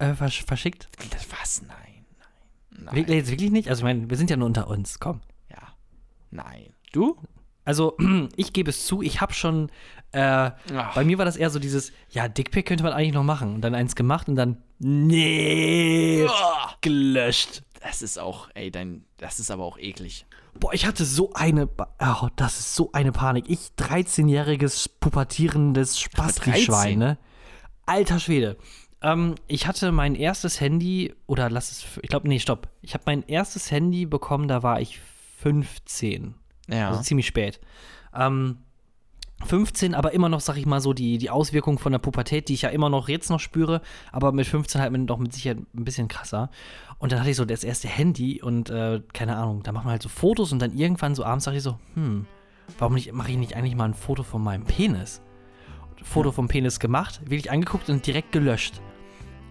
äh, 0.00 0.14
versch 0.14 0.44
verschickt? 0.44 0.88
Was? 1.30 1.62
Nein. 1.62 1.93
Nein. 2.78 2.94
Wirklich, 2.94 3.16
jetzt 3.16 3.30
wirklich 3.30 3.50
nicht? 3.50 3.68
Also, 3.68 3.80
ich 3.80 3.84
meine, 3.84 4.10
wir 4.10 4.16
sind 4.16 4.30
ja 4.30 4.36
nur 4.36 4.46
unter 4.46 4.68
uns, 4.68 4.98
komm. 5.00 5.20
Ja. 5.50 5.74
Nein. 6.30 6.74
Du? 6.92 7.16
Also, 7.64 7.96
ich 8.36 8.52
gebe 8.52 8.70
es 8.70 8.86
zu, 8.86 9.02
ich 9.02 9.20
habe 9.20 9.32
schon, 9.32 9.70
äh, 10.12 10.50
bei 10.94 11.04
mir 11.04 11.18
war 11.18 11.24
das 11.24 11.36
eher 11.36 11.50
so 11.50 11.58
dieses, 11.58 11.92
ja, 12.10 12.28
Dickpick 12.28 12.66
könnte 12.66 12.84
man 12.84 12.92
eigentlich 12.92 13.14
noch 13.14 13.24
machen. 13.24 13.54
Und 13.54 13.60
dann 13.62 13.74
eins 13.74 13.96
gemacht 13.96 14.28
und 14.28 14.36
dann, 14.36 14.58
nee, 14.78 16.26
gelöscht. 16.80 17.62
Das 17.80 18.00
ist 18.00 18.18
auch, 18.18 18.48
ey, 18.54 18.70
dein, 18.70 19.04
das 19.18 19.40
ist 19.40 19.50
aber 19.50 19.64
auch 19.64 19.78
eklig. 19.78 20.26
Boah, 20.58 20.72
ich 20.72 20.86
hatte 20.86 21.04
so 21.04 21.32
eine, 21.34 21.68
oh, 21.68 22.28
das 22.36 22.60
ist 22.60 22.76
so 22.76 22.90
eine 22.92 23.12
Panik. 23.12 23.46
Ich, 23.48 23.72
13-jähriges, 23.78 24.88
pubertierendes 25.00 25.98
Spasti-Schwein, 25.98 26.98
ne? 26.98 27.18
Alter 27.86 28.18
Schwede. 28.20 28.56
Ähm, 29.04 29.34
ich 29.46 29.66
hatte 29.66 29.92
mein 29.92 30.14
erstes 30.14 30.60
Handy, 30.60 31.14
oder 31.26 31.50
lass 31.50 31.70
es, 31.70 31.84
ich 32.00 32.08
glaube, 32.08 32.26
nee, 32.26 32.38
stopp. 32.38 32.68
Ich 32.80 32.94
habe 32.94 33.04
mein 33.06 33.22
erstes 33.28 33.70
Handy 33.70 34.06
bekommen, 34.06 34.48
da 34.48 34.62
war 34.62 34.80
ich 34.80 34.98
15. 35.40 36.34
Ja. 36.68 36.88
Also 36.88 37.02
ziemlich 37.02 37.26
spät. 37.26 37.60
Ähm, 38.14 38.58
15, 39.44 39.94
aber 39.94 40.12
immer 40.12 40.30
noch, 40.30 40.40
sag 40.40 40.56
ich 40.56 40.64
mal, 40.64 40.80
so 40.80 40.94
die, 40.94 41.18
die 41.18 41.28
Auswirkungen 41.28 41.76
von 41.76 41.92
der 41.92 41.98
Pubertät, 41.98 42.48
die 42.48 42.54
ich 42.54 42.62
ja 42.62 42.70
immer 42.70 42.88
noch 42.88 43.10
jetzt 43.10 43.28
noch 43.28 43.40
spüre, 43.40 43.82
aber 44.10 44.32
mit 44.32 44.46
15 44.46 44.80
halt 44.80 44.92
noch 44.92 45.18
mit 45.18 45.34
Sicherheit 45.34 45.58
ein 45.58 45.84
bisschen 45.84 46.08
krasser. 46.08 46.50
Und 46.96 47.12
dann 47.12 47.20
hatte 47.20 47.28
ich 47.28 47.36
so 47.36 47.44
das 47.44 47.62
erste 47.62 47.88
Handy 47.88 48.40
und 48.40 48.70
äh, 48.70 49.02
keine 49.12 49.36
Ahnung, 49.36 49.62
da 49.62 49.72
macht 49.72 49.84
man 49.84 49.92
halt 49.92 50.02
so 50.02 50.08
Fotos 50.08 50.50
und 50.50 50.60
dann 50.60 50.74
irgendwann 50.74 51.14
so 51.14 51.24
abends 51.24 51.44
sag 51.44 51.54
ich 51.54 51.62
so, 51.62 51.78
hm, 51.92 52.24
warum 52.78 52.96
mache 53.12 53.32
ich 53.32 53.36
nicht 53.36 53.54
eigentlich 53.54 53.76
mal 53.76 53.84
ein 53.84 53.94
Foto 53.94 54.22
von 54.22 54.42
meinem 54.42 54.64
Penis? 54.64 55.20
Foto 56.02 56.32
vom 56.32 56.48
Penis 56.48 56.80
gemacht, 56.80 57.20
wirklich 57.24 57.50
angeguckt 57.50 57.90
und 57.90 58.06
direkt 58.06 58.32
gelöscht 58.32 58.80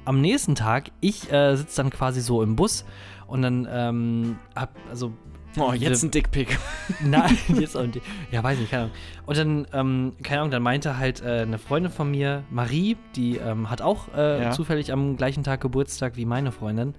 am 0.05 0.21
nächsten 0.21 0.55
Tag, 0.55 0.91
ich 1.01 1.31
äh, 1.31 1.55
sitze 1.55 1.77
dann 1.77 1.89
quasi 1.89 2.21
so 2.21 2.41
im 2.41 2.55
Bus 2.55 2.85
und 3.27 3.41
dann 3.41 3.67
ähm, 3.69 4.37
hab, 4.55 4.75
also. 4.89 5.13
Oh, 5.57 5.71
jetzt 5.71 6.03
ein 6.03 6.09
Dickpick. 6.09 6.57
Nein, 7.03 7.37
jetzt 7.59 7.77
auch 7.77 7.83
ein 7.83 7.91
Ja, 8.31 8.43
weiß 8.43 8.57
nicht, 8.57 8.71
keine 8.71 8.83
Ahnung. 8.83 8.95
Und 9.27 9.37
dann, 9.37 9.67
ähm, 9.71 10.13
keine 10.23 10.41
Ahnung, 10.41 10.51
dann 10.51 10.63
meinte 10.63 10.97
halt 10.97 11.21
äh, 11.21 11.41
eine 11.41 11.59
Freundin 11.59 11.91
von 11.91 12.09
mir, 12.09 12.43
Marie, 12.49 12.97
die 13.15 13.37
ähm, 13.37 13.69
hat 13.69 13.81
auch 13.81 14.07
äh, 14.15 14.43
ja. 14.43 14.51
zufällig 14.51 14.91
am 14.91 15.15
gleichen 15.15 15.43
Tag 15.43 15.61
Geburtstag 15.61 16.17
wie 16.17 16.25
meine 16.25 16.51
Freundin, 16.51 16.95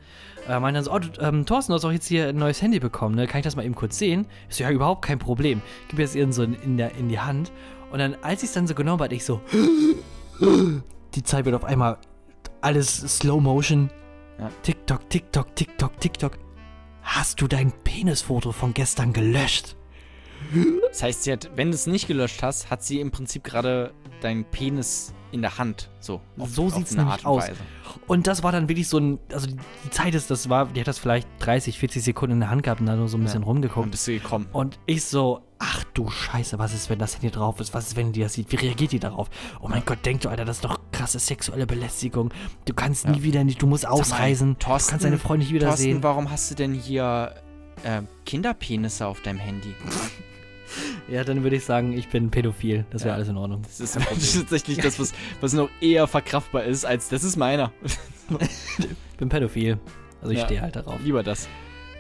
äh, 0.49 0.61
meinte 0.61 0.79
dann 0.79 0.85
so, 0.85 0.93
oh, 0.93 0.99
du, 1.01 1.21
ähm, 1.21 1.47
Thorsten, 1.47 1.73
du 1.73 1.75
hast 1.75 1.85
auch 1.85 1.91
jetzt 1.91 2.07
hier 2.07 2.29
ein 2.29 2.37
neues 2.37 2.63
Handy 2.63 2.79
bekommen, 2.79 3.17
ne? 3.17 3.27
Kann 3.27 3.41
ich 3.41 3.45
das 3.45 3.57
mal 3.57 3.65
eben 3.65 3.75
kurz 3.75 3.99
sehen? 3.99 4.27
Ich 4.49 4.57
so, 4.57 4.63
ja, 4.63 4.71
überhaupt 4.71 5.05
kein 5.05 5.19
Problem. 5.19 5.61
Gib 5.89 5.99
mir 5.99 6.05
das 6.05 6.15
ihr 6.15 6.33
so 6.33 6.45
in, 6.45 6.55
in, 6.55 6.77
der, 6.77 6.95
in 6.95 7.09
die 7.09 7.19
Hand. 7.19 7.51
Und 7.91 7.99
dann, 7.99 8.17
als 8.23 8.43
ich 8.45 8.51
es 8.51 8.55
dann 8.55 8.69
so 8.69 8.75
genommen 8.75 9.03
hatte, 9.03 9.17
ich 9.17 9.25
so, 9.25 9.41
die 11.15 11.23
Zeit 11.25 11.45
wird 11.45 11.57
auf 11.57 11.65
einmal 11.65 11.99
alles 12.65 12.97
Slow 12.97 13.41
Motion. 13.41 13.91
Ja. 14.39 14.51
TikTok, 14.63 15.09
TikTok, 15.11 15.55
TikTok, 15.55 16.01
TikTok. 16.01 16.39
Hast 17.03 17.41
du 17.41 17.47
dein 17.47 17.71
Penisfoto 17.85 18.53
von 18.53 18.73
gestern 18.73 19.13
gelöscht? 19.13 19.77
Das 20.89 21.03
heißt, 21.03 21.25
sie 21.25 21.33
hat, 21.33 21.51
wenn 21.57 21.71
du 21.71 21.75
es 21.75 21.87
nicht 21.87 22.07
gelöscht 22.07 22.43
hast, 22.43 22.71
hat 22.71 22.83
sie 22.83 23.01
im 23.01 23.11
Prinzip 23.11 23.45
gerade 23.45 23.93
deinen 24.21 24.45
Penis 24.45 25.15
in 25.35 25.43
der 25.43 25.59
Hand. 25.59 25.91
So, 25.99 26.21
auf, 26.39 26.49
so 26.49 26.71
sieht 26.71 26.87
es 26.87 26.97
nämlich 26.97 27.27
aus. 27.27 27.45
Und 28.07 28.29
das 28.29 28.45
war 28.45 28.53
dann 28.53 28.69
wirklich 28.69 28.89
so 28.89 28.99
ein, 28.99 29.19
also 29.33 29.49
die 29.49 29.91
Zeit 29.91 30.15
ist, 30.15 30.31
das 30.31 30.49
war, 30.49 30.67
die 30.67 30.81
hat 30.81 30.87
das 30.87 30.99
vielleicht 30.99 31.29
30, 31.41 31.79
40 31.79 32.05
Sekunden 32.05 32.35
in 32.35 32.41
der 32.41 32.51
Hand 32.51 32.63
gehabt 32.63 32.81
und 32.81 32.87
dann 32.87 32.99
nur 32.99 33.09
so 33.09 33.19
ein 33.19 33.25
bisschen 33.25 33.43
ja. 33.43 33.49
rumgeguckt. 33.49 33.85
Und 33.85 33.91
bist 33.91 34.07
du 34.07 34.13
gekommen. 34.13 34.47
Und 34.53 34.79
ich 34.87 35.05
so, 35.05 35.43
ach 35.59 35.83
du 35.93 36.09
Scheiße, 36.09 36.59
was 36.61 36.73
ist, 36.73 36.89
wenn 36.89 37.01
das 37.01 37.15
Handy 37.15 37.31
drauf 37.31 37.59
ist? 37.59 37.75
Was 37.75 37.89
ist, 37.89 37.97
wenn 37.97 38.13
die 38.13 38.21
das 38.21 38.35
sieht? 38.35 38.53
Wie 38.53 38.57
reagiert 38.57 38.93
die 38.93 39.01
darauf? 39.01 39.29
Oh 39.61 39.69
mein. 39.69 39.83
Gott, 39.85 40.07
denk 40.07 40.21
du, 40.21 40.29
Alter, 40.29 40.45
das 40.45 40.59
ist 40.59 40.65
doch 40.65 40.79
krasse 40.93 41.19
sexuelle 41.19 41.67
Belästigung. 41.67 42.33
Du 42.65 42.73
kannst 42.73 43.05
ja. 43.05 43.11
nie 43.11 43.25
wieder 43.25 43.43
nicht, 43.43 43.61
du 43.61 43.67
musst 43.67 43.87
ausreisen. 43.87 44.51
Mal, 44.51 44.59
Thorsten, 44.59 44.89
du 44.89 44.91
kannst 44.93 45.05
deine 45.05 45.19
Freunde 45.19 45.45
nicht 45.45 45.53
wiedersehen. 45.53 46.01
Thorsten, 46.01 46.03
warum 46.05 46.31
hast 46.31 46.51
du 46.53 46.55
denn 46.55 46.75
hier 46.75 47.35
äh, 47.83 48.03
Kinderpenisse 48.25 49.05
auf 49.07 49.21
deinem 49.23 49.41
Handy? 49.41 49.75
Ja, 51.09 51.25
dann 51.25 51.43
würde 51.43 51.57
ich 51.57 51.65
sagen, 51.65 51.93
ich 51.93 52.09
bin 52.09 52.31
pädophil. 52.31 52.85
Das 52.91 53.03
wäre 53.03 53.11
ja. 53.11 53.15
alles 53.17 53.29
in 53.29 53.37
Ordnung. 53.37 53.63
Das 53.63 53.81
ist, 53.81 53.95
tatsächlich 53.95 54.79
das, 54.79 54.99
was, 54.99 55.13
was 55.41 55.53
noch 55.53 55.69
eher 55.81 56.07
verkraftbar 56.07 56.65
ist, 56.65 56.85
als 56.85 57.09
das 57.09 57.25
ist 57.25 57.37
meiner. 57.37 57.73
ich 58.79 58.87
bin 59.19 59.29
pädophil. 59.29 59.79
Also 60.21 60.33
ich 60.33 60.39
ja. 60.39 60.45
stehe 60.47 60.61
halt 60.63 60.77
darauf. 60.77 61.01
Lieber 61.03 61.23
das. 61.23 61.49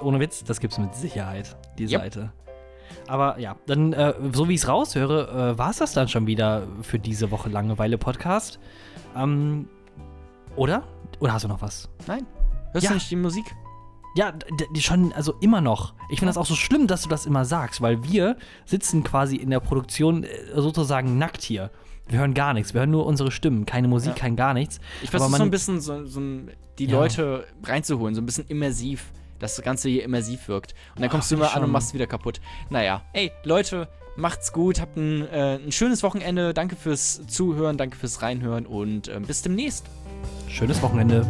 ohne 0.00 0.20
Witz, 0.20 0.44
das 0.44 0.60
gibt 0.60 0.72
es 0.72 0.78
mit 0.78 0.94
Sicherheit, 0.94 1.56
die 1.78 1.84
yep. 1.84 2.00
Seite. 2.02 2.32
Aber 3.08 3.38
ja, 3.38 3.56
dann, 3.66 3.92
äh, 3.92 4.14
so 4.32 4.48
wie 4.48 4.54
ich 4.54 4.62
es 4.62 4.68
raushöre, 4.68 5.54
äh, 5.54 5.58
war 5.58 5.70
es 5.70 5.78
das 5.78 5.92
dann 5.92 6.08
schon 6.08 6.26
wieder 6.26 6.62
für 6.82 6.98
diese 6.98 7.30
Woche 7.30 7.48
Langeweile-Podcast. 7.48 8.58
Ähm, 9.16 9.68
oder? 10.56 10.84
Oder 11.20 11.34
hast 11.34 11.44
du 11.44 11.48
noch 11.48 11.62
was? 11.62 11.88
Nein. 12.06 12.26
Hörst 12.72 12.84
ja. 12.84 12.90
du 12.90 12.94
nicht 12.94 13.10
die 13.10 13.16
Musik? 13.16 13.44
Ja, 14.14 14.32
die 14.74 14.82
schon, 14.82 15.12
also 15.14 15.34
immer 15.40 15.60
noch. 15.60 15.94
Ich 16.10 16.18
finde 16.18 16.30
das 16.30 16.36
auch 16.36 16.46
so 16.46 16.54
schlimm, 16.54 16.86
dass 16.86 17.02
du 17.02 17.08
das 17.08 17.24
immer 17.24 17.44
sagst, 17.44 17.80
weil 17.80 18.04
wir 18.04 18.36
sitzen 18.66 19.02
quasi 19.04 19.36
in 19.36 19.50
der 19.50 19.60
Produktion 19.60 20.24
äh, 20.24 20.28
sozusagen 20.54 21.16
nackt 21.18 21.42
hier. 21.42 21.70
Wir 22.08 22.18
hören 22.18 22.34
gar 22.34 22.52
nichts, 22.52 22.74
wir 22.74 22.80
hören 22.80 22.90
nur 22.90 23.06
unsere 23.06 23.30
Stimmen, 23.30 23.64
keine 23.64 23.88
Musik, 23.88 24.12
ja. 24.12 24.18
kein 24.18 24.36
gar 24.36 24.52
nichts. 24.52 24.80
Ich 25.02 25.10
versuche 25.10 25.36
so 25.36 25.42
ein 25.42 25.50
bisschen 25.50 25.80
so, 25.80 26.04
so 26.04 26.20
die 26.78 26.86
ja. 26.86 26.98
Leute 26.98 27.46
reinzuholen, 27.62 28.14
so 28.14 28.20
ein 28.20 28.26
bisschen 28.26 28.46
immersiv 28.48 29.12
das 29.42 29.60
Ganze 29.62 29.88
hier 29.88 30.04
immersiv 30.04 30.48
wirkt. 30.48 30.74
Und 30.94 31.02
dann 31.02 31.10
kommst 31.10 31.26
Ach, 31.26 31.36
du 31.36 31.42
immer 31.42 31.54
an 31.54 31.64
und 31.64 31.70
machst 31.70 31.88
es 31.88 31.94
wieder 31.94 32.06
kaputt. 32.06 32.40
Naja, 32.70 33.02
ey, 33.12 33.32
Leute, 33.44 33.88
macht's 34.16 34.52
gut, 34.52 34.80
habt 34.80 34.96
ein, 34.96 35.28
äh, 35.28 35.56
ein 35.56 35.72
schönes 35.72 36.02
Wochenende. 36.02 36.54
Danke 36.54 36.76
fürs 36.76 37.26
Zuhören, 37.26 37.76
danke 37.76 37.96
fürs 37.96 38.22
Reinhören 38.22 38.66
und 38.66 39.08
äh, 39.08 39.20
bis 39.20 39.42
demnächst. 39.42 39.86
Schönes 40.48 40.80
Wochenende. 40.82 41.26